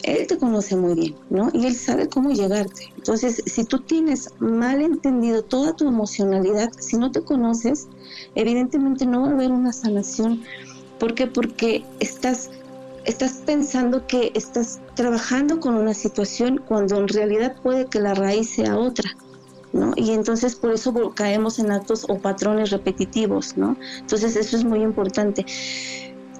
Él 0.03 0.27
te 0.27 0.37
conoce 0.37 0.75
muy 0.75 0.95
bien, 0.95 1.15
¿no? 1.29 1.49
Y 1.53 1.65
él 1.65 1.75
sabe 1.75 2.07
cómo 2.07 2.31
llegarte. 2.31 2.91
Entonces, 2.95 3.43
si 3.45 3.63
tú 3.63 3.79
tienes 3.79 4.29
mal 4.39 4.81
entendido 4.81 5.43
toda 5.43 5.75
tu 5.75 5.87
emocionalidad, 5.87 6.71
si 6.79 6.97
no 6.97 7.11
te 7.11 7.21
conoces, 7.21 7.87
evidentemente 8.35 9.05
no 9.05 9.21
va 9.21 9.29
a 9.29 9.31
haber 9.31 9.51
una 9.51 9.73
sanación. 9.73 10.43
¿Por 10.99 11.13
qué? 11.13 11.27
Porque 11.27 11.83
estás 11.99 12.49
estás 13.05 13.41
pensando 13.45 14.05
que 14.05 14.31
estás 14.35 14.79
trabajando 14.95 15.59
con 15.59 15.75
una 15.75 15.93
situación 15.93 16.61
cuando 16.67 16.97
en 16.97 17.07
realidad 17.07 17.55
puede 17.61 17.85
que 17.87 17.99
la 17.99 18.13
raíz 18.13 18.49
sea 18.51 18.77
otra. 18.77 19.09
¿No? 19.73 19.93
Y 19.95 20.11
entonces 20.11 20.55
por 20.55 20.73
eso 20.73 20.93
caemos 21.15 21.57
en 21.57 21.71
actos 21.71 22.05
o 22.09 22.19
patrones 22.19 22.71
repetitivos, 22.71 23.55
¿no? 23.55 23.77
Entonces 23.99 24.35
eso 24.35 24.57
es 24.57 24.65
muy 24.65 24.81
importante. 24.81 25.45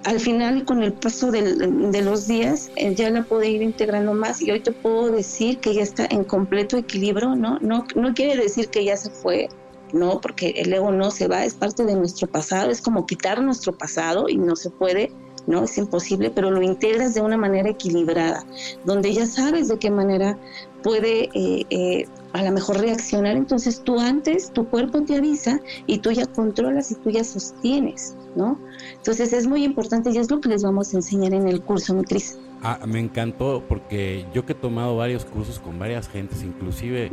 Al 0.04 0.20
final, 0.20 0.66
con 0.66 0.82
el 0.82 0.94
paso 0.94 1.32
de 1.32 2.02
los 2.02 2.28
días, 2.28 2.72
eh, 2.76 2.96
ya 2.96 3.12
la 3.12 3.24
puedo 3.24 3.44
ir 3.44 3.62
integrando 3.62 4.14
más 4.14 4.42
y 4.42 4.50
hoy 4.50 4.60
te 4.60 4.72
puedo 4.72 5.12
decir 5.12 5.60
que 5.60 5.76
ya 5.76 5.84
está 5.84 6.08
en 6.10 6.24
completo 6.24 6.76
equilibrio, 6.78 7.36
¿no? 7.36 7.60
No, 7.60 7.86
no 7.96 8.14
quiere 8.16 8.42
decir 8.42 8.70
que 8.70 8.84
ya 8.84 8.98
se 8.98 9.12
fue, 9.12 9.48
no, 9.94 10.20
porque 10.20 10.54
el 10.58 10.74
ego 10.74 10.92
no 10.92 11.12
se 11.12 11.28
va, 11.28 11.46
es 11.46 11.54
parte 11.54 11.86
de 11.86 11.96
nuestro 11.96 12.28
pasado, 12.28 12.72
es 12.72 12.82
como 12.82 13.06
quitar 13.06 13.44
nuestro 13.44 13.78
pasado 13.78 14.28
y 14.28 14.38
no 14.38 14.56
se 14.56 14.72
puede, 14.72 15.12
¿no? 15.46 15.66
Es 15.66 15.78
imposible, 15.78 16.32
pero 16.32 16.50
lo 16.50 16.64
integras 16.64 17.14
de 17.14 17.22
una 17.22 17.38
manera 17.38 17.70
equilibrada, 17.70 18.44
donde 18.86 19.14
ya 19.14 19.28
sabes 19.28 19.68
de 19.68 19.78
qué 19.78 19.92
manera 19.92 20.36
puede 20.82 21.30
eh, 21.36 21.66
eh, 21.70 22.06
a 22.34 22.44
lo 22.44 22.52
mejor 22.52 22.80
reaccionar. 22.80 23.36
Entonces 23.36 23.82
tú 23.84 24.00
antes, 24.00 24.52
tu 24.52 24.68
cuerpo 24.68 25.02
te 25.04 25.16
avisa 25.16 25.60
y 25.88 26.00
tú 26.00 26.12
ya 26.12 26.26
controlas 26.26 26.92
y 26.92 26.96
tú 26.96 27.10
ya 27.10 27.24
sostienes, 27.24 28.16
¿no? 28.36 28.58
Entonces 28.96 29.34
es 29.34 29.48
muy 29.48 29.64
importante 29.64 30.12
y 30.12 30.18
es 30.18 30.30
lo 30.30 30.40
que 30.42 30.50
les 30.50 30.64
vamos 30.64 30.94
a 30.94 30.98
enseñar 30.98 31.34
en 31.34 31.48
el 31.48 31.62
curso, 31.62 31.94
mi 31.94 32.04
Cris. 32.04 32.38
Ah, 32.64 32.80
me 32.86 33.00
encantó 33.00 33.64
porque 33.68 34.26
yo 34.34 34.46
que 34.46 34.54
he 34.54 34.56
tomado 34.56 34.96
varios 34.96 35.26
cursos 35.26 35.60
con 35.60 35.80
varias 35.80 36.08
gentes, 36.08 36.44
inclusive 36.44 37.10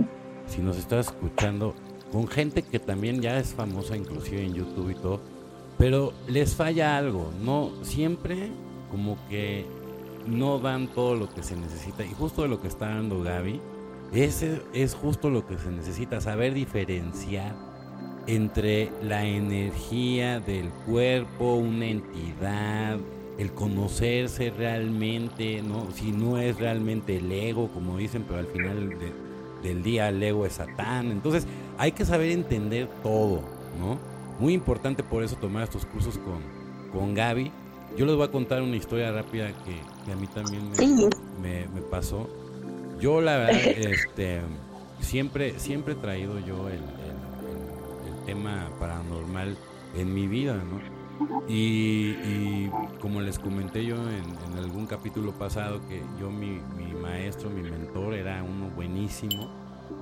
si 0.46 0.60
nos 0.60 0.76
estás 0.78 1.06
escuchando, 1.06 1.74
con 2.12 2.26
gente 2.26 2.62
que 2.62 2.78
también 2.78 3.20
ya 3.20 3.38
es 3.38 3.48
famosa, 3.48 3.96
inclusive 3.96 4.42
en 4.42 4.54
YouTube 4.54 4.90
y 4.90 4.94
todo, 4.94 5.20
pero 5.76 6.12
les 6.26 6.54
falla 6.54 6.96
algo, 6.96 7.30
no 7.42 7.70
siempre 7.82 8.50
como 8.90 9.18
que 9.28 9.66
no 10.26 10.58
dan 10.58 10.88
todo 10.88 11.14
lo 11.14 11.28
que 11.28 11.42
se 11.42 11.56
necesita 11.56 12.04
y 12.04 12.12
justo 12.12 12.42
de 12.42 12.48
lo 12.48 12.60
que 12.60 12.68
está 12.68 12.88
dando 12.88 13.22
Gaby, 13.22 13.60
ese 14.12 14.62
es 14.72 14.94
justo 14.94 15.30
lo 15.30 15.46
que 15.46 15.58
se 15.58 15.70
necesita, 15.70 16.20
saber 16.20 16.54
diferenciar 16.54 17.54
entre 18.26 18.90
la 19.02 19.24
energía 19.24 20.40
del 20.40 20.68
cuerpo, 20.86 21.54
una 21.54 21.86
entidad, 21.86 22.98
el 23.38 23.52
conocerse 23.52 24.50
realmente, 24.50 25.62
¿no? 25.62 25.90
Si 25.92 26.12
no 26.12 26.38
es 26.38 26.58
realmente 26.58 27.16
el 27.16 27.30
ego, 27.30 27.68
como 27.68 27.96
dicen, 27.96 28.24
pero 28.26 28.40
al 28.40 28.46
final 28.46 28.96
del 29.62 29.82
día 29.82 30.08
el 30.08 30.22
ego 30.22 30.44
es 30.44 30.54
Satán. 30.54 31.10
Entonces 31.10 31.46
hay 31.78 31.92
que 31.92 32.04
saber 32.04 32.30
entender 32.32 32.88
todo, 33.02 33.42
¿no? 33.78 33.98
Muy 34.40 34.52
importante 34.52 35.02
por 35.02 35.22
eso 35.22 35.36
tomar 35.36 35.64
estos 35.64 35.86
cursos 35.86 36.18
con, 36.18 36.40
con 36.92 37.14
Gaby. 37.14 37.50
Yo 37.96 38.06
les 38.06 38.16
voy 38.16 38.26
a 38.26 38.30
contar 38.30 38.60
una 38.62 38.76
historia 38.76 39.10
rápida 39.12 39.52
que, 39.64 40.12
a 40.12 40.16
mí 40.16 40.26
también 40.26 40.68
me, 41.40 41.80
pasó. 41.90 42.28
Yo 43.00 43.20
la 43.20 43.36
verdad, 43.36 43.54
este, 43.66 44.40
siempre, 45.00 45.58
siempre 45.58 45.94
he 45.94 45.96
traído 45.96 46.38
yo 46.40 46.68
el, 46.68 46.80
tema 48.26 48.68
paranormal 48.78 49.56
en 49.96 50.12
mi 50.12 50.26
vida, 50.26 50.54
¿no? 50.54 50.82
Y, 51.48 52.68
como 53.00 53.22
les 53.22 53.38
comenté 53.38 53.86
yo 53.86 53.96
en, 53.96 54.58
algún 54.58 54.86
capítulo 54.86 55.32
pasado, 55.32 55.80
que 55.88 56.02
yo 56.20 56.30
mi, 56.30 56.60
mi, 56.76 56.92
maestro, 56.92 57.48
mi 57.48 57.62
mentor 57.62 58.12
era 58.12 58.42
uno 58.42 58.68
buenísimo, 58.76 59.48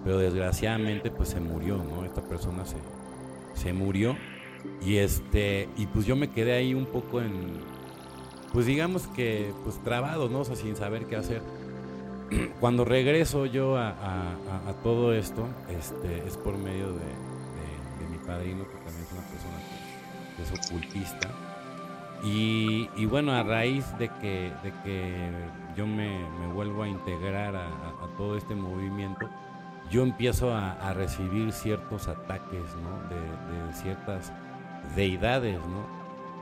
pero 0.03 0.19
desgraciadamente 0.19 1.11
pues 1.13 1.29
se 1.29 1.41
murió, 1.41 1.77
¿no? 1.77 2.05
Esta 2.05 2.21
persona 2.21 2.65
se, 2.67 2.79
se 3.55 3.73
murió 3.73 4.17
y 4.85 4.97
este 4.97 5.69
y 5.77 5.87
pues 5.87 6.07
yo 6.07 6.17
me 6.17 6.31
quedé 6.31 6.55
ahí 6.55 6.75
un 6.75 6.87
poco 6.87 7.21
en 7.21 7.61
pues 8.53 8.67
digamos 8.67 9.07
que 9.09 9.53
pues 9.65 9.83
trabado 9.83 10.29
no 10.29 10.41
o 10.41 10.45
sea 10.45 10.57
sin 10.57 10.77
saber 10.77 11.07
qué 11.07 11.17
hacer 11.17 11.41
cuando 12.61 12.85
regreso 12.85 13.47
yo 13.47 13.77
a, 13.77 13.93
todo 14.83 15.13
esto 15.13 15.47
este 15.69 16.27
es 16.27 16.37
por 16.37 16.57
medio 16.59 16.89
de, 16.89 17.27
mi 18.11 18.19
padrino 18.19 18.65
que 18.65 18.77
también 18.77 19.03
es 19.03 19.13
una 19.13 19.23
persona 19.23 19.59
que, 20.37 20.43
es 20.43 20.67
ocultista 20.67 21.29
y, 22.23 23.07
bueno 23.07 23.33
a 23.33 23.43
raíz 23.43 23.85
de 23.99 24.09
que 24.09 24.53
de 24.63 24.73
que 24.85 25.31
yo 25.77 25.87
me, 25.87 26.21
vuelvo 26.55 26.83
a 26.83 26.89
integrar 26.89 27.57
a, 27.57 27.71
todo 28.17 28.37
este 28.37 28.55
movimiento 28.55 29.29
yo 29.91 30.03
empiezo 30.03 30.53
a, 30.53 30.93
recibir 30.95 31.53
ciertos 31.53 32.09
ataques. 32.09 32.65
De, 33.09 33.75
ciertas 33.75 34.33
deidades, 34.95 35.59
¿no? 35.67 35.96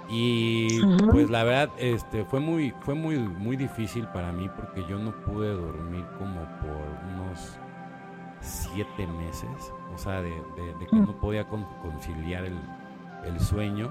Y 0.09 0.81
pues 1.11 1.31
la 1.31 1.45
verdad, 1.45 1.71
este, 1.79 2.25
fue 2.25 2.41
muy, 2.41 2.75
fue 2.81 2.95
muy, 2.95 3.19
muy 3.19 3.57
difícil 3.57 4.07
para 4.09 4.33
mí 4.33 4.51
porque 4.55 4.85
yo 4.89 4.99
no 4.99 5.13
pude 5.23 5.49
dormir 5.49 6.05
como 6.19 6.43
por 6.61 6.77
unos 7.15 7.59
siete 8.41 9.07
meses, 9.07 9.73
o 9.95 9.99
sea, 9.99 10.21
de, 10.21 10.33
que 10.91 10.97
no 10.97 11.19
podía 11.19 11.47
conciliar 11.49 12.45
el, 12.45 12.59
el, 13.25 13.41
sueño 13.41 13.91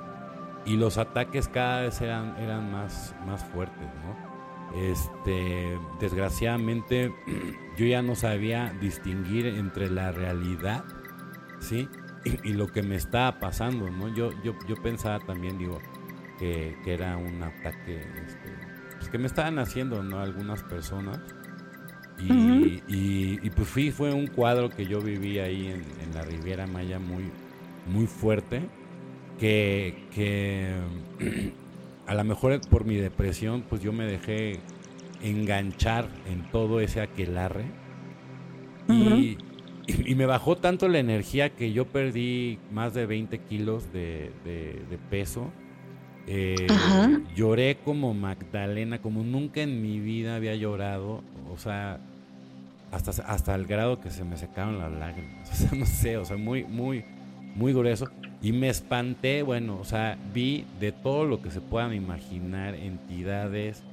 y 0.66 0.78
los 0.78 1.00
ataques 1.00 1.48
cada 1.48 1.82
vez 1.82 2.00
eran, 2.02 2.38
eran 2.38 2.72
más, 2.72 3.16
más 3.26 3.44
fuertes, 3.46 3.88
¿no? 4.06 4.34
Este, 4.76 5.78
desgraciadamente, 6.00 7.14
yo 7.78 7.86
ya 7.86 8.02
no 8.02 8.16
sabía 8.16 8.74
distinguir 8.80 9.48
entre 9.48 9.90
la 9.90 10.12
realidad, 10.12 10.84
¿sí? 11.60 11.90
Y, 12.46 12.54
lo 12.54 12.68
que 12.68 12.82
me 12.82 12.96
estaba 12.96 13.38
pasando, 13.42 13.90
¿no? 13.90 14.08
Yo, 14.08 14.32
yo, 14.44 14.54
yo 14.66 14.82
pensaba 14.82 15.20
también, 15.20 15.58
digo, 15.58 15.80
que, 16.84 16.94
era 16.94 17.18
un 17.18 17.42
ataque, 17.42 18.02
este, 18.26 18.50
pues 18.98 19.10
que 19.10 19.18
me 19.18 19.28
estaban 19.28 19.60
haciendo, 19.60 20.04
¿no? 20.04 20.20
Algunas 20.20 20.64
personas. 20.64 21.20
Y, 22.20 22.82
y, 22.88 23.50
pues 23.50 23.68
fui, 23.68 23.92
fue 23.92 24.14
un 24.14 24.28
cuadro 24.28 24.70
que 24.70 24.86
yo 24.86 25.02
viví 25.02 25.40
ahí 25.40 25.68
en, 25.68 25.84
en 26.04 26.14
la 26.14 26.22
Riviera 26.22 26.68
Maya 26.68 27.00
muy, 27.00 27.26
muy 27.92 28.08
fuerte, 28.08 28.62
que, 29.40 30.08
que 30.14 30.74
a 32.08 32.16
lo 32.16 32.24
mejor 32.24 32.62
por 32.70 32.86
mi 32.86 32.96
depresión, 32.96 33.64
pues 33.68 33.82
yo 33.82 33.92
me 33.92 34.06
dejé 34.06 34.60
enganchar 35.22 36.08
en 36.28 36.44
todo 36.52 36.80
ese 36.80 37.02
aquelarre. 37.02 37.66
y, 38.88 39.38
me 40.16 40.26
bajó 40.26 40.56
tanto 40.56 40.88
la 40.88 41.00
energía 41.00 41.50
que 41.50 41.74
yo 41.74 41.86
perdí 41.86 42.58
más 42.72 42.94
de 42.94 43.06
20 43.06 43.40
kilos 43.40 43.92
de, 43.92 44.32
peso. 45.10 45.52
Eh, 46.28 46.68
lloré 47.36 47.78
como 47.84 48.14
Magdalena, 48.14 49.00
como 49.00 49.24
nunca 49.24 49.62
en 49.62 49.82
mi 49.82 50.00
vida 50.00 50.36
había 50.36 50.56
llorado. 50.56 51.22
O 51.54 51.58
sea, 51.58 52.00
hasta, 52.92 53.12
hasta 53.24 53.56
el 53.56 53.66
grado 53.66 54.00
que 54.00 54.10
se 54.10 54.24
me 54.24 54.38
secaron 54.38 54.80
las 54.80 54.92
lágrimas. 54.92 55.50
O 55.52 55.56
sea, 55.56 55.78
no 55.78 55.86
sé, 55.86 56.18
o 56.18 56.26
sea, 56.26 56.38
muy, 56.38 56.64
muy, 56.64 57.06
muy 57.56 57.74
grueso. 57.74 58.10
Y 58.42 58.52
me 58.52 58.70
espanté, 58.70 59.42
bueno, 59.42 59.78
o 59.80 59.86
sea, 59.86 60.18
vi 60.34 60.66
de 60.80 60.92
todo 60.92 61.26
lo 61.26 61.42
que 61.42 61.50
se 61.50 61.62
puedan 61.62 61.94
imaginar, 61.94 62.76
entidades. 62.76 63.84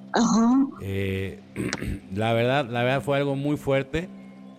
Eh, 0.82 1.40
la 2.14 2.32
verdad, 2.32 2.68
la 2.68 2.82
verdad 2.82 3.02
fue 3.02 3.16
algo 3.16 3.36
muy 3.36 3.56
fuerte. 3.56 4.08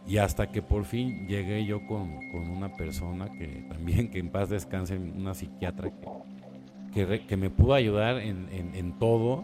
Y 0.07 0.17
hasta 0.17 0.51
que 0.51 0.61
por 0.61 0.85
fin 0.85 1.27
llegué 1.27 1.65
yo 1.65 1.85
con, 1.87 2.19
una 2.33 2.73
persona 2.73 3.31
que 3.31 3.65
también, 3.69 4.09
que 4.09 4.19
en 4.19 4.29
paz 4.29 4.49
descanse, 4.49 4.97
una 4.97 5.33
psiquiatra 5.33 5.91
que, 5.91 6.07
que, 6.93 7.37
me 7.37 7.49
pudo 7.49 7.73
ayudar 7.73 8.17
en, 8.17 8.47
en, 8.51 8.99
todo. 8.99 9.43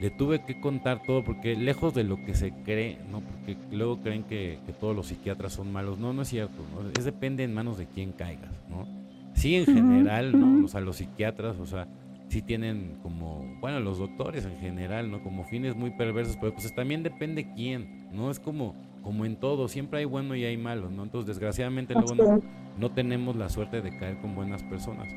Le 0.00 0.10
tuve 0.10 0.44
que 0.44 0.60
contar 0.60 1.02
todo 1.06 1.22
porque 1.22 1.54
lejos 1.54 1.94
de 1.94 2.04
lo 2.04 2.16
que 2.24 2.34
se 2.34 2.52
cree, 2.64 2.98
¿no? 3.10 3.20
Porque 3.20 3.56
luego 3.70 4.00
creen 4.00 4.24
que, 4.24 4.58
todos 4.80 4.94
los 4.94 5.06
psiquiatras 5.06 5.52
son 5.52 5.72
malos. 5.72 5.98
No, 5.98 6.12
no 6.12 6.22
es 6.22 6.28
cierto. 6.28 6.62
Es 6.98 7.04
depende 7.04 7.44
en 7.44 7.54
manos 7.54 7.78
de 7.78 7.86
quién 7.86 8.12
caigas, 8.12 8.52
¿no? 8.68 8.86
Sí, 9.34 9.56
en 9.56 9.66
general, 9.66 10.38
¿no? 10.38 10.64
O 10.64 10.68
sea, 10.68 10.80
los 10.80 10.96
psiquiatras, 10.96 11.58
o 11.58 11.66
sea, 11.66 11.88
sí 12.28 12.42
tienen 12.42 12.98
como, 13.02 13.44
bueno, 13.60 13.80
los 13.80 13.98
doctores 13.98 14.44
en 14.44 14.56
general, 14.58 15.10
¿no? 15.10 15.22
Como 15.22 15.44
fines 15.44 15.76
muy 15.76 15.90
perversos, 15.90 16.36
pero 16.40 16.52
pues 16.52 16.74
también 16.74 17.02
depende 17.02 17.52
quién, 17.54 18.08
¿no? 18.12 18.30
Es 18.30 18.40
como, 18.40 18.74
como 19.02 19.24
en 19.24 19.36
todo, 19.36 19.68
siempre 19.68 20.00
hay 20.00 20.04
bueno 20.04 20.34
y 20.34 20.44
hay 20.44 20.56
malo, 20.56 20.90
¿no? 20.90 21.04
Entonces, 21.04 21.28
desgraciadamente, 21.28 21.94
luego 21.94 22.42
no, 22.78 22.90
tenemos 22.90 23.36
la 23.36 23.48
suerte 23.48 23.82
de 23.82 23.96
caer 23.96 24.18
con 24.18 24.34
buenas 24.34 24.62
personas. 24.64 25.08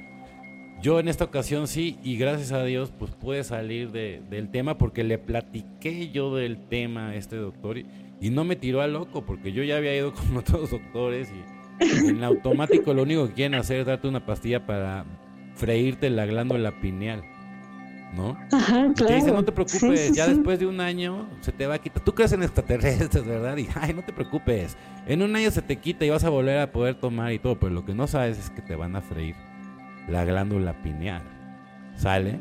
Yo 0.81 0.99
en 0.99 1.07
esta 1.07 1.23
ocasión 1.23 1.67
sí, 1.67 1.97
y 2.03 2.17
gracias 2.17 2.51
a 2.51 2.63
Dios, 2.63 2.91
pues 2.97 3.11
pude 3.11 3.43
salir 3.43 3.91
de, 3.91 4.21
del 4.29 4.49
tema 4.49 4.77
porque 4.77 5.03
le 5.03 5.17
platiqué 5.17 6.11
yo 6.11 6.35
del 6.35 6.57
tema 6.67 7.09
a 7.09 7.15
este 7.15 7.35
doctor 7.35 7.79
y, 7.79 7.85
y 8.21 8.29
no 8.29 8.43
me 8.43 8.55
tiró 8.55 8.81
a 8.81 8.87
loco, 8.87 9.25
porque 9.25 9.51
yo 9.51 9.63
ya 9.63 9.77
había 9.77 9.95
ido 9.95 10.13
con 10.13 10.37
otros 10.37 10.69
doctores 10.71 11.29
y 11.31 12.07
en 12.07 12.23
automático 12.23 12.93
lo 12.93 13.03
único 13.03 13.27
que 13.27 13.33
quieren 13.33 13.55
hacer 13.55 13.81
es 13.81 13.85
darte 13.87 14.07
una 14.07 14.25
pastilla 14.25 14.65
para 14.65 15.05
freírte 15.55 16.09
la 16.09 16.25
glándula 16.25 16.79
pineal. 16.79 17.23
¿No? 18.15 18.37
Ajá, 18.51 18.93
claro. 18.93 18.93
te 18.95 19.15
dicen, 19.15 19.33
no 19.33 19.43
te 19.43 19.51
preocupes, 19.51 20.13
ya 20.13 20.27
después 20.27 20.59
de 20.59 20.65
un 20.65 20.79
año 20.79 21.27
se 21.41 21.51
te 21.51 21.67
va 21.67 21.75
a 21.75 21.79
quitar. 21.79 22.03
Tú 22.03 22.15
crees 22.15 22.31
en 22.31 22.41
extraterrestres, 22.41 23.25
¿verdad? 23.25 23.57
Y, 23.57 23.67
ay, 23.75 23.93
no 23.93 24.01
te 24.01 24.13
preocupes. 24.13 24.77
En 25.05 25.21
un 25.21 25.35
año 25.35 25.51
se 25.51 25.61
te 25.61 25.75
quita 25.75 26.05
y 26.05 26.09
vas 26.09 26.23
a 26.23 26.29
volver 26.29 26.57
a 26.59 26.71
poder 26.71 26.95
tomar 26.95 27.33
y 27.33 27.39
todo, 27.39 27.59
pero 27.59 27.71
lo 27.71 27.83
que 27.83 27.93
no 27.93 28.07
sabes 28.07 28.39
es 28.39 28.49
que 28.49 28.61
te 28.61 28.75
van 28.75 28.95
a 28.95 29.01
freír 29.01 29.35
la 30.07 30.25
glándula 30.25 30.81
pineal. 30.81 31.21
¿Sale? 31.95 32.39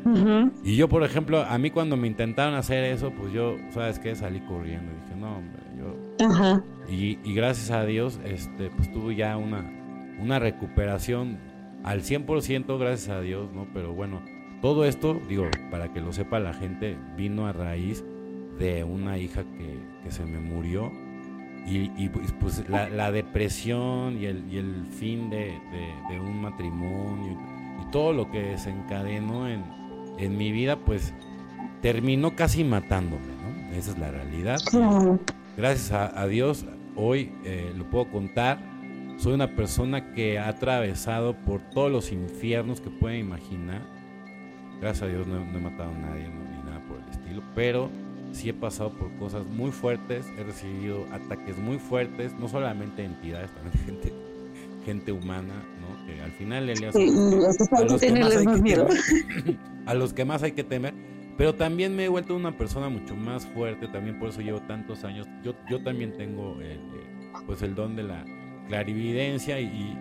Y 0.63 0.75
yo, 0.75 0.87
por 0.87 1.03
ejemplo, 1.03 1.41
a 1.41 1.57
mí 1.57 1.71
cuando 1.71 1.97
me 1.97 2.05
intentaron 2.07 2.53
hacer 2.53 2.83
eso, 2.83 3.11
pues 3.11 3.33
yo, 3.33 3.57
¿sabes 3.71 3.97
qué? 3.97 4.15
Salí 4.15 4.39
corriendo. 4.41 4.91
Y 4.91 5.01
dije, 5.01 5.19
no, 5.19 5.37
hombre, 5.37 5.63
yo... 5.75 6.25
Ajá. 6.29 6.63
Y, 6.87 7.15
gracias 7.33 7.71
a 7.71 7.83
Dios, 7.83 8.19
este, 8.23 8.69
pues 8.69 8.91
tuve 8.91 9.15
ya 9.15 9.35
una, 9.35 9.65
una 10.19 10.37
recuperación 10.37 11.39
al 11.83 12.03
100%, 12.03 12.77
gracias 12.77 13.09
a 13.09 13.21
Dios, 13.21 13.51
¿no? 13.51 13.67
Pero 13.73 13.93
bueno, 13.93 14.21
todo 14.61 14.85
esto, 14.85 15.19
digo, 15.27 15.45
para 15.71 15.91
que 15.91 16.01
lo 16.01 16.13
sepa 16.13 16.39
la 16.39 16.53
gente, 16.53 16.95
vino 17.17 17.47
a 17.47 17.51
raíz 17.51 18.05
de 18.59 18.83
una 18.83 19.17
hija 19.17 19.43
que, 19.43 19.79
que 20.03 20.11
se 20.11 20.23
me 20.23 20.39
murió 20.39 20.91
y, 21.69 22.09
pues, 22.09 22.33
pues 22.39 22.63
la, 22.69 23.11
depresión 23.11 24.17
y 24.17 24.25
el, 24.25 24.45
y 24.49 24.57
el 24.57 24.85
fin 24.89 25.29
de, 25.29 25.53
de, 26.09 26.19
un 26.19 26.41
matrimonio 26.41 27.37
y, 27.81 27.91
todo 27.91 28.13
lo 28.13 28.29
que 28.29 28.41
desencadenó 28.41 29.47
en, 29.47 29.63
en 30.17 30.37
mi 30.37 30.51
vida, 30.51 30.77
pues 30.77 31.13
terminó 31.81 32.35
casi 32.35 32.63
matándome, 32.63 33.27
¿no? 33.41 33.75
Esa 33.75 33.91
es 33.91 33.97
la 33.97 34.11
realidad. 34.11 34.59
Gracias 35.55 35.91
a, 35.91 36.19
a 36.19 36.27
Dios, 36.27 36.65
hoy 36.95 37.31
eh, 37.45 37.71
lo 37.77 37.85
puedo 37.89 38.09
contar. 38.09 38.59
Soy 39.17 39.33
una 39.33 39.55
persona 39.55 40.13
que 40.13 40.37
ha 40.37 40.49
atravesado 40.49 41.33
por 41.33 41.61
todos 41.61 41.91
los 41.91 42.11
infiernos 42.11 42.81
que 42.81 42.89
pueden 42.89 43.19
imaginar. 43.19 43.81
Gracias 44.81 45.03
a 45.03 45.07
Dios 45.07 45.25
no, 45.25 45.37
he 45.37 45.59
matado 45.59 45.91
a 45.91 45.97
nadie 45.97 46.27
ni 46.27 46.69
nada 46.69 46.81
por 46.87 46.99
el 46.99 47.09
estilo, 47.09 47.41
pero 47.55 47.89
sí 48.31 48.49
he 48.49 48.53
pasado 48.53 48.91
por 48.91 49.11
cosas 49.17 49.45
muy 49.47 49.71
fuertes, 49.71 50.25
he 50.37 50.43
recibido 50.43 51.05
ataques 51.11 51.57
muy 51.57 51.79
fuertes, 51.79 52.33
no 52.39 52.47
solamente 52.47 53.03
entidades, 53.03 53.51
también 53.51 53.85
gente, 53.85 54.13
gente 54.85 55.11
humana, 55.11 55.53
¿no? 55.76 55.76
Al 56.27 56.33
final 56.33 56.69
Elias, 56.69 56.95
a, 56.95 57.83
los 57.83 58.01
que 58.01 58.11
más 58.13 58.35
hay 58.35 58.45
que 58.45 58.61
temer, 58.61 58.87
a 59.85 59.93
los 59.93 60.13
que 60.13 60.25
más 60.25 60.43
hay 60.43 60.51
que 60.51 60.63
temer 60.63 60.93
pero 61.37 61.53
también 61.53 61.95
me 61.95 62.05
he 62.05 62.07
vuelto 62.07 62.35
una 62.35 62.57
persona 62.57 62.89
mucho 62.89 63.15
más 63.15 63.45
fuerte, 63.45 63.87
también 63.87 64.17
por 64.17 64.29
eso 64.29 64.41
llevo 64.41 64.59
tantos 64.61 65.03
años. 65.03 65.27
Yo, 65.43 65.53
yo 65.69 65.83
también 65.83 66.17
tengo 66.17 66.59
el, 66.59 66.81
pues 67.45 67.61
el 67.61 67.75
don 67.75 67.95
de 67.95 68.03
la 68.03 68.25
clarividencia 68.67 69.59
y, 69.59 69.95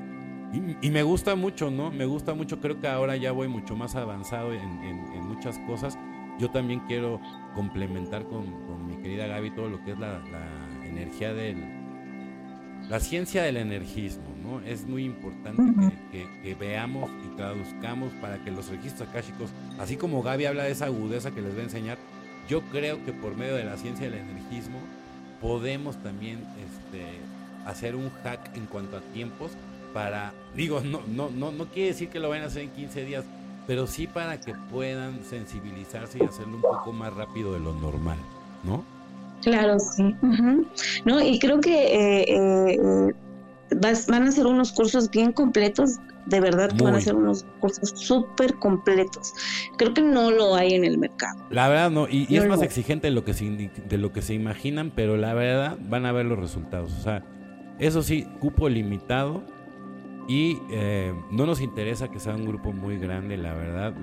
y, 0.80 0.90
me 0.90 1.02
gusta 1.02 1.34
mucho, 1.34 1.70
¿no? 1.70 1.90
Me 1.90 2.06
gusta 2.06 2.32
mucho, 2.32 2.58
creo 2.60 2.80
que 2.80 2.88
ahora 2.88 3.16
ya 3.16 3.32
voy 3.32 3.48
mucho 3.48 3.76
más 3.76 3.94
avanzado 3.96 4.54
en, 4.54 4.62
en, 4.62 5.26
muchas 5.26 5.58
cosas. 5.60 5.98
Yo 6.38 6.50
también 6.50 6.80
quiero 6.88 7.20
complementar 7.54 8.26
con, 8.26 8.46
con, 8.66 8.86
mi 8.86 8.96
querida 8.96 9.26
Gaby 9.26 9.50
todo 9.54 9.68
lo 9.68 9.84
que 9.84 9.92
es 9.92 9.98
la, 9.98 10.18
la 10.30 10.86
energía 10.86 11.34
del... 11.34 11.75
La 12.88 13.00
ciencia 13.00 13.42
del 13.42 13.56
energismo, 13.56 14.22
¿no? 14.42 14.60
Es 14.60 14.86
muy 14.86 15.04
importante 15.04 15.62
que, 16.12 16.26
que, 16.42 16.54
veamos 16.54 17.10
y 17.24 17.36
traduzcamos 17.36 18.12
para 18.20 18.42
que 18.44 18.52
los 18.52 18.68
registros 18.68 19.08
akáshicos, 19.08 19.50
así 19.78 19.96
como 19.96 20.22
Gaby 20.22 20.46
habla 20.46 20.64
de 20.64 20.70
esa 20.70 20.86
agudeza 20.86 21.32
que 21.32 21.42
les 21.42 21.52
voy 21.52 21.62
a 21.62 21.64
enseñar, 21.64 21.98
yo 22.48 22.60
creo 22.70 23.04
que 23.04 23.12
por 23.12 23.36
medio 23.36 23.56
de 23.56 23.64
la 23.64 23.76
ciencia 23.76 24.08
del 24.08 24.20
energismo 24.20 24.78
podemos 25.40 26.00
también 26.02 26.38
este, 26.64 27.04
hacer 27.66 27.96
un 27.96 28.10
hack 28.22 28.56
en 28.56 28.66
cuanto 28.66 28.96
a 28.96 29.00
tiempos 29.00 29.50
para, 29.92 30.32
digo, 30.54 30.80
no, 30.80 31.00
no, 31.08 31.30
no, 31.30 31.50
no 31.50 31.66
quiere 31.66 31.88
decir 31.88 32.08
que 32.08 32.20
lo 32.20 32.28
vayan 32.28 32.44
a 32.44 32.48
hacer 32.48 32.62
en 32.62 32.70
15 32.70 33.04
días, 33.04 33.24
pero 33.66 33.86
sí 33.86 34.06
para 34.06 34.40
que 34.40 34.54
puedan 34.70 35.24
sensibilizarse 35.24 36.18
y 36.20 36.22
hacerlo 36.26 36.56
un 36.56 36.62
poco 36.62 36.92
más 36.92 37.12
rápido 37.12 37.52
de 37.52 37.60
lo 37.60 37.74
normal, 37.74 38.18
¿no? 38.62 38.84
Claro, 39.46 39.78
sí. 39.78 40.16
No, 41.04 41.22
y 41.22 41.38
creo 41.38 41.60
que 41.60 41.70
eh, 41.70 42.74
eh, 42.74 43.14
van 44.08 44.24
a 44.24 44.32
ser 44.32 44.44
unos 44.44 44.72
cursos 44.72 45.08
bien 45.08 45.30
completos, 45.30 46.00
de 46.26 46.40
verdad 46.40 46.72
van 46.82 46.96
a 46.96 47.00
ser 47.00 47.14
unos 47.14 47.46
cursos 47.60 47.90
súper 47.94 48.54
completos. 48.54 49.32
Creo 49.78 49.94
que 49.94 50.02
no 50.02 50.32
lo 50.32 50.56
hay 50.56 50.74
en 50.74 50.84
el 50.84 50.98
mercado. 50.98 51.46
La 51.50 51.68
verdad 51.68 51.92
no, 51.92 52.08
y, 52.10 52.26
es 52.36 52.48
más 52.48 52.60
exigente 52.60 53.06
de 53.06 53.12
lo, 53.12 53.24
que 53.24 53.34
se, 53.34 53.70
de 53.88 53.98
lo 53.98 54.12
que 54.12 54.20
se 54.20 54.34
imaginan, 54.34 54.90
pero 54.96 55.16
la 55.16 55.32
verdad 55.32 55.78
van 55.80 56.06
a 56.06 56.12
ver 56.12 56.26
los 56.26 56.40
resultados. 56.40 56.92
O 56.98 57.00
sea, 57.00 57.22
eso 57.78 58.02
sí, 58.02 58.26
cupo 58.40 58.68
limitado 58.68 59.44
y 60.26 60.58
eh, 60.72 61.14
no 61.30 61.46
nos 61.46 61.60
interesa 61.60 62.08
que 62.08 62.18
sea 62.18 62.34
un 62.34 62.46
grupo 62.46 62.72
muy 62.72 62.98
grande, 62.98 63.36
la 63.36 63.54
verdad 63.54 63.94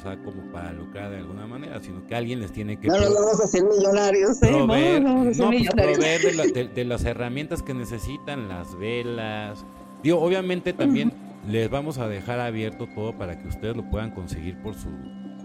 o 0.00 0.02
sea, 0.02 0.16
como 0.22 0.42
para 0.50 0.72
lucrar 0.72 1.10
de 1.10 1.18
alguna 1.18 1.46
manera, 1.46 1.78
sino 1.80 2.06
que 2.06 2.14
alguien 2.14 2.40
les 2.40 2.52
tiene 2.52 2.78
que... 2.78 2.88
No 2.88 2.94
vamos 2.94 3.40
a 3.40 3.44
hacer 3.44 3.62
millonarios, 3.62 4.42
¿eh? 4.42 4.48
Proveer, 4.50 5.02
no, 5.02 5.24
no, 5.24 5.24
pues, 5.24 5.68
proveer 5.68 6.72
de, 6.74 6.84
las 6.84 7.04
herramientas 7.04 7.62
que 7.62 7.74
necesitan, 7.74 8.48
las 8.48 8.76
velas. 8.78 9.64
Digo, 10.02 10.18
obviamente 10.20 10.72
también 10.72 11.12
les 11.46 11.68
vamos 11.68 11.98
a 11.98 12.08
dejar 12.08 12.40
abierto 12.40 12.88
todo 12.94 13.16
para 13.16 13.38
que 13.38 13.48
ustedes 13.48 13.76
lo 13.76 13.88
puedan 13.90 14.10
conseguir 14.10 14.56
por 14.62 14.74
su 14.74 14.88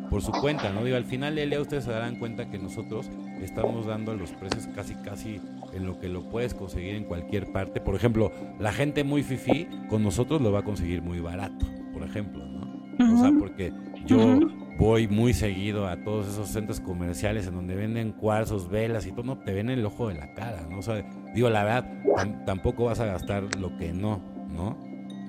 por 0.10 0.22
su 0.22 0.32
cuenta, 0.32 0.72
¿no? 0.72 0.84
Digo, 0.84 0.96
al 0.96 1.04
final, 1.04 1.38
Elia, 1.38 1.60
ustedes 1.60 1.84
se 1.84 1.92
darán 1.92 2.18
cuenta 2.20 2.50
que 2.50 2.60
nosotros 2.60 3.10
estamos 3.42 3.88
dando 3.88 4.14
los 4.14 4.32
precios 4.32 4.68
casi, 4.76 4.94
casi 4.96 5.42
en 5.74 5.86
lo 5.86 6.00
que 6.00 6.08
lo 6.08 6.30
puedes 6.30 6.54
conseguir 6.54 6.96
en 6.96 7.04
cualquier 7.04 7.52
parte. 7.52 7.82
Por 7.82 7.96
ejemplo, 7.96 8.32
la 8.60 8.72
gente 8.72 9.04
muy 9.04 9.24
fifi 9.24 9.68
con 9.90 10.04
nosotros 10.04 10.42
lo 10.42 10.52
va 10.52 10.60
a 10.60 10.64
conseguir 10.64 11.02
muy 11.02 11.20
barato, 11.20 11.66
por 11.92 12.04
ejemplo, 12.04 12.46
¿no? 12.46 12.66
O 13.14 13.18
sea, 13.18 13.32
porque 13.38 13.74
yo 14.06 14.40
voy 14.78 15.08
muy 15.08 15.34
seguido 15.34 15.88
a 15.88 15.98
todos 16.04 16.28
esos 16.28 16.50
centros 16.50 16.80
comerciales 16.80 17.48
en 17.48 17.56
donde 17.56 17.76
venden 17.76 18.12
cuarzos, 18.12 18.70
velas 18.70 19.06
y 19.08 19.12
todo, 19.12 19.24
no 19.24 19.38
te 19.40 19.54
ven 19.54 19.70
el 19.70 19.86
ojo 19.86 20.10
de 20.10 20.16
la 20.16 20.34
cara, 20.34 20.68
¿no? 20.70 20.80
O 20.80 20.82
sea, 20.82 21.06
digo, 21.34 21.50
la 21.50 21.64
verdad, 21.64 22.46
tampoco 22.46 22.86
vas 22.86 23.00
a 23.00 23.06
gastar 23.06 23.44
lo 23.58 23.76
que 23.78 23.94
no, 23.94 24.22
¿no? 24.50 24.78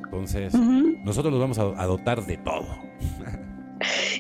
Entonces, 0.05 0.55
nosotros 0.55 1.33
nos 1.33 1.41
vamos 1.41 1.59
a, 1.59 1.87
dotar 1.87 2.24
de 2.24 2.37
todo. 2.39 2.66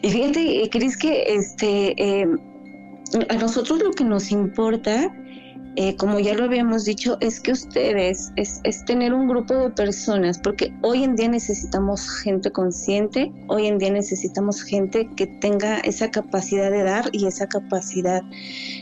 y 0.02 0.10
fíjate, 0.10 0.68
Cris, 0.70 0.96
que 0.96 1.22
este, 1.34 1.94
eh, 1.96 2.26
a 3.28 3.34
nosotros 3.34 3.82
lo 3.82 3.92
que 3.92 4.04
nos 4.04 4.30
importa 4.30 5.12
eh, 5.78 5.94
como 5.96 6.18
ya 6.18 6.34
lo 6.34 6.44
habíamos 6.44 6.86
dicho, 6.86 7.18
es 7.20 7.38
que 7.38 7.52
ustedes, 7.52 8.32
es, 8.36 8.62
tener 8.86 9.12
un 9.12 9.28
grupo 9.28 9.54
de 9.54 9.70
personas, 9.70 10.38
porque 10.38 10.72
hoy 10.82 11.04
en 11.04 11.16
día 11.16 11.28
necesitamos 11.28 12.08
gente 12.22 12.50
consciente, 12.50 13.30
hoy 13.48 13.66
en 13.66 13.76
día 13.76 13.90
necesitamos 13.90 14.62
gente 14.62 15.06
que 15.16 15.26
tenga 15.26 15.80
esa 15.80 16.10
capacidad 16.10 16.70
de 16.70 16.82
dar 16.82 17.10
y 17.12 17.26
esa 17.26 17.46
capacidad 17.46 18.22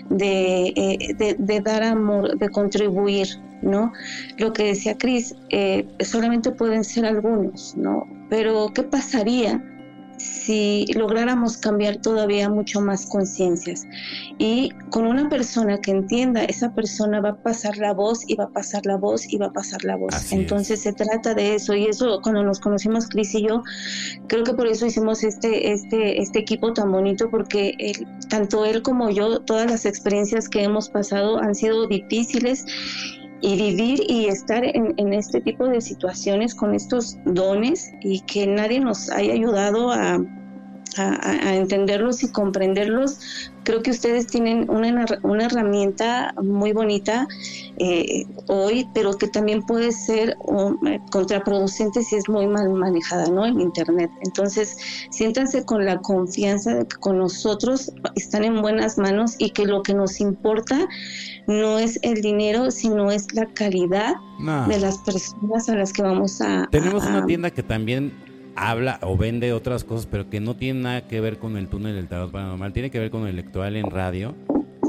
de, 0.09 0.73
eh, 0.77 1.61
dar 1.65 1.83
amor, 1.83 2.39
de 2.39 2.49
contribuir, 2.49 3.27
¿no? 3.61 3.93
Lo 4.39 4.53
que 4.53 4.65
decía 4.67 4.97
Cris, 4.97 5.35
eh, 5.51 5.89
solamente 5.99 6.53
pueden 6.53 6.85
ser 6.85 7.07
algunos, 7.07 7.77
¿no? 7.77 8.07
Pero 8.31 8.71
¿qué 8.73 8.85
pasaría 8.85 9.61
si 10.19 10.87
lográramos 10.95 11.57
cambiar 11.57 11.97
todavía 11.97 12.49
mucho 12.49 12.81
más 12.81 13.07
conciencias. 13.07 13.87
Y 14.39 14.71
con 14.91 15.07
una 15.07 15.29
persona 15.29 15.81
que 15.81 15.91
entienda, 15.91 16.45
esa 16.45 16.75
persona 16.75 17.21
va 17.21 17.31
a 17.31 17.37
pasar 17.37 17.77
la 17.79 17.93
voz 17.93 18.25
y 18.29 18.35
va 18.35 18.45
a 18.45 18.51
pasar 18.51 18.87
la 18.87 18.97
voz 18.97 19.33
y 19.33 19.39
va 19.39 19.47
a 19.47 19.53
pasar 19.53 19.85
la 19.85 19.97
voz. 19.97 20.33
Entonces 20.33 20.83
se 20.83 20.93
trata 20.93 21.35
de 21.35 21.55
eso. 21.55 21.75
Y 21.75 21.87
eso 21.87 22.21
cuando 22.23 22.43
nos 22.43 22.61
conocimos 22.61 23.09
Cris 23.09 23.35
y 23.35 23.47
yo, 23.47 23.63
creo 24.27 24.45
que 24.45 24.55
por 24.55 24.67
eso 24.67 24.87
hicimos 24.87 25.25
este, 25.25 25.73
este, 25.73 26.21
este 26.21 26.39
equipo 26.39 26.73
tan 26.73 26.91
bonito, 26.93 27.31
porque 27.31 27.93
tanto 28.29 28.65
él 28.65 28.83
como 28.83 29.11
yo, 29.11 29.41
todas 29.41 29.71
las 29.71 29.87
experiencias 29.87 30.49
que 30.49 30.63
hemos 30.63 30.89
pasado 30.89 31.39
han 31.39 31.55
sido 31.55 31.87
difíciles 31.87 32.65
y 33.45 33.57
vivir 33.57 34.01
y 34.09 34.27
estar 34.27 34.65
en, 34.65 35.13
este 35.13 35.39
tipo 35.43 35.69
de 35.69 35.83
situaciones 35.83 36.55
con 36.55 36.75
estos 36.75 37.19
dones 37.27 37.93
y 38.01 38.21
que 38.21 38.47
nadie 38.47 38.81
nos 38.81 39.11
haya 39.11 39.35
ayudado 39.35 39.93
a, 39.93 40.19
a, 40.97 41.55
entenderlos 41.55 42.23
y 42.23 42.33
comprenderlos. 42.33 43.53
Creo 43.65 43.83
que 43.83 43.91
ustedes 43.91 44.27
tienen 44.27 44.69
una, 44.71 45.07
una 45.23 45.47
herramienta 45.47 46.35
muy 46.43 46.73
bonita 46.73 47.27
eh, 47.79 48.25
hoy, 48.47 48.89
pero 48.95 49.15
que 49.15 49.27
también 49.29 49.63
puede 49.63 49.91
ser 49.93 50.37
eh, 50.87 51.01
contraproducente 51.11 52.03
si 52.03 52.17
es 52.17 52.29
muy 52.29 52.47
mal 52.47 52.71
manejada, 52.71 53.27
¿no? 53.27 53.47
En 53.47 53.61
Internet. 53.61 54.11
Entonces, 54.23 54.77
siéntanse 55.11 55.65
con 55.65 55.85
la 55.85 55.99
confianza 55.99 56.75
de 56.75 56.87
que 56.87 56.97
con 56.97 57.19
nosotros 57.19 57.93
están 58.15 58.45
en 58.45 58.63
buenas 58.63 58.99
manos 58.99 59.35
y 59.39 59.51
que 59.51 59.67
lo 59.67 59.83
que 59.83 59.95
nos 59.95 60.21
importa 60.21 60.87
no 61.47 61.79
es 61.79 61.99
el 62.03 62.23
dinero, 62.23 62.71
sino 62.71 63.11
es 63.11 63.33
la 63.35 63.47
calidad 63.47 64.15
de 64.69 64.79
las 64.79 64.99
personas 64.99 65.69
a 65.69 65.77
las 65.77 65.93
que 65.93 66.03
vamos 66.03 66.41
a... 66.41 66.69
Tenemos 66.71 67.05
una 67.07 67.27
tienda 67.27 67.51
que 67.51 67.63
también 67.63 68.13
habla 68.57 68.99
o 69.03 69.17
vende 69.17 69.53
otras 69.53 69.85
cosas, 69.85 70.07
pero 70.07 70.31
que 70.31 70.41
no 70.41 70.57
tiene 70.57 70.81
nada 70.81 71.07
que 71.07 71.21
ver 71.21 71.39
con 71.39 71.57
el 71.57 71.69
túnel 71.69 71.95
del 71.95 72.09
tarot 72.09 72.31
paranormal, 72.31 72.73
tiene 72.73 72.91
que 72.91 72.99
ver 72.99 73.11
con 73.11 73.23
el 73.23 73.31
electoral 73.31 73.77
en 73.77 73.91
radio. 73.91 74.35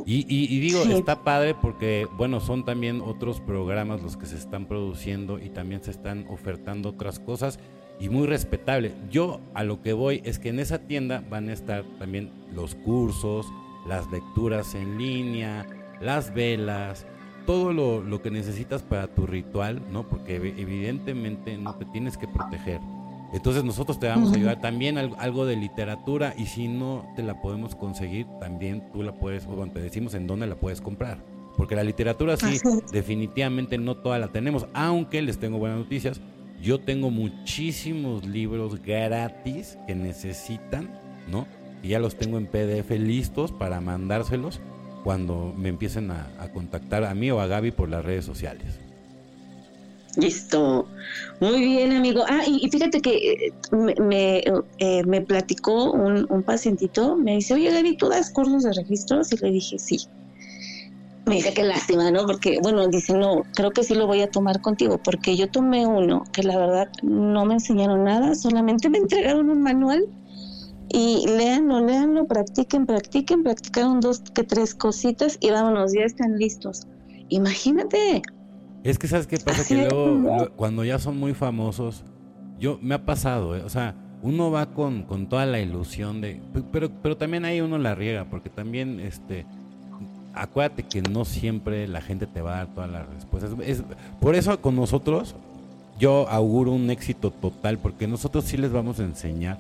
Y, 0.08 0.60
digo, 0.60 0.84
está 0.84 1.24
padre 1.24 1.56
porque, 1.60 2.06
bueno, 2.16 2.40
son 2.40 2.64
también 2.64 3.02
otros 3.02 3.42
programas 3.42 4.04
los 4.04 4.18
que 4.18 4.28
se 4.28 4.36
están 4.36 4.68
produciendo 4.68 5.40
y 5.40 5.50
también 5.50 5.84
se 5.84 5.90
están 5.90 6.28
ofertando 6.30 6.90
otras 6.90 7.18
cosas 7.20 7.60
y 8.00 8.10
muy 8.10 8.28
respetable. 8.28 8.94
Yo 9.10 9.42
a 9.56 9.64
lo 9.64 9.82
que 9.82 9.94
voy 9.94 10.22
es 10.24 10.38
que 10.38 10.50
en 10.50 10.60
esa 10.60 10.78
tienda 10.78 11.24
van 11.28 11.50
a 11.50 11.54
estar 11.54 11.84
también 11.98 12.30
los 12.54 12.76
cursos, 12.76 13.48
las 13.88 14.10
lecturas 14.12 14.76
en 14.76 15.00
línea, 15.00 15.66
las 16.00 16.32
velas, 16.36 17.08
todo 17.48 17.74
lo, 17.74 18.04
lo 18.04 18.22
que 18.22 18.30
necesitas 18.30 18.84
para 18.84 19.08
tu 19.08 19.26
ritual, 19.26 19.82
¿no? 19.92 20.08
Porque 20.08 20.36
evidentemente 20.36 21.58
no 21.58 21.74
te 21.76 21.86
tienes 21.86 22.16
que 22.16 22.28
proteger 22.28 22.80
entonces 23.36 23.66
nosotros 23.66 24.00
te 24.00 24.08
vamos 24.08 24.32
a 24.32 24.36
ayudar 24.36 24.62
también 24.62 24.98
algo 24.98 25.46
de 25.46 25.58
literatura 25.58 26.34
y 26.38 26.46
si 26.46 26.70
no 26.70 27.06
te 27.18 27.22
la 27.22 27.42
podemos 27.42 27.76
conseguir, 27.76 28.26
también 28.40 28.90
tú 28.94 29.04
la 29.04 29.12
puedes, 29.12 29.46
bueno, 29.46 29.74
te 29.74 29.82
decimos 29.82 30.14
en 30.14 30.26
dónde 30.26 30.48
la 30.48 30.56
puedes 30.56 30.80
comprar. 30.80 31.18
Porque 31.58 31.76
la 31.76 31.84
literatura 31.84 32.38
sí, 32.38 32.60
definitivamente 32.94 33.78
no 33.78 33.98
toda 33.98 34.20
la 34.20 34.30
tenemos, 34.30 34.68
aunque 34.74 35.22
les 35.22 35.38
tengo 35.38 35.58
buenas 35.58 35.80
noticias. 35.80 36.22
Yo 36.62 36.80
tengo 36.80 37.12
muchísimos 37.12 38.26
libros 38.26 38.82
gratis 38.82 39.78
que 39.86 39.96
necesitan, 39.96 40.98
¿no? 41.28 41.46
Y 41.84 41.90
ya 41.90 42.00
los 42.00 42.16
tengo 42.16 42.38
en 42.38 42.48
PDF 42.48 42.90
listos 42.92 43.52
para 43.52 43.82
mandárselos 43.82 44.62
cuando 45.04 45.54
me 45.58 45.68
empiecen 45.68 46.10
a, 46.10 46.30
a 46.40 46.54
contactar 46.54 47.04
a 47.04 47.14
mí 47.14 47.32
o 47.32 47.42
a 47.42 47.48
Gaby 47.48 47.72
por 47.72 47.90
las 47.90 48.06
redes 48.06 48.24
sociales. 48.24 48.80
Listo. 50.18 50.88
Muy 51.40 51.60
bien, 51.60 51.92
amigo. 51.92 52.24
Ah, 52.28 52.44
y, 52.48 52.70
fíjate 52.70 53.02
que 53.02 53.34
eh, 53.34 53.54
me, 54.00 54.44
eh, 54.80 55.04
me, 55.06 55.22
platicó 55.22 55.92
un, 55.92 56.26
un, 56.30 56.44
pacientito, 56.44 57.16
me 57.18 57.36
dice, 57.36 57.54
oye, 57.54 57.72
Gaby, 57.72 57.98
¿tú 57.98 58.08
das 58.08 58.32
cursos 58.32 58.64
de 58.64 58.74
registros? 58.74 59.32
Y 59.34 59.38
le 59.38 59.52
dije, 59.52 59.78
sí. 59.78 60.08
Me 61.26 61.36
dice, 61.36 61.54
qué 61.54 61.64
lástima, 61.64 62.12
¿no? 62.12 62.26
Porque, 62.28 62.60
bueno, 62.62 62.88
dice, 62.88 63.14
no, 63.14 63.44
creo 63.56 63.72
que 63.72 63.84
sí 63.84 63.96
lo 63.96 64.06
voy 64.06 64.22
a 64.22 64.30
tomar 64.30 64.62
contigo, 64.62 65.00
porque 65.04 65.36
yo 65.36 65.50
tomé 65.50 65.86
uno 65.88 66.24
que 66.32 66.44
la 66.44 66.58
verdad 66.58 66.88
no 67.02 67.46
me 67.46 67.56
enseñaron 67.56 68.04
nada, 68.04 68.36
solamente 68.36 68.90
me 68.90 69.00
entregaron 69.00 69.50
un 69.50 69.64
manual 69.64 70.06
y 70.90 71.26
léanlo, 71.28 71.84
léanlo, 71.84 72.28
practiquen, 72.28 72.86
practiquen, 72.86 73.44
practicaron 73.44 74.02
dos 74.02 74.22
que 74.34 74.44
tres 74.44 74.76
cositas 74.76 75.38
y 75.42 75.50
vámonos, 75.50 75.94
ya 75.94 76.04
están 76.04 76.38
listos. 76.38 76.86
Imagínate, 77.30 78.22
es 78.90 79.00
que, 79.00 79.08
¿sabes 79.08 79.28
qué 79.28 79.38
pasa? 79.38 79.68
que 79.68 79.76
luego, 79.76 80.50
cuando 80.56 80.86
ya 80.86 81.00
son 81.00 81.18
muy 81.18 81.34
famosos, 81.34 82.04
yo 82.60 82.80
me 82.82 82.96
ha 82.96 83.06
pasado, 83.06 83.56
¿eh? 83.56 83.64
o 83.64 83.70
sea, 83.70 83.96
uno 84.22 84.52
va 84.52 84.68
con, 84.68 85.04
con 85.04 85.28
toda 85.28 85.46
la 85.46 85.60
ilusión 85.60 86.22
de. 86.22 86.40
Pero, 86.72 86.90
pero 87.02 87.18
también 87.18 87.46
ahí 87.46 87.62
uno 87.62 87.78
la 87.78 87.96
riega, 87.96 88.26
porque 88.26 88.50
también, 88.50 89.00
este. 89.00 89.46
Acuérdate 90.34 90.84
que 90.84 91.02
no 91.02 91.24
siempre 91.24 91.88
la 91.88 92.02
gente 92.02 92.28
te 92.28 92.42
va 92.42 92.56
a 92.56 92.58
dar 92.58 92.74
todas 92.74 92.90
las 92.92 93.08
respuestas. 93.08 93.52
Es, 93.64 93.84
por 94.20 94.36
eso 94.36 94.60
con 94.60 94.76
nosotros, 94.76 95.36
yo 95.98 96.28
auguro 96.30 96.72
un 96.72 96.90
éxito 96.90 97.32
total, 97.32 97.78
porque 97.80 98.06
nosotros 98.06 98.44
sí 98.44 98.58
les 98.58 98.72
vamos 98.72 99.00
a 99.00 99.04
enseñar 99.04 99.58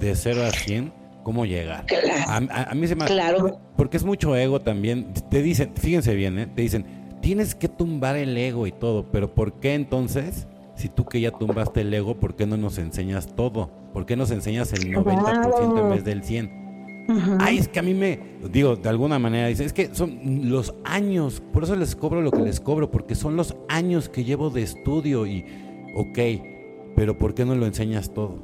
de 0.00 0.16
0 0.16 0.44
a 0.46 0.50
100 0.50 0.92
cómo 1.22 1.44
llegar. 1.44 1.84
A, 2.26 2.74
mí 2.74 2.86
se 2.86 2.96
me. 2.96 3.04
Claro. 3.04 3.60
Porque 3.76 3.98
es 3.98 4.04
mucho 4.04 4.34
ego 4.34 4.60
también. 4.60 5.12
Te 5.28 5.42
dicen, 5.42 5.72
fíjense 5.74 6.14
bien, 6.14 6.38
¿eh? 6.38 6.46
te 6.46 6.62
dicen 6.62 6.86
tienes 7.20 7.54
que 7.54 7.68
tumbar 7.68 8.16
el 8.16 8.36
ego 8.36 8.66
y 8.66 8.72
todo, 8.72 9.06
pero 9.10 9.34
¿por 9.34 9.54
qué 9.54 9.74
entonces, 9.74 10.46
si 10.74 10.88
tú 10.88 11.04
que 11.04 11.20
ya 11.20 11.30
tumbaste 11.30 11.82
el 11.82 11.92
ego, 11.92 12.18
¿por 12.18 12.36
qué 12.36 12.46
no 12.46 12.56
nos 12.56 12.78
enseñas 12.78 13.34
todo? 13.34 13.70
¿Por 13.92 14.06
qué 14.06 14.16
nos 14.16 14.30
enseñas 14.30 14.72
el 14.72 14.92
90% 14.94 15.80
en 15.80 15.90
vez 15.90 16.04
del 16.04 16.22
100%? 16.22 16.58
Ay, 17.40 17.56
es 17.56 17.68
que 17.68 17.78
a 17.78 17.82
mí 17.82 17.94
me, 17.94 18.20
digo, 18.52 18.76
de 18.76 18.88
alguna 18.88 19.18
manera, 19.18 19.48
dice, 19.48 19.64
es 19.64 19.72
que 19.72 19.94
son 19.94 20.50
los 20.50 20.74
años, 20.84 21.42
por 21.54 21.64
eso 21.64 21.74
les 21.74 21.96
cobro 21.96 22.20
lo 22.20 22.30
que 22.30 22.42
les 22.42 22.60
cobro, 22.60 22.90
porque 22.90 23.14
son 23.14 23.34
los 23.34 23.56
años 23.68 24.10
que 24.10 24.24
llevo 24.24 24.50
de 24.50 24.62
estudio 24.62 25.26
y, 25.26 25.42
ok, 25.96 26.18
pero 26.94 27.16
¿por 27.16 27.34
qué 27.34 27.46
no 27.46 27.54
lo 27.54 27.64
enseñas 27.64 28.12
todo? 28.12 28.36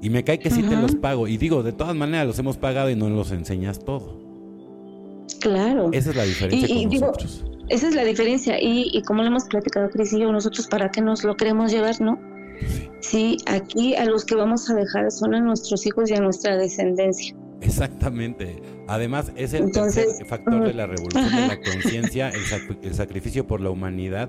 Y 0.00 0.08
me 0.08 0.24
cae 0.24 0.38
que 0.38 0.48
sí 0.48 0.62
te 0.62 0.76
los 0.76 0.94
pago, 0.94 1.28
y 1.28 1.36
digo, 1.36 1.62
de 1.62 1.72
todas 1.72 1.94
maneras 1.94 2.26
los 2.26 2.38
hemos 2.38 2.56
pagado 2.56 2.88
y 2.88 2.96
no 2.96 3.10
los 3.10 3.32
enseñas 3.32 3.84
todo. 3.84 4.18
Claro. 5.40 5.90
Esa 5.92 6.10
es 6.10 6.16
la 6.16 6.24
diferencia 6.24 6.68
con 6.68 6.90
nosotros. 6.90 7.44
Esa 7.70 7.86
es 7.86 7.94
la 7.94 8.04
diferencia. 8.04 8.56
Y, 8.60 9.00
como 9.04 9.22
lo 9.22 9.28
hemos 9.28 9.44
platicado 9.44 9.88
Cris 9.90 10.12
y 10.12 10.20
yo, 10.20 10.32
nosotros 10.32 10.66
para 10.66 10.90
qué 10.90 11.00
nos 11.00 11.22
lo 11.22 11.36
queremos 11.36 11.70
llevar, 11.70 12.00
¿no? 12.00 12.20
Sí, 12.98 13.38
aquí 13.46 13.94
a 13.94 14.04
los 14.04 14.24
que 14.24 14.34
vamos 14.34 14.68
a 14.68 14.74
dejar 14.74 15.10
son 15.10 15.34
a 15.34 15.40
nuestros 15.40 15.86
hijos 15.86 16.10
y 16.10 16.14
a 16.14 16.20
nuestra 16.20 16.56
descendencia. 16.56 17.34
Exactamente. 17.60 18.60
Además, 18.88 19.32
es 19.36 19.54
el 19.54 19.72
factor 20.26 20.66
de 20.66 20.74
la 20.74 20.86
revolución 20.86 21.24
de 21.24 21.46
la 21.46 21.60
conciencia, 21.60 22.30
el, 22.30 22.94
sacrificio 22.94 23.46
por 23.46 23.60
la 23.60 23.70
humanidad. 23.70 24.28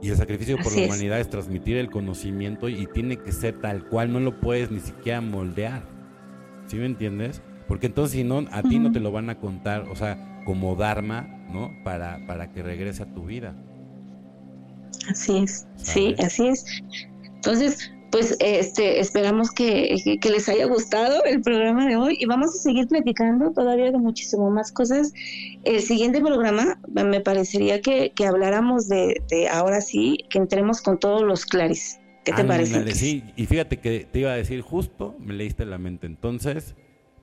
Y 0.00 0.10
el 0.10 0.16
sacrificio 0.16 0.56
por 0.56 0.74
la 0.74 0.86
humanidad 0.86 1.20
es. 1.20 1.28
transmitir 1.28 1.76
el 1.76 1.90
conocimiento 1.90 2.68
y 2.68 2.86
tiene 2.86 3.18
que 3.18 3.32
ser 3.32 3.60
tal 3.60 3.84
cual, 3.86 4.12
no 4.12 4.20
lo 4.20 4.40
puedes 4.40 4.70
ni 4.70 4.80
siquiera 4.80 5.20
moldear. 5.20 5.82
¿Sí 6.68 6.76
me 6.76 6.86
entiendes? 6.86 7.42
Porque 7.66 7.86
entonces 7.86 8.16
si 8.16 8.24
no, 8.24 8.44
a 8.50 8.62
ti 8.62 8.78
no 8.78 8.92
te 8.92 9.00
lo 9.00 9.12
van 9.12 9.28
a 9.28 9.38
contar, 9.38 9.82
o 9.90 9.96
sea, 9.96 10.42
como 10.46 10.74
Dharma, 10.74 11.37
¿no? 11.52 11.72
Para, 11.84 12.24
para 12.26 12.52
que 12.52 12.62
regrese 12.62 13.02
a 13.02 13.06
tu 13.06 13.24
vida. 13.26 13.54
Así 15.08 15.38
es, 15.38 15.66
sí, 15.76 16.14
así 16.18 16.48
es. 16.48 16.64
Entonces, 17.36 17.90
pues 18.10 18.36
este 18.40 19.00
esperamos 19.00 19.50
que, 19.50 20.18
les 20.22 20.48
haya 20.48 20.66
gustado 20.66 21.24
el 21.24 21.40
programa 21.42 21.86
de 21.86 21.96
hoy 21.96 22.16
y 22.18 22.26
vamos 22.26 22.54
a 22.54 22.58
seguir 22.58 22.88
platicando 22.88 23.52
todavía 23.52 23.90
de 23.90 23.98
muchísimo 23.98 24.50
más 24.50 24.72
cosas. 24.72 25.12
El 25.64 25.80
siguiente 25.80 26.20
programa 26.20 26.80
me 26.88 27.20
parecería 27.20 27.80
que, 27.80 28.12
habláramos 28.26 28.88
de, 28.88 29.20
ahora 29.50 29.80
sí, 29.80 30.18
que 30.30 30.38
entremos 30.38 30.80
con 30.80 30.98
todos 30.98 31.22
los 31.22 31.44
claris. 31.44 31.98
¿Qué 32.24 32.32
te 32.32 32.44
parece? 32.44 32.94
Sí, 32.94 33.24
y 33.36 33.46
fíjate 33.46 33.78
que 33.78 34.06
te 34.10 34.20
iba 34.20 34.32
a 34.32 34.36
decir 34.36 34.60
justo, 34.60 35.14
me 35.18 35.32
leíste 35.34 35.64
la 35.64 35.78
mente. 35.78 36.06
Entonces, 36.06 36.74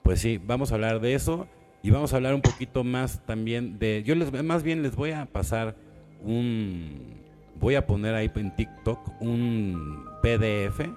pues 0.02 0.20
sí, 0.20 0.40
vamos 0.44 0.72
a 0.72 0.76
hablar 0.76 1.00
de 1.00 1.14
eso 1.14 1.48
y 1.86 1.92
vamos 1.92 2.14
a 2.14 2.16
hablar 2.16 2.34
un 2.34 2.42
poquito 2.42 2.84
más 2.84 3.22
también 3.28 3.78
de, 3.78 4.02
yo 4.04 4.16
les, 4.16 4.44
más 4.44 4.64
bien 4.64 4.82
les 4.82 4.96
voy 4.96 5.12
a 5.12 5.28
pasar 5.28 5.76
un, 6.24 7.14
voy 7.60 7.76
a 7.76 7.86
poner 7.86 8.16
ahí 8.16 8.32
en 8.34 8.56
TikTok 8.56 9.22
un 9.22 10.04
PDF 10.24 10.90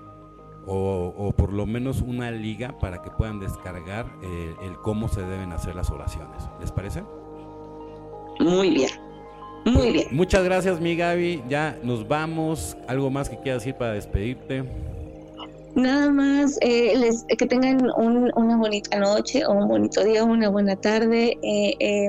o, 0.66 1.34
por 1.36 1.53
lo 1.53 1.66
menos 1.66 2.01
una 2.01 2.30
liga 2.30 2.78
para 2.78 3.03
que 3.03 3.11
puedan 3.11 3.39
descargar 3.39 4.07
eh, 4.22 4.55
el 4.62 4.76
cómo 4.78 5.09
se 5.09 5.20
deben 5.20 5.53
hacer 5.53 5.74
las 5.74 5.91
oraciones. 5.91 6.49
¿Les 6.59 6.72
parece? 6.72 7.03
Muy 8.41 8.70
bien. 8.70 8.91
Muy 9.66 9.74
pues, 9.74 9.93
bien. 9.93 10.09
Muchas 10.12 10.43
gracias, 10.45 10.80
mi 10.80 10.97
Gaby. 10.97 11.43
Ya 11.51 11.78
nos 11.82 12.09
vamos. 12.09 12.78
¿Algo 12.86 13.11
más 13.11 13.28
que 13.28 13.39
quieras 13.39 13.62
decir 13.62 13.74
para 13.74 13.93
despedirte? 13.93 14.64
Nada 15.78 16.10
más, 16.10 16.58
eh, 16.60 16.96
les, 16.96 17.24
que 17.24 17.46
tengan 17.46 17.88
una 17.96 18.56
bonita 18.56 18.98
noche 18.98 19.46
o 19.46 19.52
un 19.52 19.68
bonito 19.68 20.02
día, 20.02 20.24
una 20.24 20.48
buena 20.48 20.74
tarde. 20.74 21.38
Eh, 21.40 21.76
eh, 21.78 22.08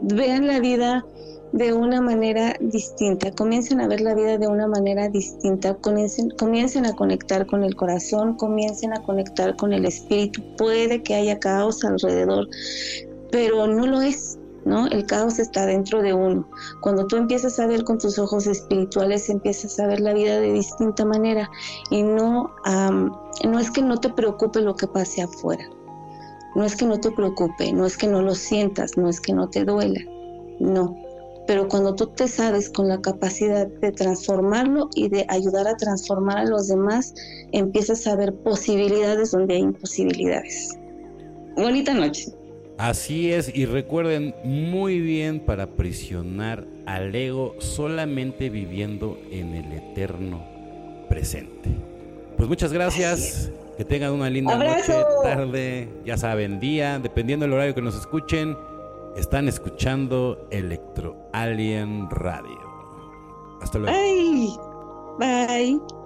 vean 0.00 0.46
la 0.46 0.58
vida 0.58 1.04
de 1.52 1.74
una 1.74 2.00
manera 2.00 2.56
distinta, 2.60 3.30
comiencen 3.30 3.82
a 3.82 3.88
ver 3.88 4.00
la 4.00 4.14
vida 4.14 4.38
de 4.38 4.48
una 4.48 4.66
manera 4.66 5.10
distinta, 5.10 5.74
comiencen, 5.74 6.30
comiencen 6.30 6.86
a 6.86 6.94
conectar 6.94 7.44
con 7.44 7.62
el 7.62 7.76
corazón, 7.76 8.38
comiencen 8.38 8.94
a 8.94 9.02
conectar 9.02 9.54
con 9.56 9.74
el 9.74 9.84
espíritu. 9.84 10.42
Puede 10.56 11.02
que 11.02 11.16
haya 11.16 11.38
caos 11.38 11.84
alrededor, 11.84 12.48
pero 13.30 13.66
no 13.66 13.86
lo 13.86 14.00
es. 14.00 14.38
¿No? 14.64 14.86
El 14.86 15.04
caos 15.04 15.38
está 15.38 15.66
dentro 15.66 16.00
de 16.00 16.14
uno. 16.14 16.48
Cuando 16.80 17.06
tú 17.06 17.16
empiezas 17.16 17.58
a 17.58 17.66
ver 17.66 17.84
con 17.84 17.98
tus 17.98 18.18
ojos 18.18 18.46
espirituales, 18.46 19.28
empiezas 19.28 19.78
a 19.78 19.86
ver 19.86 20.00
la 20.00 20.14
vida 20.14 20.40
de 20.40 20.52
distinta 20.52 21.04
manera 21.04 21.50
y 21.90 22.02
no, 22.02 22.54
no 22.64 23.58
es 23.58 23.70
que 23.70 23.82
no 23.82 23.98
te 23.98 24.08
preocupe 24.08 24.62
lo 24.62 24.74
que 24.74 24.86
pase 24.86 25.20
afuera, 25.20 25.68
no 26.54 26.64
es 26.64 26.76
que 26.76 26.86
no 26.86 26.98
te 26.98 27.10
preocupe, 27.10 27.72
no 27.72 27.84
es 27.84 27.98
que 27.98 28.06
no 28.06 28.22
lo 28.22 28.34
sientas, 28.34 28.96
no 28.96 29.10
es 29.10 29.20
que 29.20 29.34
no 29.34 29.50
te 29.50 29.64
duela, 29.64 30.00
no, 30.60 30.96
pero 31.46 31.68
cuando 31.68 31.94
tú 31.94 32.06
te 32.06 32.26
sabes 32.28 32.70
con 32.70 32.88
la 32.88 33.00
capacidad 33.00 33.66
de 33.66 33.92
transformarlo 33.92 34.88
y 34.94 35.08
de 35.08 35.26
ayudar 35.28 35.68
a 35.68 35.76
transformar 35.76 36.38
a 36.38 36.44
los 36.44 36.68
demás, 36.68 37.14
empiezas 37.52 38.06
a 38.06 38.16
ver 38.16 38.34
posibilidades 38.34 39.32
donde 39.32 39.56
hay 39.56 39.60
imposibilidades. 39.60 40.70
Bonita 41.56 41.92
noche. 41.92 42.32
Así 42.76 43.32
es, 43.32 43.54
y 43.54 43.66
recuerden 43.66 44.34
muy 44.42 45.00
bien 45.00 45.40
para 45.40 45.68
prisionar 45.68 46.66
al 46.86 47.14
ego 47.14 47.54
solamente 47.58 48.50
viviendo 48.50 49.18
en 49.30 49.54
el 49.54 49.72
eterno 49.72 50.44
presente. 51.08 51.70
Pues 52.36 52.48
muchas 52.48 52.72
gracias, 52.72 53.52
que 53.76 53.84
tengan 53.84 54.12
una 54.12 54.28
linda 54.28 54.56
noche, 54.56 54.92
tarde, 55.22 55.88
ya 56.04 56.16
saben, 56.16 56.58
día, 56.58 56.98
dependiendo 56.98 57.46
del 57.46 57.52
horario 57.52 57.74
que 57.74 57.82
nos 57.82 57.94
escuchen. 57.94 58.56
Están 59.16 59.46
escuchando 59.46 60.48
Electro 60.50 61.16
Alien 61.32 62.10
Radio. 62.10 62.58
Hasta 63.62 63.78
luego. 63.78 63.96
Bye. 63.96 65.78
Bye. 65.86 66.03